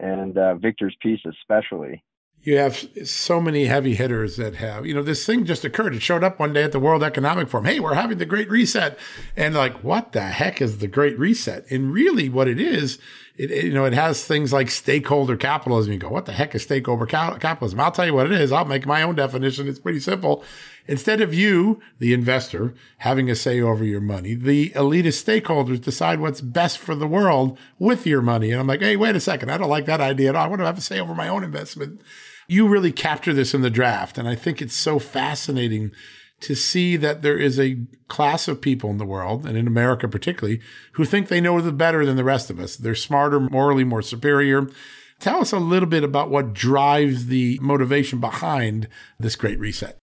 and 0.00 0.36
uh, 0.36 0.54
Victor's 0.56 0.96
piece 1.00 1.20
especially 1.26 2.02
you 2.44 2.58
have 2.58 2.86
so 3.04 3.40
many 3.40 3.64
heavy 3.64 3.94
hitters 3.94 4.36
that 4.36 4.56
have, 4.56 4.84
you 4.84 4.92
know, 4.92 5.02
this 5.02 5.24
thing 5.24 5.46
just 5.46 5.64
occurred. 5.64 5.94
It 5.94 6.02
showed 6.02 6.22
up 6.22 6.38
one 6.38 6.52
day 6.52 6.62
at 6.62 6.72
the 6.72 6.78
World 6.78 7.02
Economic 7.02 7.48
Forum. 7.48 7.64
Hey, 7.64 7.80
we're 7.80 7.94
having 7.94 8.18
the 8.18 8.26
Great 8.26 8.50
Reset. 8.50 8.98
And 9.34 9.54
like, 9.54 9.82
what 9.82 10.12
the 10.12 10.20
heck 10.20 10.60
is 10.60 10.78
the 10.78 10.86
Great 10.86 11.18
Reset? 11.18 11.64
And 11.70 11.92
really 11.92 12.28
what 12.28 12.46
it 12.46 12.60
is, 12.60 12.98
it, 13.36 13.50
it, 13.50 13.64
you 13.64 13.72
know, 13.72 13.84
it 13.84 13.92
has 13.92 14.24
things 14.24 14.52
like 14.52 14.70
stakeholder 14.70 15.36
capitalism. 15.36 15.92
You 15.92 15.98
go, 15.98 16.08
what 16.08 16.26
the 16.26 16.32
heck 16.32 16.54
is 16.54 16.62
stakeholder 16.62 17.06
capitalism? 17.06 17.80
I'll 17.80 17.90
tell 17.90 18.06
you 18.06 18.14
what 18.14 18.26
it 18.26 18.40
is. 18.40 18.52
I'll 18.52 18.64
make 18.64 18.86
my 18.86 19.02
own 19.02 19.14
definition. 19.14 19.68
It's 19.68 19.78
pretty 19.78 20.00
simple. 20.00 20.44
Instead 20.86 21.20
of 21.20 21.34
you, 21.34 21.80
the 21.98 22.12
investor, 22.12 22.74
having 22.98 23.30
a 23.30 23.34
say 23.34 23.60
over 23.60 23.84
your 23.84 24.00
money, 24.00 24.34
the 24.34 24.70
elitist 24.70 25.24
stakeholders 25.24 25.80
decide 25.80 26.20
what's 26.20 26.40
best 26.40 26.78
for 26.78 26.94
the 26.94 27.06
world 27.06 27.58
with 27.78 28.06
your 28.06 28.22
money. 28.22 28.50
And 28.50 28.60
I'm 28.60 28.66
like, 28.66 28.80
hey, 28.80 28.96
wait 28.96 29.16
a 29.16 29.20
second. 29.20 29.50
I 29.50 29.58
don't 29.58 29.70
like 29.70 29.86
that 29.86 30.00
idea 30.00 30.28
at 30.28 30.36
all. 30.36 30.44
I 30.44 30.48
want 30.48 30.60
to 30.60 30.66
have 30.66 30.78
a 30.78 30.82
say 30.82 31.00
over 31.00 31.14
my 31.14 31.28
own 31.28 31.42
investment 31.42 32.00
you 32.46 32.68
really 32.68 32.92
capture 32.92 33.32
this 33.32 33.54
in 33.54 33.62
the 33.62 33.70
draft. 33.70 34.18
And 34.18 34.28
I 34.28 34.34
think 34.34 34.60
it's 34.60 34.74
so 34.74 34.98
fascinating 34.98 35.92
to 36.44 36.54
see 36.54 36.96
that 36.96 37.22
there 37.22 37.36
is 37.36 37.58
a 37.58 37.78
class 38.08 38.48
of 38.48 38.60
people 38.60 38.90
in 38.90 38.98
the 38.98 39.04
world, 39.04 39.46
and 39.46 39.56
in 39.56 39.66
America 39.66 40.08
particularly, 40.08 40.60
who 40.92 41.04
think 41.04 41.28
they 41.28 41.40
know 41.40 41.60
the 41.60 41.72
better 41.72 42.04
than 42.04 42.16
the 42.16 42.24
rest 42.24 42.50
of 42.50 42.60
us. 42.60 42.76
They're 42.76 42.94
smarter, 42.94 43.40
morally 43.40 43.84
more 43.84 44.02
superior. 44.02 44.68
Tell 45.20 45.40
us 45.40 45.52
a 45.52 45.58
little 45.58 45.88
bit 45.88 46.04
about 46.04 46.30
what 46.30 46.52
drives 46.52 47.26
the 47.26 47.58
motivation 47.62 48.20
behind 48.20 48.88
this 49.18 49.36
great 49.36 49.58
reset. 49.58 49.98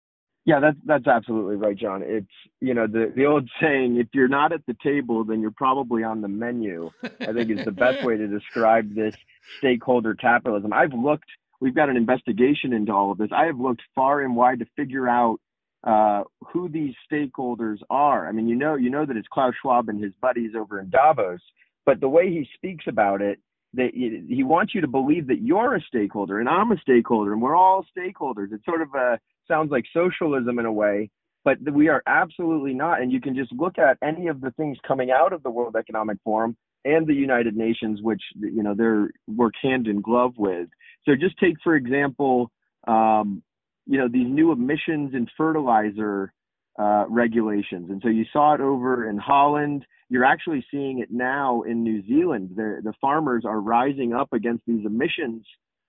Yeah, 0.46 0.60
that's 0.60 0.78
that's 0.86 1.06
absolutely 1.06 1.56
right, 1.56 1.76
John. 1.76 2.02
It's 2.04 2.26
you 2.60 2.72
know 2.72 2.86
the 2.86 3.12
the 3.14 3.26
old 3.26 3.48
saying: 3.60 3.98
if 3.98 4.08
you're 4.14 4.28
not 4.28 4.52
at 4.52 4.64
the 4.66 4.74
table, 4.82 5.24
then 5.24 5.40
you're 5.40 5.50
probably 5.50 6.02
on 6.02 6.22
the 6.22 6.28
menu. 6.28 6.90
I 7.02 7.32
think 7.32 7.50
is 7.50 7.64
the 7.64 7.72
best 7.72 8.04
way 8.04 8.16
to 8.16 8.26
describe 8.26 8.94
this 8.94 9.14
stakeholder 9.58 10.14
capitalism. 10.14 10.72
I've 10.72 10.94
looked 10.94 11.28
we've 11.60 11.74
got 11.74 11.90
an 11.90 11.96
investigation 11.96 12.72
into 12.72 12.92
all 12.92 13.12
of 13.12 13.18
this. 13.18 13.28
I 13.32 13.44
have 13.44 13.58
looked 13.58 13.82
far 13.94 14.22
and 14.22 14.34
wide 14.34 14.60
to 14.60 14.66
figure 14.76 15.08
out 15.08 15.38
uh, 15.84 16.24
who 16.52 16.68
these 16.68 16.94
stakeholders 17.10 17.78
are. 17.88 18.28
I 18.28 18.32
mean, 18.32 18.48
you 18.48 18.56
know, 18.56 18.74
you 18.74 18.90
know 18.90 19.06
that 19.06 19.16
it's 19.16 19.28
Klaus 19.28 19.54
Schwab 19.60 19.88
and 19.88 20.02
his 20.02 20.12
buddies 20.20 20.52
over 20.56 20.78
in 20.80 20.90
Davos, 20.90 21.40
but 21.86 22.00
the 22.00 22.08
way 22.08 22.30
he 22.30 22.46
speaks 22.54 22.84
about 22.86 23.22
it, 23.22 23.38
that 23.74 23.90
he 23.94 24.42
wants 24.42 24.74
you 24.74 24.80
to 24.80 24.88
believe 24.88 25.28
that 25.28 25.42
you're 25.42 25.76
a 25.76 25.80
stakeholder 25.82 26.40
and 26.40 26.48
I'm 26.48 26.72
a 26.72 26.78
stakeholder 26.78 27.32
and 27.32 27.40
we're 27.40 27.56
all 27.56 27.86
stakeholders. 27.96 28.52
It 28.52 28.60
sort 28.64 28.82
of 28.82 28.88
uh, 28.94 29.16
sounds 29.46 29.70
like 29.70 29.84
socialism 29.94 30.58
in 30.58 30.66
a 30.66 30.72
way, 30.72 31.08
but 31.44 31.58
we 31.72 31.88
are 31.88 32.02
absolutely 32.06 32.74
not. 32.74 33.00
And 33.00 33.12
you 33.12 33.20
can 33.20 33.34
just 33.34 33.52
look 33.52 33.78
at 33.78 33.96
any 34.02 34.26
of 34.26 34.40
the 34.40 34.50
things 34.52 34.76
coming 34.86 35.10
out 35.12 35.32
of 35.32 35.42
the 35.44 35.50
World 35.50 35.76
Economic 35.76 36.18
Forum 36.24 36.56
and 36.84 37.06
the 37.06 37.14
United 37.14 37.56
Nations, 37.56 38.00
which 38.02 38.22
you 38.40 38.62
know 38.62 38.74
they're 38.74 39.10
work 39.28 39.54
hand 39.62 39.86
in 39.86 40.00
glove 40.00 40.34
with. 40.36 40.68
So 41.04 41.14
just 41.14 41.38
take, 41.38 41.56
for 41.62 41.76
example, 41.76 42.50
um, 42.86 43.42
you 43.90 43.98
know, 43.98 44.06
these 44.06 44.28
new 44.28 44.52
emissions 44.52 45.14
and 45.14 45.28
fertilizer 45.36 46.32
uh, 46.78 47.06
regulations. 47.08 47.90
And 47.90 48.00
so 48.00 48.08
you 48.08 48.24
saw 48.32 48.54
it 48.54 48.60
over 48.60 49.10
in 49.10 49.18
Holland. 49.18 49.84
You're 50.08 50.24
actually 50.24 50.64
seeing 50.70 51.00
it 51.00 51.08
now 51.10 51.62
in 51.62 51.82
New 51.82 52.06
Zealand. 52.06 52.50
The, 52.54 52.80
the 52.84 52.92
farmers 53.00 53.42
are 53.44 53.60
rising 53.60 54.14
up 54.14 54.32
against 54.32 54.62
these 54.64 54.86
emissions 54.86 55.44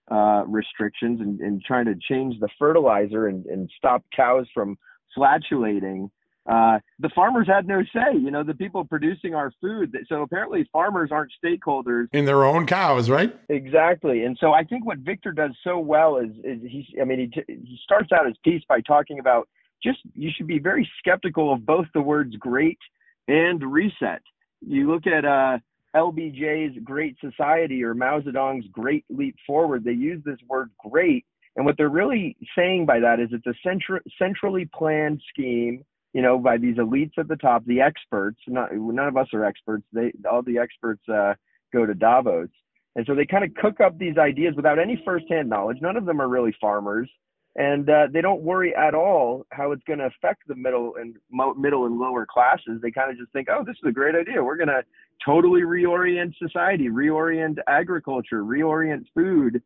uh, 0.09 0.43
restrictions 0.47 1.21
and, 1.21 1.39
and, 1.41 1.61
trying 1.61 1.85
to 1.85 1.93
change 2.09 2.39
the 2.39 2.49
fertilizer 2.57 3.27
and, 3.27 3.45
and 3.45 3.69
stop 3.77 4.03
cows 4.13 4.47
from 4.51 4.77
flatulating 5.15 6.09
uh, 6.49 6.79
the 6.99 7.09
farmers 7.13 7.47
had 7.47 7.67
no 7.67 7.83
say. 7.93 8.13
You 8.13 8.31
know, 8.31 8.43
the 8.43 8.53
people 8.53 8.83
producing 8.83 9.35
our 9.35 9.51
food. 9.61 9.95
So 10.07 10.23
apparently, 10.23 10.67
farmers 10.71 11.11
aren't 11.11 11.31
stakeholders 11.43 12.07
in 12.13 12.25
their 12.25 12.43
own 12.43 12.65
cows, 12.65 13.09
right? 13.09 13.35
Exactly. 13.49 14.23
And 14.23 14.37
so 14.39 14.51
I 14.51 14.63
think 14.63 14.85
what 14.85 14.99
Victor 14.99 15.31
does 15.31 15.51
so 15.63 15.77
well 15.77 16.17
is, 16.17 16.31
is 16.43 16.59
he. 16.63 16.87
I 16.99 17.05
mean, 17.05 17.31
he 17.33 17.43
he 17.47 17.79
starts 17.83 18.11
out 18.11 18.25
his 18.25 18.37
piece 18.43 18.63
by 18.67 18.81
talking 18.81 19.19
about 19.19 19.47
just 19.83 19.99
you 20.15 20.31
should 20.35 20.47
be 20.47 20.59
very 20.59 20.89
skeptical 20.97 21.53
of 21.53 21.65
both 21.65 21.87
the 21.93 22.01
words 22.01 22.35
"great" 22.37 22.79
and 23.27 23.61
"reset." 23.61 24.21
You 24.61 24.91
look 24.91 25.05
at 25.05 25.25
uh, 25.25 25.59
LBJ's 25.95 26.77
Great 26.83 27.17
Society 27.19 27.83
or 27.83 27.93
Mao 27.93 28.19
Zedong's 28.19 28.67
Great 28.71 29.05
Leap 29.09 29.35
Forward. 29.45 29.83
They 29.83 29.91
use 29.91 30.23
this 30.25 30.39
word 30.47 30.71
"great." 30.79 31.23
And 31.55 31.65
what 31.65 31.75
they're 31.77 31.89
really 31.89 32.35
saying 32.57 32.85
by 32.87 32.99
that 32.99 33.19
is 33.19 33.29
it's 33.31 33.45
a 33.45 33.67
centra- 33.67 33.99
centrally 34.17 34.69
planned 34.73 35.21
scheme 35.29 35.83
you 36.13 36.21
know, 36.21 36.37
by 36.37 36.57
these 36.57 36.75
elites 36.75 37.17
at 37.17 37.27
the 37.27 37.35
top, 37.35 37.65
the 37.65 37.81
experts. 37.81 38.39
Not 38.47 38.73
none 38.73 39.07
of 39.07 39.17
us 39.17 39.27
are 39.33 39.45
experts. 39.45 39.83
They 39.93 40.11
all 40.29 40.41
the 40.41 40.57
experts 40.57 41.01
uh, 41.09 41.33
go 41.73 41.85
to 41.85 41.93
Davos, 41.93 42.49
and 42.95 43.05
so 43.05 43.15
they 43.15 43.25
kind 43.25 43.43
of 43.43 43.53
cook 43.55 43.79
up 43.79 43.97
these 43.97 44.17
ideas 44.17 44.55
without 44.55 44.79
any 44.79 45.01
firsthand 45.05 45.49
knowledge. 45.49 45.77
None 45.81 45.97
of 45.97 46.05
them 46.05 46.21
are 46.21 46.27
really 46.27 46.53
farmers, 46.59 47.09
and 47.55 47.89
uh, 47.89 48.07
they 48.11 48.21
don't 48.21 48.41
worry 48.41 48.75
at 48.75 48.93
all 48.93 49.45
how 49.51 49.71
it's 49.71 49.83
going 49.85 49.99
to 49.99 50.05
affect 50.05 50.47
the 50.47 50.55
middle 50.55 50.95
and 50.99 51.15
mo- 51.31 51.53
middle 51.53 51.85
and 51.85 51.97
lower 51.97 52.25
classes. 52.25 52.81
They 52.81 52.91
kind 52.91 53.09
of 53.09 53.17
just 53.17 53.31
think, 53.31 53.47
oh, 53.49 53.63
this 53.65 53.75
is 53.81 53.87
a 53.87 53.93
great 53.93 54.15
idea. 54.15 54.43
We're 54.43 54.57
going 54.57 54.67
to 54.67 54.83
totally 55.25 55.61
reorient 55.61 56.33
society, 56.37 56.89
reorient 56.89 57.57
agriculture, 57.67 58.43
reorient 58.43 59.05
food. 59.15 59.61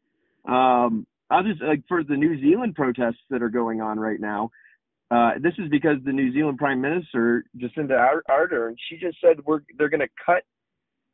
Um, 0.47 1.07
I'll 1.31 1.43
just 1.43 1.61
like 1.61 1.81
for 1.87 2.03
the 2.03 2.15
New 2.15 2.39
Zealand 2.39 2.75
protests 2.75 3.23
that 3.31 3.41
are 3.41 3.49
going 3.49 3.81
on 3.81 3.99
right 3.99 4.19
now 4.19 4.51
uh, 5.11 5.31
this 5.39 5.53
is 5.57 5.69
because 5.69 5.97
the 6.03 6.11
New 6.11 6.33
Zealand 6.33 6.57
Prime 6.57 6.81
Minister 6.81 7.45
Jacinda 7.57 8.19
Ardern, 8.29 8.75
she 8.89 8.97
just 8.97 9.17
said 9.21 9.37
we're 9.45 9.61
they're 9.77 9.89
going 9.89 10.01
to 10.01 10.09
cut 10.25 10.43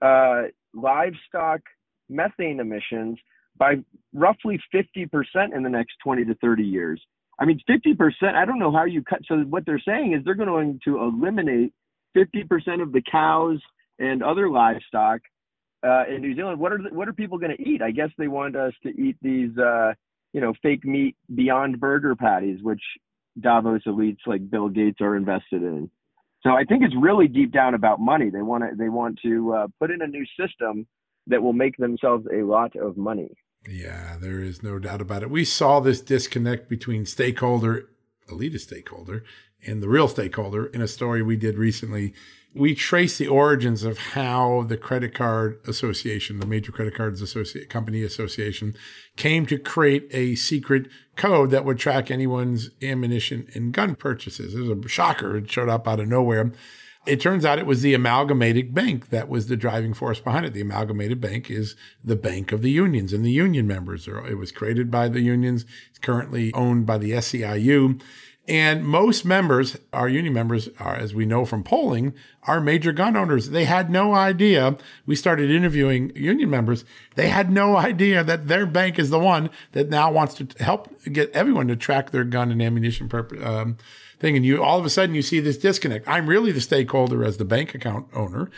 uh, 0.05 0.47
livestock 0.73 1.61
methane 2.09 2.59
emissions 2.59 3.17
by 3.57 3.75
roughly 4.13 4.59
50% 4.73 5.07
in 5.55 5.63
the 5.63 5.69
next 5.69 5.93
20 6.03 6.25
to 6.25 6.35
30 6.35 6.63
years. 6.63 7.01
I 7.39 7.45
mean, 7.45 7.59
50%. 7.69 8.35
I 8.35 8.45
don't 8.45 8.59
know 8.59 8.71
how 8.71 8.85
you 8.85 9.03
cut. 9.03 9.19
So 9.27 9.37
what 9.37 9.65
they're 9.65 9.81
saying 9.85 10.13
is 10.13 10.23
they're 10.23 10.35
going 10.35 10.79
to 10.85 10.97
eliminate 10.97 11.73
50% 12.15 12.81
of 12.81 12.91
the 12.91 13.01
cows 13.09 13.59
and 13.99 14.23
other 14.23 14.49
livestock 14.49 15.21
uh, 15.85 16.03
in 16.07 16.21
New 16.21 16.35
Zealand. 16.35 16.59
What 16.59 16.71
are 16.71 16.77
the, 16.77 16.89
what 16.93 17.07
are 17.07 17.13
people 17.13 17.37
going 17.37 17.55
to 17.55 17.61
eat? 17.61 17.81
I 17.81 17.91
guess 17.91 18.09
they 18.17 18.27
want 18.27 18.55
us 18.55 18.73
to 18.83 18.89
eat 18.89 19.17
these, 19.21 19.57
uh, 19.57 19.93
you 20.33 20.41
know, 20.41 20.53
fake 20.61 20.85
meat 20.85 21.15
Beyond 21.33 21.79
Burger 21.79 22.15
patties, 22.15 22.59
which 22.61 22.81
Davos 23.39 23.83
elites 23.85 24.19
like 24.25 24.49
Bill 24.49 24.69
Gates 24.69 24.99
are 25.01 25.15
invested 25.15 25.63
in. 25.63 25.89
So 26.43 26.51
I 26.51 26.63
think 26.63 26.83
it's 26.83 26.95
really 26.99 27.27
deep 27.27 27.51
down 27.51 27.75
about 27.75 27.99
money. 27.99 28.29
They 28.29 28.41
want 28.41 28.63
to 28.63 28.75
they 28.75 28.89
want 28.89 29.19
to 29.23 29.53
uh, 29.53 29.67
put 29.79 29.91
in 29.91 30.01
a 30.01 30.07
new 30.07 30.25
system 30.39 30.87
that 31.27 31.41
will 31.41 31.53
make 31.53 31.77
themselves 31.77 32.25
a 32.33 32.43
lot 32.43 32.75
of 32.75 32.97
money. 32.97 33.29
Yeah, 33.69 34.17
there 34.19 34.41
is 34.41 34.63
no 34.63 34.79
doubt 34.79 35.01
about 35.01 35.21
it. 35.21 35.29
We 35.29 35.45
saw 35.45 35.79
this 35.79 36.01
disconnect 36.01 36.67
between 36.67 37.05
stakeholder, 37.05 37.89
elitist 38.27 38.61
stakeholder, 38.61 39.23
and 39.65 39.81
the 39.81 39.89
real 39.89 40.07
stakeholder 40.07 40.65
in 40.67 40.81
a 40.81 40.87
story 40.87 41.21
we 41.21 41.35
did 41.35 41.57
recently 41.57 42.13
we 42.53 42.75
trace 42.75 43.17
the 43.17 43.27
origins 43.27 43.83
of 43.83 43.97
how 43.97 44.63
the 44.67 44.77
credit 44.77 45.13
card 45.13 45.59
association, 45.67 46.39
the 46.39 46.45
major 46.45 46.71
credit 46.71 46.95
cards 46.95 47.21
associate 47.21 47.69
company 47.69 48.03
association, 48.03 48.75
came 49.15 49.45
to 49.45 49.57
create 49.57 50.07
a 50.11 50.35
secret 50.35 50.87
code 51.15 51.51
that 51.51 51.63
would 51.63 51.79
track 51.79 52.11
anyone's 52.11 52.69
ammunition 52.81 53.47
and 53.53 53.73
gun 53.73 53.95
purchases. 53.95 54.53
It 54.53 54.61
was 54.61 54.85
a 54.85 54.89
shocker. 54.89 55.37
It 55.37 55.49
showed 55.49 55.69
up 55.69 55.87
out 55.87 56.01
of 56.01 56.09
nowhere. 56.09 56.51
It 57.05 57.19
turns 57.19 57.45
out 57.45 57.57
it 57.57 57.65
was 57.65 57.81
the 57.81 57.95
Amalgamated 57.95 58.75
Bank 58.75 59.09
that 59.09 59.27
was 59.27 59.47
the 59.47 59.57
driving 59.57 59.93
force 59.93 60.19
behind 60.19 60.45
it. 60.45 60.53
The 60.53 60.61
Amalgamated 60.61 61.19
Bank 61.19 61.49
is 61.49 61.75
the 62.03 62.15
bank 62.15 62.51
of 62.51 62.61
the 62.61 62.69
unions 62.69 63.11
and 63.11 63.25
the 63.25 63.31
union 63.31 63.65
members. 63.65 64.07
It 64.07 64.37
was 64.37 64.51
created 64.51 64.91
by 64.91 65.07
the 65.07 65.21
unions. 65.21 65.65
It's 65.89 65.99
currently 65.99 66.53
owned 66.53 66.85
by 66.85 66.99
the 66.99 67.11
SEIU. 67.11 67.99
And 68.51 68.85
most 68.85 69.23
members, 69.23 69.77
our 69.93 70.09
union 70.09 70.33
members, 70.33 70.67
are, 70.77 70.93
as 70.93 71.15
we 71.15 71.25
know 71.25 71.45
from 71.45 71.63
polling, 71.63 72.13
are 72.43 72.59
major 72.59 72.91
gun 72.91 73.15
owners. 73.15 73.51
They 73.51 73.63
had 73.63 73.89
no 73.89 74.13
idea. 74.13 74.75
We 75.05 75.15
started 75.15 75.49
interviewing 75.49 76.11
union 76.17 76.49
members. 76.49 76.83
They 77.15 77.29
had 77.29 77.49
no 77.49 77.77
idea 77.77 78.25
that 78.25 78.49
their 78.49 78.65
bank 78.65 78.99
is 78.99 79.09
the 79.09 79.19
one 79.19 79.51
that 79.71 79.87
now 79.87 80.11
wants 80.11 80.33
to 80.33 80.49
help 80.61 80.93
get 81.05 81.31
everyone 81.31 81.69
to 81.69 81.77
track 81.77 82.11
their 82.11 82.25
gun 82.25 82.51
and 82.51 82.61
ammunition 82.61 83.07
purpose, 83.07 83.41
um, 83.41 83.77
thing. 84.19 84.35
And 84.35 84.45
you 84.45 84.61
all 84.61 84.77
of 84.77 84.85
a 84.85 84.89
sudden 84.89 85.15
you 85.15 85.21
see 85.21 85.39
this 85.39 85.57
disconnect. 85.57 86.05
I'm 86.05 86.27
really 86.27 86.51
the 86.51 86.59
stakeholder 86.59 87.23
as 87.23 87.37
the 87.37 87.45
bank 87.45 87.73
account 87.73 88.07
owner, 88.13 88.51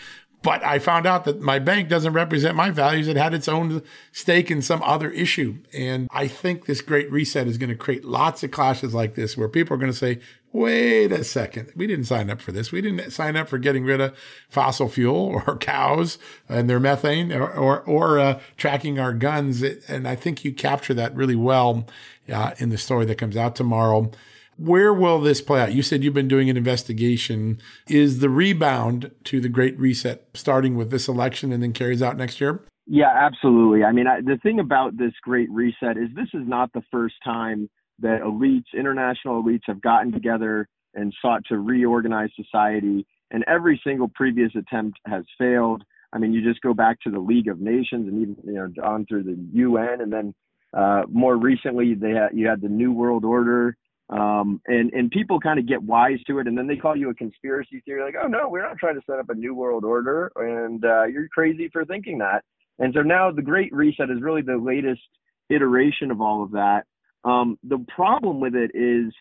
But 0.43 0.61
I 0.63 0.77
found 0.77 1.05
out 1.05 1.23
that 1.23 1.39
my 1.39 1.57
bank 1.57 1.87
doesn't 1.87 2.11
represent 2.11 2.55
my 2.55 2.69
values. 2.69 3.07
It 3.07 3.15
had 3.15 3.33
its 3.33 3.47
own 3.47 3.81
stake 4.11 4.51
in 4.51 4.61
some 4.61 4.83
other 4.83 5.09
issue. 5.09 5.57
And 5.73 6.09
I 6.11 6.27
think 6.27 6.65
this 6.65 6.81
great 6.81 7.09
reset 7.09 7.47
is 7.47 7.57
going 7.57 7.69
to 7.69 7.75
create 7.75 8.03
lots 8.03 8.43
of 8.43 8.51
clashes 8.51 8.93
like 8.93 9.15
this 9.15 9.37
where 9.37 9.47
people 9.47 9.73
are 9.73 9.79
going 9.79 9.91
to 9.91 9.97
say, 9.97 10.19
wait 10.51 11.13
a 11.13 11.23
second. 11.23 11.71
We 11.77 11.87
didn't 11.87 12.05
sign 12.05 12.29
up 12.29 12.41
for 12.41 12.51
this. 12.51 12.73
We 12.73 12.81
didn't 12.81 13.11
sign 13.11 13.37
up 13.37 13.47
for 13.47 13.57
getting 13.57 13.85
rid 13.85 14.01
of 14.01 14.17
fossil 14.49 14.89
fuel 14.89 15.41
or 15.47 15.57
cows 15.57 16.19
and 16.49 16.69
their 16.69 16.79
methane 16.79 17.31
or, 17.31 17.49
or, 17.49 17.79
or 17.81 18.19
uh, 18.19 18.39
tracking 18.57 18.99
our 18.99 19.13
guns. 19.13 19.63
And 19.63 20.05
I 20.05 20.15
think 20.15 20.43
you 20.43 20.53
capture 20.53 20.93
that 20.93 21.15
really 21.15 21.37
well 21.37 21.87
uh, 22.31 22.51
in 22.57 22.69
the 22.69 22.77
story 22.77 23.05
that 23.05 23.17
comes 23.17 23.37
out 23.37 23.55
tomorrow. 23.55 24.11
Where 24.57 24.93
will 24.93 25.19
this 25.19 25.41
play 25.41 25.61
out? 25.61 25.73
You 25.73 25.81
said 25.81 26.03
you've 26.03 26.13
been 26.13 26.27
doing 26.27 26.49
an 26.49 26.57
investigation. 26.57 27.59
Is 27.87 28.19
the 28.19 28.29
rebound 28.29 29.11
to 29.25 29.39
the 29.39 29.49
Great 29.49 29.77
Reset 29.79 30.27
starting 30.33 30.75
with 30.75 30.91
this 30.91 31.07
election 31.07 31.51
and 31.51 31.63
then 31.63 31.73
carries 31.73 32.01
out 32.01 32.17
next 32.17 32.39
year? 32.39 32.61
Yeah, 32.85 33.11
absolutely. 33.13 33.83
I 33.83 33.91
mean, 33.91 34.07
I, 34.07 34.21
the 34.21 34.37
thing 34.43 34.59
about 34.59 34.97
this 34.97 35.13
Great 35.21 35.49
Reset 35.49 35.97
is 35.97 36.09
this 36.15 36.29
is 36.33 36.47
not 36.47 36.71
the 36.73 36.83
first 36.91 37.15
time 37.23 37.69
that 37.99 38.21
elites, 38.21 38.77
international 38.77 39.41
elites, 39.41 39.61
have 39.67 39.81
gotten 39.81 40.11
together 40.11 40.67
and 40.93 41.13
sought 41.21 41.43
to 41.45 41.57
reorganize 41.57 42.29
society. 42.35 43.07
And 43.31 43.43
every 43.47 43.81
single 43.83 44.09
previous 44.09 44.51
attempt 44.55 44.99
has 45.07 45.23
failed. 45.37 45.83
I 46.11 46.19
mean, 46.19 46.33
you 46.33 46.43
just 46.43 46.61
go 46.61 46.73
back 46.73 46.99
to 47.01 47.09
the 47.09 47.19
League 47.19 47.47
of 47.47 47.59
Nations 47.59 48.07
and 48.07 48.21
even 48.21 48.37
you 48.45 48.53
know 48.53 48.83
on 48.83 49.05
through 49.07 49.23
the 49.23 49.37
UN, 49.53 50.01
and 50.01 50.13
then 50.13 50.35
uh, 50.77 51.03
more 51.09 51.35
recently 51.35 51.95
they 51.95 52.13
you 52.33 52.47
had 52.47 52.61
the 52.61 52.69
New 52.69 52.91
World 52.91 53.25
Order 53.25 53.75
um, 54.13 54.61
and 54.67 54.93
and 54.93 55.09
people 55.09 55.39
kind 55.39 55.57
of 55.57 55.67
get 55.67 55.81
wise 55.81 56.19
to 56.27 56.37
it, 56.37 56.47
and 56.47 56.55
then 56.55 56.67
they 56.67 56.75
call 56.75 56.95
you 56.95 57.09
a 57.09 57.15
conspiracy 57.15 57.81
theory, 57.83 58.03
like, 58.03 58.15
oh 58.21 58.27
no, 58.27 58.47
we're 58.47 58.61
not 58.61 58.77
trying 58.77 58.95
to 58.95 59.01
set 59.09 59.17
up 59.17 59.29
a 59.29 59.33
new 59.33 59.55
world 59.55 59.83
order, 59.83 60.31
and 60.35 60.85
uh, 60.85 61.05
you're 61.05 61.27
crazy 61.29 61.67
for 61.73 61.83
thinking 61.83 62.19
that. 62.19 62.43
And 62.77 62.93
so 62.93 63.01
now 63.01 63.31
the 63.31 63.41
Great 63.41 63.73
Reset 63.73 64.11
is 64.11 64.21
really 64.21 64.43
the 64.43 64.57
latest 64.57 65.01
iteration 65.49 66.11
of 66.11 66.21
all 66.21 66.43
of 66.43 66.51
that. 66.51 66.83
Um, 67.23 67.57
the 67.63 67.83
problem 67.95 68.39
with 68.39 68.53
it 68.53 68.71
is 68.75 69.11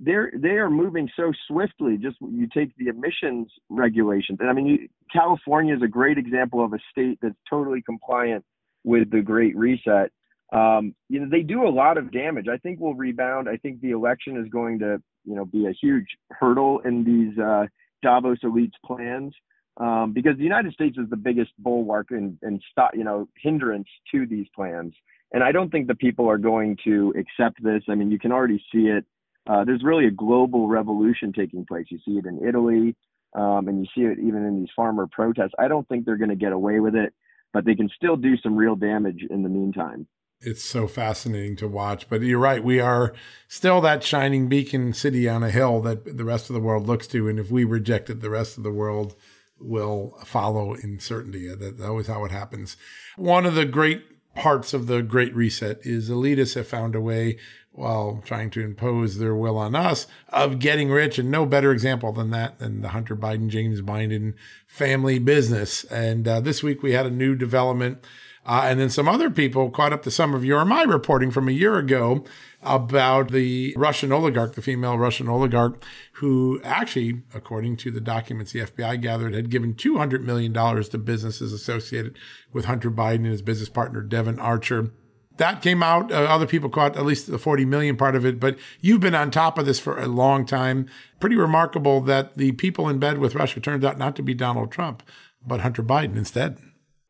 they're 0.00 0.32
they 0.34 0.56
are 0.56 0.70
moving 0.70 1.08
so 1.14 1.32
swiftly. 1.46 1.96
Just 1.96 2.16
you 2.20 2.48
take 2.52 2.74
the 2.76 2.88
emissions 2.88 3.48
regulations, 3.68 4.38
and 4.40 4.50
I 4.50 4.54
mean, 4.54 4.66
you, 4.66 4.88
California 5.12 5.76
is 5.76 5.82
a 5.82 5.88
great 5.88 6.18
example 6.18 6.64
of 6.64 6.72
a 6.72 6.78
state 6.90 7.18
that's 7.22 7.38
totally 7.48 7.82
compliant 7.82 8.44
with 8.82 9.08
the 9.12 9.20
Great 9.20 9.56
Reset 9.56 10.10
um, 10.52 10.94
you 11.08 11.18
know, 11.18 11.28
they 11.30 11.42
do 11.42 11.66
a 11.66 11.70
lot 11.70 11.96
of 11.96 12.12
damage. 12.12 12.46
I 12.46 12.58
think 12.58 12.78
we'll 12.78 12.94
rebound. 12.94 13.48
I 13.48 13.56
think 13.56 13.80
the 13.80 13.92
election 13.92 14.36
is 14.36 14.48
going 14.50 14.78
to, 14.80 15.02
you 15.24 15.34
know, 15.34 15.46
be 15.46 15.66
a 15.66 15.72
huge 15.72 16.06
hurdle 16.30 16.80
in 16.84 17.04
these 17.04 17.38
uh, 17.38 17.66
Davos 18.02 18.38
elites 18.44 18.72
plans 18.84 19.34
um, 19.78 20.12
because 20.12 20.36
the 20.36 20.44
United 20.44 20.74
States 20.74 20.98
is 20.98 21.08
the 21.08 21.16
biggest 21.16 21.52
bulwark 21.58 22.10
and, 22.10 22.36
and 22.42 22.62
stop, 22.70 22.90
you 22.94 23.04
know, 23.04 23.28
hindrance 23.36 23.88
to 24.12 24.26
these 24.26 24.46
plans. 24.54 24.94
And 25.32 25.42
I 25.42 25.52
don't 25.52 25.70
think 25.70 25.86
the 25.86 25.94
people 25.94 26.28
are 26.28 26.36
going 26.36 26.76
to 26.84 27.14
accept 27.16 27.62
this. 27.62 27.82
I 27.88 27.94
mean, 27.94 28.10
you 28.10 28.18
can 28.18 28.32
already 28.32 28.62
see 28.70 28.88
it. 28.88 29.06
Uh, 29.48 29.64
there's 29.64 29.82
really 29.82 30.06
a 30.06 30.10
global 30.10 30.68
revolution 30.68 31.32
taking 31.32 31.64
place. 31.64 31.86
You 31.88 31.98
see 32.04 32.18
it 32.18 32.26
in 32.26 32.46
Italy, 32.46 32.94
um, 33.34 33.68
and 33.68 33.80
you 33.80 33.86
see 33.94 34.02
it 34.02 34.18
even 34.18 34.44
in 34.44 34.60
these 34.60 34.68
farmer 34.76 35.06
protests. 35.10 35.52
I 35.58 35.68
don't 35.68 35.88
think 35.88 36.04
they're 36.04 36.18
going 36.18 36.28
to 36.28 36.36
get 36.36 36.52
away 36.52 36.78
with 36.80 36.94
it, 36.94 37.14
but 37.54 37.64
they 37.64 37.74
can 37.74 37.88
still 37.96 38.16
do 38.16 38.36
some 38.36 38.54
real 38.54 38.76
damage 38.76 39.24
in 39.30 39.42
the 39.42 39.48
meantime 39.48 40.06
it's 40.42 40.64
so 40.64 40.86
fascinating 40.86 41.56
to 41.56 41.68
watch. 41.68 42.08
But 42.08 42.22
you're 42.22 42.38
right, 42.38 42.62
we 42.62 42.80
are 42.80 43.12
still 43.48 43.80
that 43.80 44.02
shining 44.02 44.48
beacon 44.48 44.92
city 44.92 45.28
on 45.28 45.42
a 45.42 45.50
hill 45.50 45.80
that 45.82 46.16
the 46.16 46.24
rest 46.24 46.50
of 46.50 46.54
the 46.54 46.60
world 46.60 46.86
looks 46.86 47.06
to, 47.08 47.28
and 47.28 47.38
if 47.38 47.50
we 47.50 47.64
reject 47.64 48.10
it, 48.10 48.20
the 48.20 48.30
rest 48.30 48.56
of 48.56 48.62
the 48.62 48.72
world 48.72 49.14
will 49.58 50.18
follow 50.24 50.74
in 50.74 50.98
certainty. 50.98 51.48
That's 51.54 51.80
always 51.80 52.08
how 52.08 52.24
it 52.24 52.32
happens. 52.32 52.76
One 53.16 53.46
of 53.46 53.54
the 53.54 53.64
great 53.64 54.04
parts 54.34 54.72
of 54.72 54.86
the 54.86 55.02
Great 55.02 55.34
Reset 55.34 55.78
is 55.82 56.10
elitists 56.10 56.54
have 56.54 56.66
found 56.66 56.94
a 56.94 57.00
way, 57.00 57.38
while 57.70 58.22
trying 58.24 58.50
to 58.50 58.60
impose 58.60 59.18
their 59.18 59.34
will 59.34 59.56
on 59.56 59.74
us, 59.74 60.06
of 60.28 60.58
getting 60.58 60.90
rich. 60.90 61.18
And 61.18 61.30
no 61.30 61.46
better 61.46 61.72
example 61.72 62.12
than 62.12 62.30
that 62.30 62.58
than 62.58 62.82
the 62.82 62.88
Hunter 62.88 63.16
Biden, 63.16 63.48
James 63.48 63.80
Biden 63.80 64.34
family 64.66 65.18
business. 65.18 65.84
And 65.84 66.26
uh, 66.26 66.40
this 66.40 66.62
week 66.62 66.82
we 66.82 66.92
had 66.92 67.06
a 67.06 67.10
new 67.10 67.34
development 67.34 68.04
uh, 68.44 68.62
and 68.64 68.80
then 68.80 68.90
some 68.90 69.08
other 69.08 69.30
people 69.30 69.70
caught 69.70 69.92
up 69.92 70.02
to 70.02 70.10
some 70.10 70.34
of 70.34 70.44
your 70.44 70.64
my 70.64 70.82
reporting 70.82 71.30
from 71.30 71.48
a 71.48 71.52
year 71.52 71.76
ago 71.78 72.24
about 72.62 73.30
the 73.30 73.74
Russian 73.76 74.12
oligarch, 74.12 74.54
the 74.54 74.62
female 74.62 74.98
Russian 74.98 75.28
oligarch, 75.28 75.82
who 76.14 76.60
actually, 76.64 77.22
according 77.34 77.76
to 77.78 77.90
the 77.90 78.00
documents 78.00 78.52
the 78.52 78.60
FBI 78.60 79.00
gathered, 79.00 79.34
had 79.34 79.50
given 79.50 79.74
$200 79.74 80.22
million 80.22 80.52
to 80.52 80.98
businesses 80.98 81.52
associated 81.52 82.18
with 82.52 82.64
Hunter 82.64 82.90
Biden 82.90 83.16
and 83.16 83.26
his 83.26 83.42
business 83.42 83.68
partner, 83.68 84.00
Devon 84.00 84.38
Archer. 84.38 84.90
That 85.38 85.62
came 85.62 85.82
out. 85.82 86.12
Uh, 86.12 86.16
other 86.16 86.46
people 86.46 86.68
caught 86.68 86.96
at 86.96 87.06
least 87.06 87.28
the 87.28 87.38
40 87.38 87.64
million 87.64 87.96
part 87.96 88.14
of 88.14 88.26
it, 88.26 88.38
but 88.38 88.58
you've 88.80 89.00
been 89.00 89.14
on 89.14 89.30
top 89.30 89.56
of 89.56 89.66
this 89.66 89.80
for 89.80 89.98
a 89.98 90.06
long 90.06 90.44
time. 90.44 90.86
Pretty 91.20 91.36
remarkable 91.36 92.00
that 92.02 92.36
the 92.36 92.52
people 92.52 92.88
in 92.88 92.98
bed 92.98 93.18
with 93.18 93.34
Russia 93.34 93.60
turned 93.60 93.84
out 93.84 93.98
not 93.98 94.14
to 94.16 94.22
be 94.22 94.34
Donald 94.34 94.70
Trump, 94.70 95.02
but 95.44 95.60
Hunter 95.60 95.82
Biden 95.82 96.16
instead. 96.16 96.58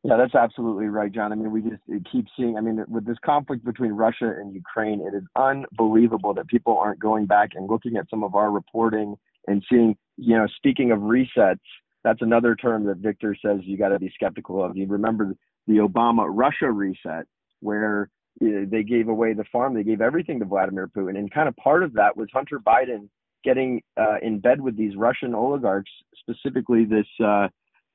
Yeah, 0.05 0.17
that's 0.17 0.35
absolutely 0.35 0.87
right, 0.87 1.13
John. 1.13 1.31
I 1.31 1.37
mean, 1.37 1.53
we 1.53 1.63
just 1.63 1.83
keep 2.11 2.27
seeing. 2.37 2.57
I 2.57 2.61
mean, 2.61 2.85
with 2.89 3.07
this 3.07 3.19
conflict 3.25 3.65
between 3.65 3.93
Russia 3.93 4.33
and 4.37 4.53
Ukraine, 4.53 5.01
it 5.01 5.15
is 5.17 5.23
unbelievable 5.37 6.35
that 6.35 6.49
people 6.49 6.77
aren't 6.77 6.99
going 6.99 7.27
back 7.27 7.51
and 7.55 7.71
looking 7.71 7.97
at 7.97 8.11
some 8.11 8.25
of 8.25 8.35
our 8.35 8.51
reporting 8.51 9.17
and 9.47 9.65
seeing. 9.71 9.97
You 10.17 10.37
know, 10.37 10.47
speaking 10.57 10.91
of 10.91 10.99
resets, 10.99 11.61
that's 12.03 12.21
another 12.21 12.57
term 12.57 12.85
that 12.87 12.99
Victor 12.99 13.37
says 13.45 13.61
you 13.63 13.79
got 13.79 13.91
to 13.91 13.99
be 14.01 14.11
skeptical 14.15 14.63
of. 14.63 14.77
You 14.77 14.87
remember 14.87 15.35
the 15.69 15.75
Obama 15.75 16.27
Russia 16.29 16.71
reset, 16.71 17.27
where 17.61 18.11
they 18.41 18.83
gave 18.83 19.09
away 19.09 19.35
the 19.35 19.45
farm, 19.53 19.75
they 19.75 19.85
gave 19.85 20.01
everything 20.01 20.41
to 20.41 20.45
Vladimir 20.45 20.89
Putin, 20.89 21.17
and 21.17 21.33
kind 21.33 21.49
of 21.49 21.57
part 21.57 21.83
of 21.83 21.93
that 21.95 22.17
was 22.17 22.29
Hunter 22.33 22.59
Biden 22.59 23.09
getting 23.45 23.83
uh, 23.97 24.17
in 24.21 24.41
bed 24.41 24.61
with 24.61 24.77
these 24.77 24.97
Russian 24.97 25.35
oligarchs, 25.35 25.91
specifically 26.19 26.85
this. 26.85 27.07
Uh, 27.25 27.49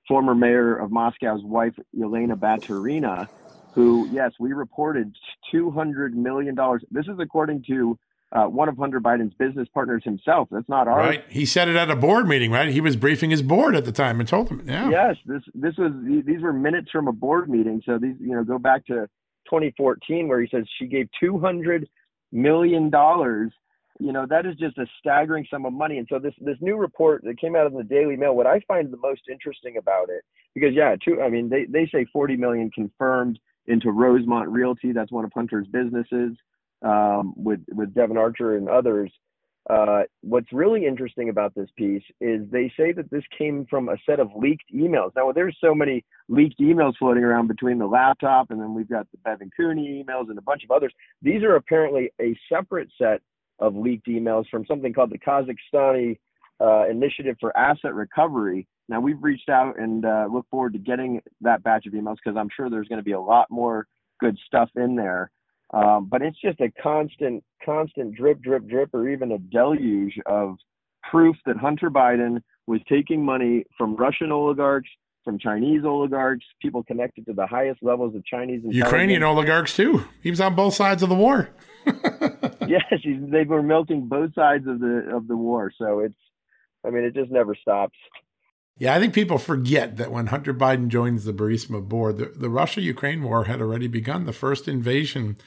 former 0.08 0.36
mayor 0.36 0.76
of 0.76 0.92
Moscow's 0.92 1.44
wife, 1.44 1.74
Elena 2.00 2.36
Baturina, 2.36 3.28
who, 3.74 4.08
yes, 4.12 4.32
we 4.40 4.54
reported 4.54 5.16
$200 5.54 6.14
million. 6.14 6.56
This 6.92 7.06
is 7.08 7.20
according 7.20 7.64
to 7.68 7.98
uh, 8.32 8.46
one 8.46 8.68
of 8.68 8.78
Hunter 8.78 9.00
Biden's 9.00 9.34
business 9.36 9.68
partners 9.74 10.04
himself. 10.04 10.50
That's 10.52 10.68
not 10.68 10.88
our 10.88 10.98
right. 10.98 11.24
He 11.30 11.46
said 11.46 11.70
it 11.70 11.76
at 11.76 11.90
a 11.90 11.96
board 11.96 12.28
meeting, 12.28 12.52
right? 12.52 12.70
He 12.70 12.82
was 12.82 12.96
briefing 12.96 13.30
his 13.30 13.42
board 13.42 13.76
at 13.76 13.86
the 13.86 13.92
time 13.92 14.20
and 14.20 14.28
told 14.28 14.50
them. 14.50 14.64
Yeah. 14.68 14.90
Yes, 14.90 15.16
this 15.26 15.44
this 15.56 15.78
was 15.78 15.94
these 16.04 16.42
were 16.42 16.52
minutes 16.52 16.92
from 16.92 17.08
a 17.08 17.14
board 17.14 17.50
meeting. 17.50 17.82
So 17.86 17.98
these 17.98 18.16
you 18.20 18.36
know 18.36 18.44
go 18.44 18.60
back 18.60 18.86
to 18.88 19.08
2014 19.46 20.28
where 20.28 20.42
he 20.42 20.50
says 20.50 20.66
she 20.78 20.88
gave 20.88 21.08
200 21.22 21.88
million 22.34 22.90
dollars 22.90 23.54
you 24.00 24.12
know 24.12 24.26
that 24.28 24.46
is 24.46 24.56
just 24.56 24.78
a 24.78 24.86
staggering 25.00 25.46
sum 25.50 25.66
of 25.66 25.74
money 25.74 25.98
and 25.98 26.08
so 26.10 26.20
this 26.20 26.34
this 26.42 26.58
new 26.62 26.76
report 26.76 27.24
that 27.24 27.40
came 27.40 27.56
out 27.56 27.66
of 27.66 27.74
the 27.74 27.84
daily 27.84 28.16
mail 28.16 28.36
what 28.36 28.48
i 28.48 28.60
find 28.68 28.92
the 28.92 28.98
most 28.98 29.22
interesting 29.32 29.78
about 29.78 30.10
it 30.10 30.24
because 30.54 30.74
yeah 30.74 30.96
two 31.04 31.22
i 31.22 31.30
mean 31.30 31.50
they, 31.50 31.66
they 31.66 31.88
say 31.92 32.06
40 32.12 32.38
million 32.38 32.72
confirmed 32.72 33.40
into 33.68 33.92
rosemont 33.92 34.50
realty 34.50 34.92
that's 34.92 35.12
one 35.12 35.26
of 35.26 35.32
hunter's 35.34 35.68
businesses 35.68 36.38
um, 36.84 37.34
with 37.36 37.62
with 37.70 37.94
devon 37.94 38.18
archer 38.18 38.56
and 38.56 38.70
others 38.70 39.12
uh, 39.70 40.04
what's 40.22 40.52
really 40.54 40.86
interesting 40.86 41.28
about 41.28 41.54
this 41.54 41.68
piece 41.78 42.04
is 42.22 42.42
they 42.52 42.72
say 42.78 42.94
that 42.94 43.10
this 43.12 43.24
came 43.38 43.66
from 43.70 43.90
a 43.90 43.98
set 44.06 44.20
of 44.20 44.30
leaked 44.34 44.74
emails. 44.74 45.12
Now, 45.14 45.34
there's 45.34 45.58
so 45.60 45.76
many 45.76 46.06
leaked 46.30 46.60
emails 46.62 46.94
floating 46.98 47.24
around 47.24 47.48
between 47.48 47.78
the 47.78 47.86
laptop, 47.86 48.50
and 48.50 48.62
then 48.62 48.74
we've 48.74 48.90
got 48.90 49.12
the 49.12 49.18
Bevan 49.26 49.50
Cooney 49.58 50.02
emails 50.02 50.30
and 50.30 50.38
a 50.38 50.42
bunch 50.42 50.64
of 50.64 50.72
others. 50.72 50.94
These 51.22 51.44
are 51.44 51.56
apparently 51.56 52.12
a 52.22 52.34
separate 52.48 52.88
set 52.98 53.22
of 53.60 53.76
leaked 53.76 54.08
emails 54.08 54.48
from 54.50 54.66
something 54.66 54.94
called 54.94 55.12
the 55.12 55.20
Kazakhstani 55.20 56.18
uh, 56.60 56.90
Initiative 56.90 57.36
for 57.40 57.56
Asset 57.58 57.94
Recovery. 57.94 58.68
Now 58.90 59.00
we've 59.00 59.22
reached 59.22 59.50
out 59.50 59.80
and 59.80 60.06
uh, 60.06 60.28
look 60.32 60.46
forward 60.50 60.74
to 60.74 60.80
getting 60.80 61.22
that 61.42 61.64
batch 61.64 61.86
of 61.86 61.94
emails 61.94 62.18
because 62.24 62.38
I'm 62.38 62.50
sure 62.56 62.70
there's 62.70 62.88
going 62.88 63.00
to 63.00 63.06
be 63.06 63.12
a 63.12 63.20
lot 63.20 63.48
more 63.50 63.88
good 64.20 64.38
stuff 64.46 64.70
in 64.76 64.96
there. 64.96 65.32
Um, 65.74 66.08
but 66.10 66.22
it's 66.22 66.40
just 66.40 66.62
a 66.62 66.72
constant, 66.82 67.44
constant 67.64 68.16
drip, 68.16 68.42
drip, 68.42 68.68
drip, 68.68 68.94
or 68.94 69.10
even 69.10 69.34
a 69.34 69.38
deluge 69.38 70.18
of 70.26 70.56
proof 71.10 71.36
that 71.46 71.58
Hunter 71.58 71.90
Biden 71.90 72.42
was 72.68 72.80
taking 72.88 73.24
money 73.24 73.66
from 73.78 73.96
Russian 73.96 74.32
oligarchs, 74.32 74.90
from 75.26 75.38
Chinese 75.38 75.84
oligarchs, 75.84 76.46
people 76.62 76.84
connected 76.84 77.26
to 77.26 77.34
the 77.34 77.46
highest 77.46 77.84
levels 77.84 78.16
of 78.16 78.26
Chinese 78.26 78.64
and 78.64 78.74
Ukrainian 78.74 79.24
oligarchs 79.24 79.76
too. 79.76 80.06
He 80.24 80.30
was 80.30 80.40
on 80.40 80.56
both 80.56 80.74
sides 80.74 81.04
of 81.04 81.10
the 81.10 81.16
war. 81.16 81.50
yes, 82.70 82.84
they 83.04 83.44
were 83.44 83.64
milking 83.64 84.08
both 84.08 84.34
sides 84.34 84.68
of 84.68 84.80
the 84.80 85.10
of 85.14 85.28
the 85.28 85.38
war. 85.38 85.72
So 85.78 86.00
it's, 86.00 86.16
I 86.86 86.90
mean, 86.90 87.04
it 87.04 87.14
just 87.14 87.32
never 87.32 87.56
stops. 87.56 87.98
Yeah, 88.80 88.94
I 88.94 89.00
think 89.00 89.14
people 89.14 89.40
forget 89.40 89.98
that 89.98 90.12
when 90.12 90.28
Hunter 90.28 90.54
Biden 90.54 90.88
joins 90.88 91.26
the 91.26 91.34
Burisma 91.34 91.82
board, 91.82 92.18
the, 92.18 92.26
the 92.26 92.50
Russia 92.50 92.80
Ukraine 92.82 93.24
war 93.24 93.46
had 93.46 93.60
already 93.60 93.88
begun. 93.88 94.26
The 94.26 94.34
first 94.34 94.68
invasion 94.68 95.38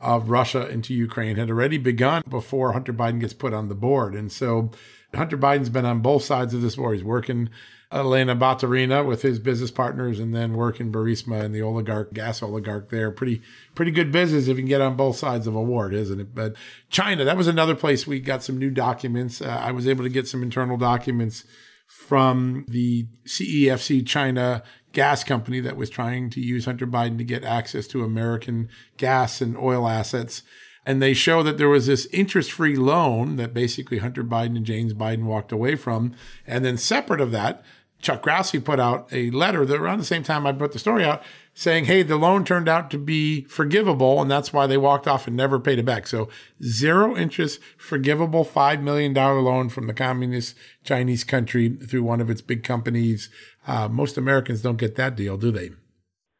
of 0.00 0.30
Russia 0.30 0.68
into 0.68 0.92
Ukraine 0.92 1.36
had 1.36 1.48
already 1.48 1.78
begun 1.78 2.22
before 2.28 2.72
Hunter 2.72 2.92
Biden 2.92 3.20
gets 3.20 3.34
put 3.34 3.54
on 3.54 3.68
the 3.68 3.76
board. 3.76 4.16
And 4.16 4.32
so 4.32 4.72
Hunter 5.14 5.38
Biden's 5.38 5.68
been 5.68 5.84
on 5.84 6.00
both 6.00 6.24
sides 6.24 6.54
of 6.54 6.60
this 6.60 6.76
war. 6.76 6.92
He's 6.92 7.04
working 7.04 7.50
Elena 7.92 8.34
Baturina 8.34 9.06
with 9.06 9.22
his 9.22 9.38
business 9.38 9.70
partners 9.70 10.18
and 10.18 10.34
then 10.34 10.54
work 10.54 10.80
in 10.80 10.90
Burisma 10.90 11.42
and 11.42 11.54
the 11.54 11.62
oligarch, 11.62 12.12
gas 12.14 12.42
oligarch 12.42 12.88
there. 12.88 13.10
Pretty, 13.10 13.42
pretty 13.74 13.90
good 13.90 14.10
business 14.10 14.44
if 14.44 14.56
you 14.56 14.62
can 14.62 14.66
get 14.68 14.80
on 14.80 14.96
both 14.96 15.16
sides 15.16 15.46
of 15.46 15.54
a 15.54 15.62
war, 15.62 15.92
isn't 15.92 16.20
it? 16.20 16.34
But 16.34 16.54
China, 16.88 17.24
that 17.24 17.36
was 17.36 17.48
another 17.48 17.74
place 17.74 18.06
we 18.06 18.20
got 18.20 18.42
some 18.42 18.58
new 18.58 18.70
documents. 18.70 19.42
Uh, 19.42 19.60
I 19.62 19.72
was 19.72 19.86
able 19.86 20.04
to 20.04 20.10
get 20.10 20.26
some 20.26 20.42
internal 20.42 20.76
documents 20.76 21.44
from 21.86 22.64
the 22.68 23.06
CEFC 23.26 24.06
China 24.06 24.62
gas 24.92 25.24
company 25.24 25.60
that 25.60 25.76
was 25.76 25.90
trying 25.90 26.30
to 26.30 26.40
use 26.40 26.64
Hunter 26.64 26.86
Biden 26.86 27.18
to 27.18 27.24
get 27.24 27.44
access 27.44 27.86
to 27.88 28.04
American 28.04 28.70
gas 28.96 29.40
and 29.40 29.56
oil 29.56 29.86
assets. 29.86 30.42
And 30.84 31.00
they 31.00 31.14
show 31.14 31.42
that 31.42 31.58
there 31.58 31.68
was 31.68 31.86
this 31.86 32.06
interest 32.06 32.50
free 32.50 32.76
loan 32.76 33.36
that 33.36 33.54
basically 33.54 33.98
Hunter 33.98 34.24
Biden 34.24 34.56
and 34.56 34.66
James 34.66 34.94
Biden 34.94 35.24
walked 35.24 35.52
away 35.52 35.76
from. 35.76 36.14
And 36.46 36.64
then 36.64 36.76
separate 36.76 37.20
of 37.20 37.30
that, 37.30 37.62
Chuck 38.02 38.22
Grassley 38.22 38.62
put 38.62 38.80
out 38.80 39.08
a 39.12 39.30
letter 39.30 39.64
that 39.64 39.80
around 39.80 39.98
the 39.98 40.04
same 40.04 40.24
time 40.24 40.46
I 40.46 40.52
put 40.52 40.72
the 40.72 40.78
story 40.78 41.04
out 41.04 41.22
saying, 41.54 41.84
Hey, 41.84 42.02
the 42.02 42.16
loan 42.16 42.44
turned 42.44 42.68
out 42.68 42.90
to 42.90 42.98
be 42.98 43.42
forgivable. 43.44 44.20
And 44.20 44.30
that's 44.30 44.52
why 44.52 44.66
they 44.66 44.76
walked 44.76 45.06
off 45.06 45.26
and 45.28 45.36
never 45.36 45.60
paid 45.60 45.78
it 45.78 45.84
back. 45.84 46.06
So 46.08 46.28
zero 46.62 47.16
interest, 47.16 47.60
forgivable 47.78 48.44
$5 48.44 48.82
million 48.82 49.14
loan 49.14 49.68
from 49.68 49.86
the 49.86 49.94
communist 49.94 50.56
Chinese 50.82 51.22
country 51.22 51.70
through 51.70 52.02
one 52.02 52.20
of 52.20 52.28
its 52.28 52.42
big 52.42 52.64
companies. 52.64 53.30
Uh, 53.66 53.88
most 53.88 54.18
Americans 54.18 54.62
don't 54.62 54.78
get 54.78 54.96
that 54.96 55.14
deal, 55.14 55.36
do 55.36 55.52
they? 55.52 55.70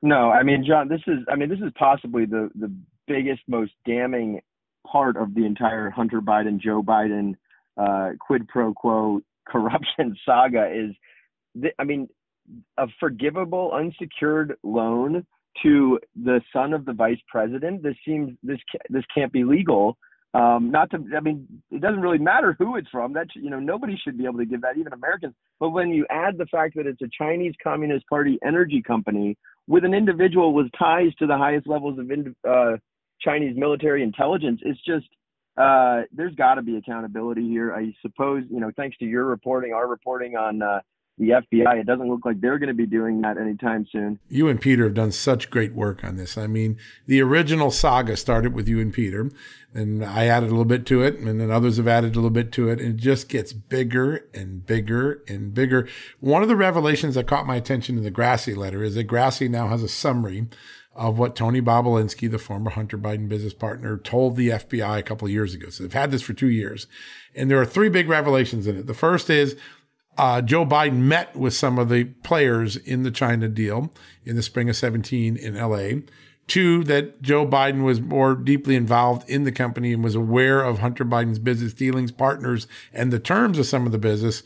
No, 0.02 0.30
I 0.30 0.42
mean, 0.42 0.64
John, 0.66 0.88
this 0.88 1.02
is, 1.06 1.20
I 1.30 1.36
mean, 1.36 1.48
this 1.48 1.60
is 1.60 1.72
possibly 1.78 2.26
the, 2.26 2.50
the 2.56 2.74
biggest, 3.06 3.42
most 3.46 3.72
damning 3.86 4.40
part 4.84 5.16
of 5.16 5.34
the 5.34 5.46
entire 5.46 5.90
Hunter 5.90 6.20
Biden, 6.20 6.58
Joe 6.58 6.82
Biden, 6.82 7.34
uh, 7.76 8.10
quid 8.18 8.48
pro 8.48 8.74
quo 8.74 9.20
corruption 9.46 10.16
saga 10.26 10.68
is 10.72 10.94
I 11.78 11.84
mean, 11.84 12.08
a 12.78 12.86
forgivable 12.98 13.72
unsecured 13.72 14.56
loan 14.62 15.26
to 15.62 15.98
the 16.16 16.40
son 16.52 16.72
of 16.72 16.84
the 16.84 16.92
vice 16.92 17.20
president. 17.28 17.82
This 17.82 17.96
seems 18.06 18.36
this 18.42 18.58
this 18.88 19.04
can't 19.14 19.32
be 19.32 19.44
legal. 19.44 19.96
Um, 20.34 20.70
not 20.70 20.90
to, 20.92 21.04
I 21.14 21.20
mean, 21.20 21.46
it 21.70 21.82
doesn't 21.82 22.00
really 22.00 22.18
matter 22.18 22.56
who 22.58 22.76
it's 22.76 22.88
from. 22.88 23.12
That 23.12 23.26
you 23.34 23.50
know, 23.50 23.60
nobody 23.60 23.98
should 24.02 24.16
be 24.16 24.24
able 24.24 24.38
to 24.38 24.46
give 24.46 24.62
that, 24.62 24.78
even 24.78 24.94
Americans. 24.94 25.34
But 25.60 25.70
when 25.70 25.90
you 25.90 26.06
add 26.08 26.38
the 26.38 26.46
fact 26.46 26.74
that 26.76 26.86
it's 26.86 27.02
a 27.02 27.08
Chinese 27.16 27.54
Communist 27.62 28.06
Party 28.08 28.38
energy 28.44 28.82
company 28.82 29.36
with 29.66 29.84
an 29.84 29.92
individual 29.92 30.54
with 30.54 30.68
ties 30.78 31.14
to 31.18 31.26
the 31.26 31.36
highest 31.36 31.66
levels 31.66 31.98
of 31.98 32.10
uh, 32.48 32.76
Chinese 33.20 33.56
military 33.56 34.02
intelligence, 34.02 34.60
it's 34.64 34.80
just 34.86 35.06
uh, 35.58 36.02
there's 36.12 36.34
got 36.34 36.54
to 36.54 36.62
be 36.62 36.78
accountability 36.78 37.46
here. 37.46 37.74
I 37.74 37.92
suppose 38.00 38.44
you 38.50 38.60
know, 38.60 38.70
thanks 38.74 38.96
to 38.98 39.04
your 39.04 39.26
reporting, 39.26 39.74
our 39.74 39.86
reporting 39.86 40.36
on 40.36 40.62
uh, 40.62 40.80
the 41.18 41.30
FBI. 41.30 41.80
It 41.80 41.86
doesn't 41.86 42.08
look 42.08 42.24
like 42.24 42.40
they're 42.40 42.58
going 42.58 42.68
to 42.68 42.74
be 42.74 42.86
doing 42.86 43.20
that 43.20 43.36
anytime 43.36 43.86
soon. 43.90 44.18
You 44.28 44.48
and 44.48 44.60
Peter 44.60 44.84
have 44.84 44.94
done 44.94 45.12
such 45.12 45.50
great 45.50 45.74
work 45.74 46.02
on 46.02 46.16
this. 46.16 46.38
I 46.38 46.46
mean, 46.46 46.78
the 47.06 47.20
original 47.20 47.70
saga 47.70 48.16
started 48.16 48.54
with 48.54 48.66
you 48.66 48.80
and 48.80 48.92
Peter, 48.92 49.30
and 49.74 50.04
I 50.04 50.26
added 50.26 50.46
a 50.46 50.52
little 50.52 50.64
bit 50.64 50.86
to 50.86 51.02
it, 51.02 51.18
and 51.18 51.40
then 51.40 51.50
others 51.50 51.76
have 51.76 51.88
added 51.88 52.12
a 52.12 52.16
little 52.16 52.30
bit 52.30 52.50
to 52.52 52.68
it, 52.70 52.80
and 52.80 52.94
it 52.94 53.02
just 53.02 53.28
gets 53.28 53.52
bigger 53.52 54.26
and 54.34 54.64
bigger 54.66 55.22
and 55.28 55.52
bigger. 55.52 55.86
One 56.20 56.42
of 56.42 56.48
the 56.48 56.56
revelations 56.56 57.14
that 57.14 57.26
caught 57.26 57.46
my 57.46 57.56
attention 57.56 57.98
in 57.98 58.04
the 58.04 58.10
Grassley 58.10 58.56
letter 58.56 58.82
is 58.82 58.94
that 58.94 59.08
Grassley 59.08 59.50
now 59.50 59.68
has 59.68 59.82
a 59.82 59.88
summary 59.88 60.46
of 60.94 61.18
what 61.18 61.34
Tony 61.36 61.60
Bobulinski, 61.60 62.30
the 62.30 62.38
former 62.38 62.70
Hunter 62.70 62.98
Biden 62.98 63.28
business 63.28 63.54
partner, 63.54 63.96
told 63.96 64.36
the 64.36 64.50
FBI 64.50 64.98
a 64.98 65.02
couple 65.02 65.26
of 65.26 65.32
years 65.32 65.54
ago. 65.54 65.70
So 65.70 65.84
they've 65.84 65.92
had 65.92 66.10
this 66.10 66.22
for 66.22 66.34
two 66.34 66.50
years. 66.50 66.86
And 67.34 67.50
there 67.50 67.60
are 67.60 67.66
three 67.66 67.88
big 67.88 68.08
revelations 68.08 68.66
in 68.66 68.76
it. 68.76 68.86
The 68.86 68.92
first 68.92 69.30
is 69.30 69.56
uh, 70.18 70.42
Joe 70.42 70.66
Biden 70.66 70.98
met 70.98 71.34
with 71.34 71.54
some 71.54 71.78
of 71.78 71.88
the 71.88 72.04
players 72.04 72.76
in 72.76 73.02
the 73.02 73.10
China 73.10 73.48
deal 73.48 73.92
in 74.24 74.36
the 74.36 74.42
spring 74.42 74.68
of 74.68 74.76
17 74.76 75.36
in 75.36 75.54
LA. 75.54 76.02
Two, 76.48 76.84
that 76.84 77.22
Joe 77.22 77.46
Biden 77.46 77.82
was 77.82 78.00
more 78.00 78.34
deeply 78.34 78.74
involved 78.74 79.28
in 79.28 79.44
the 79.44 79.52
company 79.52 79.92
and 79.92 80.04
was 80.04 80.14
aware 80.14 80.62
of 80.62 80.80
Hunter 80.80 81.04
Biden's 81.04 81.38
business 81.38 81.72
dealings, 81.72 82.12
partners, 82.12 82.66
and 82.92 83.12
the 83.12 83.18
terms 83.18 83.58
of 83.58 83.66
some 83.66 83.86
of 83.86 83.92
the 83.92 83.98
business. 83.98 84.42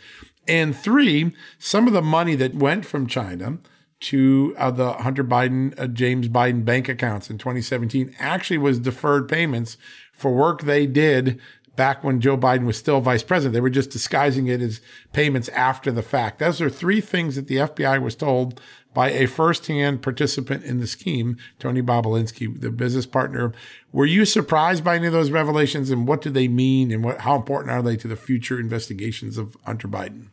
And 0.46 0.76
three, 0.76 1.34
some 1.58 1.86
of 1.86 1.92
the 1.92 2.02
money 2.02 2.36
that 2.36 2.54
went 2.54 2.86
from 2.86 3.06
China 3.06 3.58
to 3.98 4.54
uh, 4.58 4.70
the 4.70 4.92
Hunter 4.92 5.24
Biden, 5.24 5.78
uh, 5.80 5.86
James 5.86 6.28
Biden 6.28 6.64
bank 6.64 6.88
accounts 6.88 7.30
in 7.30 7.38
2017 7.38 8.14
actually 8.18 8.58
was 8.58 8.78
deferred 8.78 9.28
payments 9.28 9.78
for 10.12 10.32
work 10.32 10.62
they 10.62 10.86
did 10.86 11.40
back 11.76 12.02
when 12.02 12.20
Joe 12.20 12.36
Biden 12.36 12.66
was 12.66 12.76
still 12.76 13.00
vice 13.00 13.22
president. 13.22 13.54
They 13.54 13.60
were 13.60 13.70
just 13.70 13.90
disguising 13.90 14.48
it 14.48 14.60
as 14.60 14.80
payments 15.12 15.48
after 15.50 15.92
the 15.92 16.02
fact. 16.02 16.38
Those 16.38 16.60
are 16.60 16.70
three 16.70 17.00
things 17.00 17.36
that 17.36 17.46
the 17.46 17.56
FBI 17.56 18.02
was 18.02 18.14
told 18.14 18.60
by 18.94 19.10
a 19.10 19.26
firsthand 19.26 20.00
participant 20.00 20.64
in 20.64 20.80
the 20.80 20.86
scheme, 20.86 21.36
Tony 21.58 21.82
Bobulinski, 21.82 22.58
the 22.58 22.70
business 22.70 23.04
partner. 23.04 23.52
Were 23.92 24.06
you 24.06 24.24
surprised 24.24 24.82
by 24.82 24.96
any 24.96 25.06
of 25.06 25.12
those 25.12 25.30
revelations 25.30 25.90
and 25.90 26.08
what 26.08 26.22
do 26.22 26.30
they 26.30 26.48
mean 26.48 26.90
and 26.90 27.04
what, 27.04 27.20
how 27.20 27.36
important 27.36 27.72
are 27.72 27.82
they 27.82 27.96
to 27.96 28.08
the 28.08 28.16
future 28.16 28.58
investigations 28.58 29.36
of 29.36 29.54
Hunter 29.66 29.86
Biden? 29.86 30.28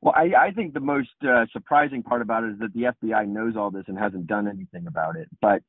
Well, 0.00 0.14
I, 0.14 0.32
I 0.38 0.50
think 0.52 0.74
the 0.74 0.80
most 0.80 1.08
uh, 1.26 1.46
surprising 1.52 2.02
part 2.02 2.22
about 2.22 2.44
it 2.44 2.52
is 2.52 2.58
that 2.60 2.72
the 2.72 2.92
FBI 3.02 3.26
knows 3.26 3.56
all 3.56 3.70
this 3.70 3.84
and 3.88 3.98
hasn't 3.98 4.26
done 4.26 4.46
anything 4.46 4.86
about 4.86 5.16
it. 5.16 5.28
But 5.40 5.62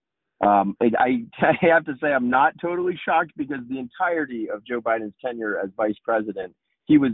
um, 0.45 0.75
I, 0.81 1.25
I 1.39 1.53
have 1.61 1.85
to 1.85 1.93
say 2.01 2.07
I'm 2.07 2.29
not 2.29 2.53
totally 2.61 2.99
shocked 3.03 3.31
because 3.37 3.59
the 3.69 3.79
entirety 3.79 4.49
of 4.49 4.65
Joe 4.65 4.81
Biden's 4.81 5.13
tenure 5.23 5.59
as 5.59 5.69
vice 5.75 5.95
president, 6.03 6.53
he 6.85 6.97
was 6.97 7.11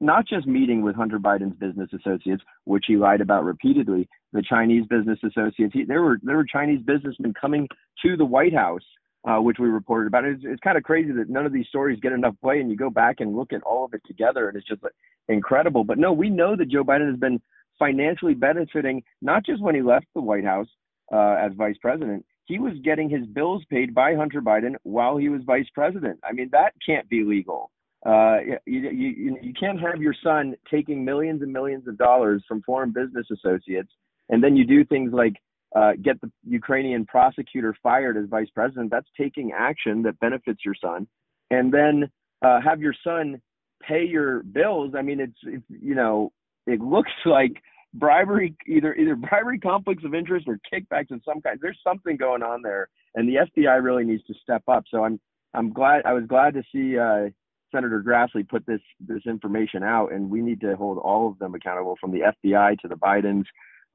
not 0.00 0.26
just 0.26 0.46
meeting 0.46 0.82
with 0.82 0.94
Hunter 0.94 1.18
Biden's 1.18 1.56
business 1.56 1.90
associates, 1.92 2.42
which 2.64 2.84
he 2.86 2.96
lied 2.96 3.20
about 3.20 3.44
repeatedly, 3.44 4.08
the 4.32 4.42
Chinese 4.42 4.86
business 4.86 5.18
associates. 5.24 5.72
He, 5.74 5.84
there 5.84 6.02
were 6.02 6.18
there 6.22 6.36
were 6.36 6.46
Chinese 6.46 6.80
businessmen 6.82 7.34
coming 7.34 7.68
to 8.04 8.16
the 8.16 8.24
White 8.24 8.54
House, 8.54 8.84
uh, 9.28 9.38
which 9.38 9.58
we 9.58 9.68
reported 9.68 10.06
about. 10.06 10.24
It's, 10.24 10.42
it's 10.44 10.60
kind 10.60 10.78
of 10.78 10.84
crazy 10.84 11.10
that 11.12 11.28
none 11.28 11.44
of 11.44 11.52
these 11.52 11.66
stories 11.66 11.98
get 12.00 12.12
enough 12.12 12.34
play, 12.40 12.60
and 12.60 12.70
you 12.70 12.76
go 12.76 12.90
back 12.90 13.16
and 13.18 13.34
look 13.34 13.52
at 13.52 13.62
all 13.62 13.84
of 13.84 13.94
it 13.94 14.02
together, 14.06 14.48
and 14.48 14.56
it's 14.56 14.68
just 14.68 14.82
like, 14.82 14.92
incredible. 15.28 15.82
But 15.82 15.98
no, 15.98 16.12
we 16.12 16.30
know 16.30 16.54
that 16.54 16.70
Joe 16.70 16.84
Biden 16.84 17.10
has 17.10 17.18
been 17.18 17.40
financially 17.78 18.34
benefiting 18.34 19.02
not 19.22 19.44
just 19.44 19.60
when 19.60 19.74
he 19.74 19.82
left 19.82 20.06
the 20.14 20.20
White 20.20 20.44
House 20.44 20.68
uh, 21.12 21.36
as 21.40 21.52
vice 21.56 21.76
president, 21.80 22.24
he 22.50 22.58
was 22.58 22.72
getting 22.82 23.08
his 23.08 23.24
bills 23.26 23.62
paid 23.70 23.94
by 23.94 24.16
Hunter 24.16 24.42
Biden 24.42 24.74
while 24.82 25.16
he 25.16 25.28
was 25.28 25.42
vice 25.46 25.68
president. 25.72 26.18
I 26.24 26.32
mean, 26.32 26.48
that 26.50 26.72
can't 26.84 27.08
be 27.08 27.22
legal. 27.22 27.70
Uh, 28.04 28.38
you, 28.66 28.90
you, 28.90 29.38
you 29.40 29.52
can't 29.58 29.78
have 29.78 30.02
your 30.02 30.14
son 30.24 30.56
taking 30.68 31.04
millions 31.04 31.42
and 31.42 31.52
millions 31.52 31.86
of 31.86 31.96
dollars 31.96 32.42
from 32.48 32.60
foreign 32.62 32.90
business 32.90 33.26
associates, 33.30 33.92
and 34.30 34.42
then 34.42 34.56
you 34.56 34.66
do 34.66 34.84
things 34.84 35.12
like 35.12 35.34
uh, 35.76 35.92
get 36.02 36.20
the 36.20 36.30
Ukrainian 36.44 37.06
prosecutor 37.06 37.72
fired 37.80 38.16
as 38.16 38.24
vice 38.28 38.50
president. 38.52 38.90
That's 38.90 39.06
taking 39.16 39.52
action 39.56 40.02
that 40.02 40.18
benefits 40.18 40.64
your 40.64 40.74
son, 40.74 41.06
and 41.52 41.72
then 41.72 42.10
uh, 42.42 42.60
have 42.62 42.80
your 42.80 42.94
son 43.04 43.40
pay 43.80 44.04
your 44.04 44.42
bills. 44.42 44.94
I 44.98 45.02
mean, 45.02 45.20
it's, 45.20 45.38
it's 45.44 45.64
you 45.68 45.94
know, 45.94 46.32
it 46.66 46.80
looks 46.80 47.12
like 47.24 47.62
bribery, 47.94 48.54
either 48.66 48.94
either 48.94 49.16
bribery, 49.30 49.58
conflicts 49.58 50.04
of 50.04 50.14
interest, 50.14 50.46
or 50.48 50.58
kickbacks 50.72 51.10
of 51.10 51.20
some 51.24 51.40
kind. 51.40 51.58
There's 51.60 51.78
something 51.84 52.16
going 52.16 52.42
on 52.42 52.62
there, 52.62 52.88
and 53.14 53.28
the 53.28 53.46
FBI 53.56 53.82
really 53.82 54.04
needs 54.04 54.24
to 54.24 54.34
step 54.42 54.62
up. 54.68 54.84
So 54.90 55.04
I'm 55.04 55.20
I'm 55.54 55.72
glad 55.72 56.02
I 56.04 56.12
was 56.12 56.24
glad 56.26 56.54
to 56.54 56.62
see 56.72 56.98
uh, 56.98 57.30
Senator 57.72 58.02
Grassley 58.02 58.48
put 58.48 58.66
this 58.66 58.80
this 59.00 59.22
information 59.26 59.82
out, 59.82 60.12
and 60.12 60.30
we 60.30 60.40
need 60.40 60.60
to 60.62 60.76
hold 60.76 60.98
all 60.98 61.28
of 61.28 61.38
them 61.38 61.54
accountable, 61.54 61.96
from 62.00 62.12
the 62.12 62.32
FBI 62.44 62.78
to 62.80 62.88
the 62.88 62.96
Bidens, 62.96 63.44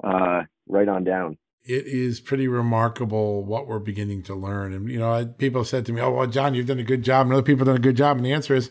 uh, 0.03 0.43
right 0.67 0.87
on 0.87 1.03
down 1.03 1.37
it 1.65 1.87
is 1.87 2.19
pretty 2.19 2.47
remarkable 2.47 3.43
what 3.43 3.67
we're 3.67 3.79
beginning 3.79 4.21
to 4.23 4.35
learn. 4.35 4.71
And, 4.71 4.87
you 4.89 4.99
know, 4.99 5.25
people 5.25 5.61
have 5.61 5.67
said 5.67 5.85
to 5.87 5.93
me, 5.93 5.99
Oh, 5.99 6.11
well, 6.11 6.27
John, 6.27 6.53
you've 6.53 6.67
done 6.67 6.79
a 6.79 6.83
good 6.83 7.01
job. 7.01 7.25
And 7.25 7.33
other 7.33 7.41
people 7.41 7.65
have 7.65 7.73
done 7.73 7.77
a 7.77 7.79
good 7.79 7.97
job. 7.97 8.17
And 8.17 8.25
the 8.25 8.33
answer 8.33 8.53
is 8.53 8.69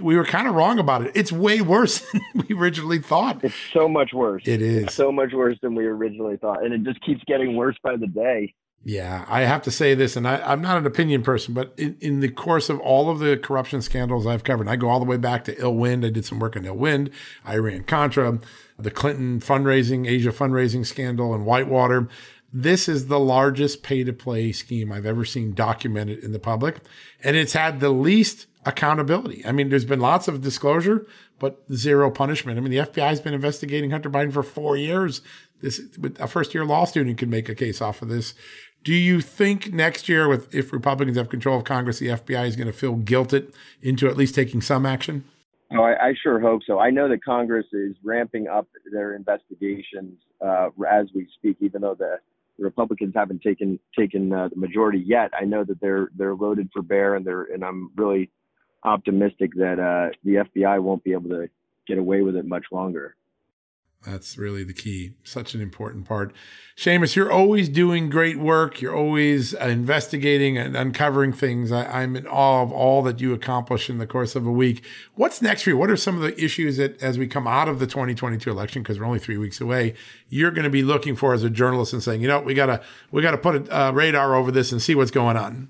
we 0.00 0.16
were 0.16 0.24
kind 0.24 0.48
of 0.48 0.54
wrong 0.54 0.78
about 0.78 1.02
it. 1.02 1.12
It's 1.14 1.30
way 1.30 1.60
worse 1.60 2.00
than 2.12 2.22
we 2.48 2.54
originally 2.54 2.98
thought. 2.98 3.44
It's 3.44 3.54
so 3.72 3.88
much 3.88 4.12
worse. 4.14 4.42
It 4.46 4.62
is 4.62 4.84
it's 4.84 4.94
so 4.94 5.12
much 5.12 5.32
worse 5.34 5.58
than 5.62 5.74
we 5.74 5.84
originally 5.84 6.38
thought. 6.38 6.64
And 6.64 6.72
it 6.72 6.82
just 6.82 7.04
keeps 7.04 7.22
getting 7.24 7.56
worse 7.56 7.76
by 7.82 7.96
the 7.96 8.06
day. 8.06 8.54
Yeah, 8.82 9.26
I 9.28 9.42
have 9.42 9.60
to 9.62 9.70
say 9.70 9.94
this, 9.94 10.16
and 10.16 10.26
I, 10.26 10.52
am 10.52 10.62
not 10.62 10.78
an 10.78 10.86
opinion 10.86 11.22
person, 11.22 11.52
but 11.52 11.74
in, 11.76 11.98
in, 12.00 12.20
the 12.20 12.30
course 12.30 12.70
of 12.70 12.80
all 12.80 13.10
of 13.10 13.18
the 13.18 13.36
corruption 13.36 13.82
scandals 13.82 14.26
I've 14.26 14.42
covered, 14.42 14.68
I 14.68 14.76
go 14.76 14.88
all 14.88 14.98
the 14.98 15.04
way 15.04 15.18
back 15.18 15.44
to 15.44 15.60
Ill 15.60 15.74
Wind. 15.74 16.02
I 16.02 16.08
did 16.08 16.24
some 16.24 16.38
work 16.38 16.56
on 16.56 16.64
Ill 16.64 16.78
Wind, 16.78 17.10
Iran 17.46 17.84
Contra, 17.84 18.38
the 18.78 18.90
Clinton 18.90 19.38
fundraising, 19.40 20.08
Asia 20.08 20.30
fundraising 20.30 20.86
scandal, 20.86 21.34
and 21.34 21.44
Whitewater. 21.44 22.08
This 22.54 22.88
is 22.88 23.08
the 23.08 23.20
largest 23.20 23.82
pay 23.82 24.02
to 24.02 24.14
play 24.14 24.50
scheme 24.50 24.90
I've 24.90 25.06
ever 25.06 25.26
seen 25.26 25.52
documented 25.52 26.24
in 26.24 26.32
the 26.32 26.38
public. 26.38 26.78
And 27.22 27.36
it's 27.36 27.52
had 27.52 27.80
the 27.80 27.90
least 27.90 28.46
accountability. 28.64 29.44
I 29.44 29.52
mean, 29.52 29.68
there's 29.68 29.84
been 29.84 30.00
lots 30.00 30.26
of 30.26 30.40
disclosure, 30.40 31.06
but 31.38 31.62
zero 31.72 32.10
punishment. 32.10 32.58
I 32.58 32.62
mean, 32.62 32.70
the 32.70 32.86
FBI 32.86 33.08
has 33.08 33.20
been 33.20 33.34
investigating 33.34 33.90
Hunter 33.90 34.10
Biden 34.10 34.32
for 34.32 34.42
four 34.42 34.76
years. 34.76 35.20
This, 35.60 35.80
a 36.18 36.26
first 36.26 36.54
year 36.54 36.64
law 36.64 36.86
student 36.86 37.18
could 37.18 37.28
make 37.28 37.48
a 37.48 37.54
case 37.54 37.80
off 37.82 38.02
of 38.02 38.08
this. 38.08 38.34
Do 38.82 38.94
you 38.94 39.20
think 39.20 39.72
next 39.72 40.08
year, 40.08 40.26
with 40.28 40.54
if 40.54 40.72
Republicans 40.72 41.18
have 41.18 41.28
control 41.28 41.58
of 41.58 41.64
Congress, 41.64 41.98
the 41.98 42.08
FBI 42.08 42.46
is 42.46 42.56
going 42.56 42.66
to 42.66 42.72
feel 42.72 42.96
guilted 42.96 43.52
into 43.82 44.08
at 44.08 44.16
least 44.16 44.34
taking 44.34 44.62
some 44.62 44.86
action? 44.86 45.24
Oh, 45.72 45.82
I, 45.82 46.08
I 46.08 46.14
sure 46.20 46.40
hope 46.40 46.62
so. 46.66 46.78
I 46.78 46.90
know 46.90 47.08
that 47.08 47.22
Congress 47.22 47.66
is 47.72 47.94
ramping 48.02 48.48
up 48.48 48.66
their 48.90 49.14
investigations 49.14 50.18
uh, 50.40 50.70
as 50.90 51.06
we 51.14 51.28
speak, 51.34 51.58
even 51.60 51.82
though 51.82 51.94
the 51.94 52.16
Republicans 52.58 53.12
haven't 53.14 53.42
taken 53.42 53.78
taken 53.96 54.32
uh, 54.32 54.48
the 54.48 54.56
majority 54.56 54.98
yet. 54.98 55.30
I 55.38 55.44
know 55.44 55.62
that 55.64 55.80
they're 55.80 56.08
they're 56.16 56.34
loaded 56.34 56.70
for 56.72 56.82
bear, 56.82 57.14
and 57.14 57.24
they're 57.24 57.44
and 57.44 57.64
I'm 57.64 57.90
really 57.96 58.30
optimistic 58.84 59.52
that 59.56 59.78
uh, 59.78 60.14
the 60.24 60.44
FBI 60.44 60.82
won't 60.82 61.04
be 61.04 61.12
able 61.12 61.30
to 61.30 61.48
get 61.86 61.98
away 61.98 62.22
with 62.22 62.36
it 62.36 62.46
much 62.46 62.64
longer. 62.72 63.16
That's 64.06 64.38
really 64.38 64.64
the 64.64 64.72
key. 64.72 65.12
Such 65.24 65.52
an 65.52 65.60
important 65.60 66.06
part. 66.06 66.32
Seamus, 66.74 67.16
you're 67.16 67.30
always 67.30 67.68
doing 67.68 68.08
great 68.08 68.38
work. 68.38 68.80
You're 68.80 68.96
always 68.96 69.54
uh, 69.54 69.66
investigating 69.66 70.56
and 70.56 70.74
uncovering 70.74 71.34
things. 71.34 71.70
I, 71.70 72.02
am 72.02 72.16
in 72.16 72.26
awe 72.26 72.62
of 72.62 72.72
all 72.72 73.02
that 73.02 73.20
you 73.20 73.34
accomplish 73.34 73.90
in 73.90 73.98
the 73.98 74.06
course 74.06 74.34
of 74.34 74.46
a 74.46 74.50
week. 74.50 74.82
What's 75.16 75.42
next 75.42 75.62
for 75.62 75.70
you? 75.70 75.76
What 75.76 75.90
are 75.90 75.96
some 75.96 76.16
of 76.16 76.22
the 76.22 76.42
issues 76.42 76.78
that, 76.78 77.02
as 77.02 77.18
we 77.18 77.26
come 77.26 77.46
out 77.46 77.68
of 77.68 77.78
the 77.78 77.86
2022 77.86 78.50
election, 78.50 78.82
because 78.82 78.98
we're 78.98 79.04
only 79.04 79.18
three 79.18 79.36
weeks 79.36 79.60
away, 79.60 79.92
you're 80.30 80.50
going 80.50 80.64
to 80.64 80.70
be 80.70 80.82
looking 80.82 81.14
for 81.14 81.34
as 81.34 81.42
a 81.42 81.50
journalist 81.50 81.92
and 81.92 82.02
saying, 82.02 82.22
you 82.22 82.28
know, 82.28 82.40
we 82.40 82.54
gotta 82.54 82.80
we 83.10 83.20
gotta 83.20 83.36
put 83.36 83.68
a 83.68 83.78
uh, 83.78 83.90
radar 83.92 84.34
over 84.34 84.50
this 84.50 84.72
and 84.72 84.80
see 84.80 84.94
what's 84.94 85.10
going 85.10 85.36
on. 85.36 85.68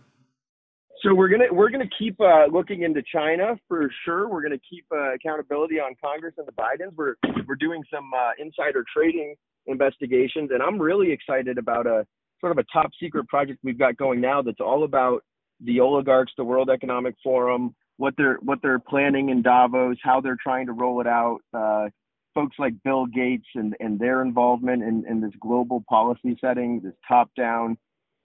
So 1.03 1.14
we're 1.14 1.28
gonna 1.28 1.51
we're 1.51 1.70
gonna 1.70 1.88
keep 1.98 2.20
uh, 2.20 2.46
looking 2.53 2.82
into 2.82 3.03
China 3.03 3.57
for 3.68 3.90
sure. 4.05 4.28
We're 4.28 4.42
gonna 4.42 4.61
keep 4.68 4.84
uh, 4.92 5.14
accountability 5.14 5.76
on 5.76 5.94
Congress 6.03 6.34
and 6.36 6.46
the 6.46 6.53
Bidens. 6.53 6.94
We're 6.94 7.14
we're 7.48 7.55
doing 7.55 7.82
some 7.92 8.11
uh, 8.14 8.32
insider 8.38 8.84
trading 8.94 9.34
investigations, 9.66 10.51
and 10.53 10.62
I'm 10.62 10.78
really 10.78 11.11
excited 11.11 11.57
about 11.57 11.86
a 11.86 12.07
sort 12.40 12.53
of 12.53 12.59
a 12.59 12.64
top 12.70 12.90
secret 13.01 13.28
project 13.28 13.61
we've 13.62 13.78
got 13.78 13.96
going 13.96 14.20
now 14.20 14.42
that's 14.42 14.61
all 14.61 14.84
about 14.84 15.24
the 15.62 15.80
oligarchs, 15.80 16.32
the 16.36 16.44
World 16.44 16.68
Economic 16.68 17.14
Forum, 17.24 17.74
what 17.96 18.12
they're 18.18 18.38
what 18.42 18.59
they're 18.61 18.78
planning 18.78 19.30
in 19.30 19.40
Davos, 19.40 19.96
how 20.03 20.20
they're 20.20 20.38
trying 20.42 20.66
to 20.66 20.72
roll 20.72 21.01
it 21.01 21.07
out. 21.07 21.38
Uh, 21.55 21.88
folks 22.34 22.57
like 22.59 22.74
Bill 22.84 23.07
Gates 23.07 23.48
and 23.55 23.74
and 23.80 23.98
their 23.98 24.20
involvement 24.20 24.82
in, 24.82 25.05
in 25.09 25.22
this 25.22 25.32
global 25.40 25.82
policy 25.88 26.36
setting, 26.42 26.82
this 26.84 26.92
top 27.09 27.30
down 27.38 27.78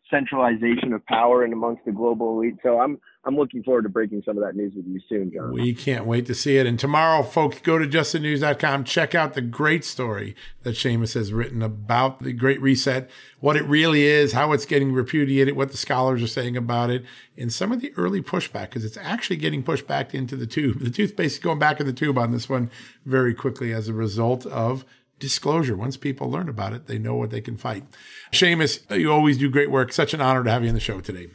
centralization 0.09 0.93
of 0.93 1.05
power 1.05 1.43
and 1.43 1.53
amongst 1.53 1.83
the 1.85 1.91
global 1.91 2.37
elite. 2.37 2.55
So 2.63 2.79
I'm 2.79 2.99
I'm 3.25 3.35
looking 3.35 3.63
forward 3.63 3.83
to 3.83 3.89
breaking 3.89 4.21
some 4.23 4.37
of 4.37 4.43
that 4.43 4.55
news 4.55 4.73
with 4.75 4.85
you 4.85 5.01
soon, 5.09 5.31
John. 5.33 5.51
We 5.51 5.73
can't 5.73 6.05
wait 6.05 6.27
to 6.27 6.35
see 6.35 6.57
it. 6.57 6.67
And 6.67 6.77
tomorrow, 6.77 7.23
folks, 7.23 7.59
go 7.59 7.79
to 7.79 7.87
justthenews.com, 7.87 8.83
check 8.83 9.15
out 9.15 9.33
the 9.33 9.41
great 9.41 9.83
story 9.83 10.35
that 10.61 10.75
Seamus 10.75 11.15
has 11.15 11.33
written 11.33 11.63
about 11.63 12.19
the 12.19 12.33
Great 12.33 12.61
Reset, 12.61 13.09
what 13.39 13.55
it 13.55 13.63
really 13.63 14.03
is, 14.03 14.33
how 14.33 14.51
it's 14.51 14.65
getting 14.65 14.93
repudiated, 14.93 15.55
what 15.55 15.71
the 15.71 15.77
scholars 15.77 16.21
are 16.21 16.27
saying 16.27 16.55
about 16.55 16.91
it, 16.91 17.03
and 17.35 17.51
some 17.51 17.71
of 17.71 17.81
the 17.81 17.91
early 17.97 18.21
pushback, 18.21 18.69
because 18.69 18.85
it's 18.85 18.97
actually 18.97 19.37
getting 19.37 19.63
pushed 19.63 19.87
back 19.87 20.13
into 20.13 20.35
the 20.35 20.47
tube. 20.47 20.79
The 20.85 20.91
toothpaste 20.91 21.37
is 21.37 21.43
going 21.43 21.57
back 21.57 21.79
in 21.79 21.87
the 21.87 21.93
tube 21.93 22.17
on 22.17 22.31
this 22.31 22.47
one 22.47 22.69
very 23.05 23.33
quickly 23.33 23.73
as 23.73 23.87
a 23.87 23.93
result 23.93 24.45
of 24.45 24.85
disclosure. 25.19 25.75
Once 25.75 25.97
people 25.97 26.29
learn 26.29 26.49
about 26.49 26.73
it, 26.73 26.87
they 26.87 26.97
know 26.97 27.15
what 27.15 27.29
they 27.29 27.41
can 27.41 27.57
fight. 27.57 27.83
Seamus, 28.31 28.79
you 28.97 29.11
always 29.11 29.37
do 29.37 29.49
great 29.49 29.71
work. 29.71 29.93
Such 29.93 30.13
an 30.13 30.21
honor 30.21 30.43
to 30.43 30.51
have 30.51 30.63
you 30.63 30.69
on 30.69 30.75
the 30.75 30.81
show 30.81 31.01
today. 31.01 31.27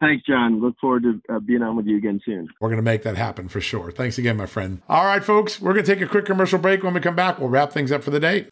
Thanks, 0.00 0.24
John. 0.26 0.62
Look 0.62 0.76
forward 0.80 1.02
to 1.02 1.20
uh, 1.28 1.40
being 1.40 1.62
on 1.62 1.76
with 1.76 1.86
you 1.86 1.98
again 1.98 2.20
soon. 2.24 2.48
We're 2.58 2.70
going 2.70 2.78
to 2.78 2.82
make 2.82 3.02
that 3.02 3.16
happen 3.16 3.48
for 3.48 3.60
sure. 3.60 3.92
Thanks 3.92 4.16
again, 4.16 4.36
my 4.38 4.46
friend. 4.46 4.80
All 4.88 5.04
right, 5.04 5.22
folks, 5.22 5.60
we're 5.60 5.74
going 5.74 5.84
to 5.84 5.94
take 5.94 6.02
a 6.02 6.08
quick 6.08 6.24
commercial 6.24 6.58
break. 6.58 6.82
When 6.82 6.94
we 6.94 7.00
come 7.00 7.16
back, 7.16 7.38
we'll 7.38 7.50
wrap 7.50 7.70
things 7.72 7.92
up 7.92 8.02
for 8.02 8.10
the 8.10 8.20
day. 8.20 8.46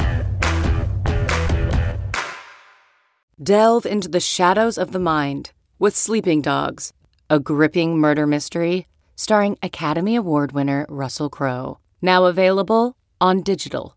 Delve 3.42 3.86
into 3.86 4.08
the 4.08 4.20
shadows 4.20 4.76
of 4.76 4.92
the 4.92 4.98
mind 4.98 5.52
with 5.78 5.96
Sleeping 5.96 6.42
Dogs, 6.42 6.92
a 7.30 7.40
gripping 7.40 7.96
murder 7.96 8.26
mystery 8.26 8.86
starring 9.18 9.58
Academy 9.62 10.14
Award 10.14 10.52
winner 10.52 10.86
Russell 10.88 11.28
Crowe. 11.28 11.78
Now 12.00 12.26
available 12.26 12.96
on 13.20 13.42
digital. 13.42 13.96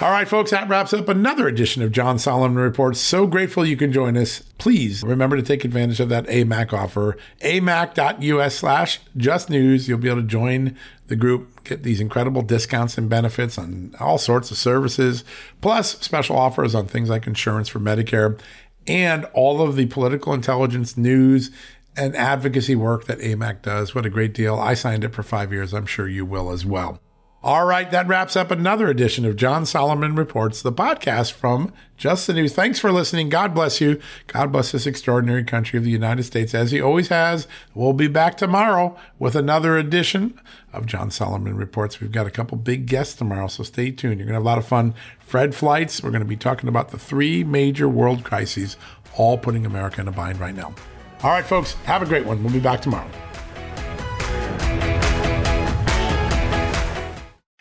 All 0.00 0.12
right, 0.12 0.28
folks, 0.28 0.52
that 0.52 0.68
wraps 0.68 0.94
up 0.94 1.08
another 1.08 1.48
edition 1.48 1.82
of 1.82 1.90
John 1.90 2.20
Solomon 2.20 2.56
Reports. 2.56 3.00
So 3.00 3.26
grateful 3.26 3.66
you 3.66 3.76
can 3.76 3.90
join 3.92 4.16
us. 4.16 4.38
Please 4.56 5.02
remember 5.02 5.34
to 5.34 5.42
take 5.42 5.64
advantage 5.64 5.98
of 5.98 6.08
that 6.08 6.26
AMAC 6.28 6.72
offer, 6.72 7.16
amac.us 7.40 8.54
slash 8.54 9.00
just 9.16 9.50
news. 9.50 9.88
You'll 9.88 9.98
be 9.98 10.08
able 10.08 10.20
to 10.20 10.28
join 10.28 10.76
the 11.08 11.16
group, 11.16 11.64
get 11.64 11.82
these 11.82 12.00
incredible 12.00 12.42
discounts 12.42 12.96
and 12.96 13.10
benefits 13.10 13.58
on 13.58 13.92
all 13.98 14.18
sorts 14.18 14.52
of 14.52 14.56
services, 14.56 15.24
plus 15.60 15.98
special 15.98 16.38
offers 16.38 16.76
on 16.76 16.86
things 16.86 17.10
like 17.10 17.26
insurance 17.26 17.68
for 17.68 17.80
Medicare 17.80 18.38
and 18.86 19.24
all 19.34 19.60
of 19.60 19.74
the 19.74 19.86
political 19.86 20.32
intelligence 20.32 20.96
news 20.96 21.50
and 21.96 22.14
advocacy 22.14 22.76
work 22.76 23.06
that 23.06 23.18
AMAC 23.18 23.62
does. 23.62 23.96
What 23.96 24.06
a 24.06 24.10
great 24.10 24.32
deal. 24.32 24.60
I 24.60 24.74
signed 24.74 25.02
it 25.02 25.12
for 25.12 25.24
five 25.24 25.52
years. 25.52 25.74
I'm 25.74 25.86
sure 25.86 26.06
you 26.06 26.24
will 26.24 26.52
as 26.52 26.64
well. 26.64 27.00
All 27.40 27.66
right, 27.66 27.88
that 27.92 28.08
wraps 28.08 28.34
up 28.34 28.50
another 28.50 28.88
edition 28.88 29.24
of 29.24 29.36
John 29.36 29.64
Solomon 29.64 30.16
Reports, 30.16 30.60
the 30.60 30.72
podcast 30.72 31.30
from 31.30 31.72
Just 31.96 32.26
the 32.26 32.32
News. 32.32 32.52
Thanks 32.52 32.80
for 32.80 32.90
listening. 32.90 33.28
God 33.28 33.54
bless 33.54 33.80
you. 33.80 34.00
God 34.26 34.50
bless 34.50 34.72
this 34.72 34.88
extraordinary 34.88 35.44
country 35.44 35.78
of 35.78 35.84
the 35.84 35.90
United 35.92 36.24
States, 36.24 36.52
as 36.52 36.72
he 36.72 36.80
always 36.80 37.08
has. 37.08 37.46
We'll 37.76 37.92
be 37.92 38.08
back 38.08 38.36
tomorrow 38.36 38.98
with 39.20 39.36
another 39.36 39.78
edition 39.78 40.40
of 40.72 40.86
John 40.86 41.12
Solomon 41.12 41.54
Reports. 41.54 42.00
We've 42.00 42.10
got 42.10 42.26
a 42.26 42.30
couple 42.32 42.58
big 42.58 42.86
guests 42.86 43.14
tomorrow, 43.14 43.46
so 43.46 43.62
stay 43.62 43.92
tuned. 43.92 44.18
You're 44.18 44.26
going 44.26 44.34
to 44.34 44.40
have 44.40 44.42
a 44.42 44.44
lot 44.44 44.58
of 44.58 44.66
fun. 44.66 44.94
Fred 45.20 45.52
Fleitz, 45.52 46.02
we're 46.02 46.10
going 46.10 46.22
to 46.22 46.28
be 46.28 46.36
talking 46.36 46.68
about 46.68 46.88
the 46.88 46.98
three 46.98 47.44
major 47.44 47.88
world 47.88 48.24
crises, 48.24 48.76
all 49.16 49.38
putting 49.38 49.64
America 49.64 50.00
in 50.00 50.08
a 50.08 50.12
bind 50.12 50.40
right 50.40 50.56
now. 50.56 50.74
All 51.22 51.30
right, 51.30 51.46
folks, 51.46 51.74
have 51.84 52.02
a 52.02 52.06
great 52.06 52.26
one. 52.26 52.42
We'll 52.42 52.52
be 52.52 52.58
back 52.58 52.82
tomorrow. 52.82 53.08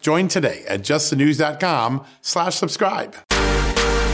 Join 0.00 0.28
today 0.28 0.64
at 0.68 0.80
justthenews.com 0.80 2.04
slash 2.22 2.54
subscribe. 2.54 3.16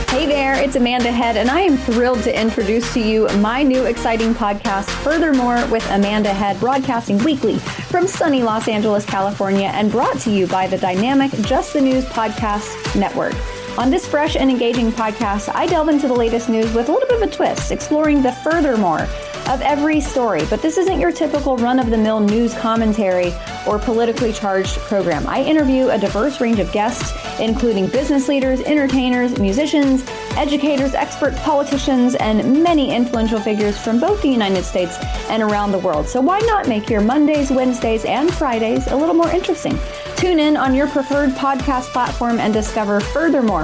Hey 0.09 0.27
there, 0.27 0.55
it's 0.55 0.77
Amanda 0.77 1.11
Head, 1.11 1.37
and 1.37 1.51
I 1.51 1.61
am 1.61 1.77
thrilled 1.77 2.23
to 2.23 2.41
introduce 2.41 2.95
to 2.95 3.01
you 3.01 3.29
my 3.39 3.63
new 3.63 3.85
exciting 3.85 4.33
podcast, 4.33 4.89
Furthermore 5.03 5.67
with 5.67 5.85
Amanda 5.91 6.33
Head, 6.33 6.59
broadcasting 6.61 7.19
weekly 7.25 7.59
from 7.59 8.07
sunny 8.07 8.43
Los 8.43 8.69
Angeles, 8.69 9.05
California, 9.05 9.67
and 9.75 9.91
brought 9.91 10.19
to 10.21 10.31
you 10.31 10.47
by 10.47 10.67
the 10.69 10.79
dynamic 10.79 11.33
Just 11.43 11.73
the 11.73 11.81
News 11.81 12.05
Podcast 12.07 12.99
Network. 12.99 13.35
On 13.77 13.91
this 13.91 14.07
fresh 14.07 14.37
and 14.37 14.49
engaging 14.49 14.93
podcast, 14.93 15.53
I 15.53 15.67
delve 15.67 15.89
into 15.89 16.07
the 16.07 16.15
latest 16.15 16.49
news 16.49 16.73
with 16.73 16.89
a 16.89 16.93
little 16.93 17.09
bit 17.09 17.21
of 17.21 17.29
a 17.29 17.33
twist, 17.33 17.73
exploring 17.73 18.23
the 18.23 18.31
furthermore 18.31 19.09
of 19.49 19.61
every 19.63 20.01
story. 20.01 20.45
But 20.49 20.63
this 20.63 20.79
isn't 20.79 21.01
your 21.01 21.11
typical 21.11 21.57
run 21.57 21.81
of 21.81 21.91
the 21.91 21.99
mill 21.99 22.21
news 22.21 22.55
commentary 22.55 23.33
or 23.67 23.81
politically 23.81 24.33
charged 24.33 24.77
program. 24.79 25.27
I 25.27 25.43
interview 25.43 25.89
a 25.89 25.99
diverse 25.99 26.41
range 26.41 26.61
of 26.61 26.71
guests, 26.71 27.13
including 27.41 27.89
business 27.89 28.29
leaders, 28.29 28.61
entertainers, 28.61 29.39
musicians, 29.41 30.05
educators, 30.37 30.95
experts, 30.95 31.41
politicians, 31.41 32.15
and 32.15 32.63
many 32.63 32.95
influential 32.95 33.41
figures 33.41 33.77
from 33.77 33.99
both 33.99 34.23
the 34.23 34.29
United 34.29 34.65
States 34.65 34.99
and 35.29 35.43
around 35.43 35.73
the 35.73 35.79
world. 35.79 36.09
So 36.09 36.21
why 36.21 36.39
not 36.41 36.69
make 36.69 36.89
your 36.89 37.01
Mondays, 37.01 37.51
Wednesdays, 37.51 38.05
and 38.05 38.33
Fridays 38.33 38.87
a 38.87 38.97
little 38.97 39.15
more 39.15 39.31
interesting? 39.31 39.77
Tune 40.17 40.39
in 40.39 40.57
on 40.57 40.75
your 40.75 40.87
preferred 40.87 41.31
podcast 41.31 41.93
platform 41.93 42.39
and 42.39 42.55
discover 42.55 43.01
furthermore 43.01 43.64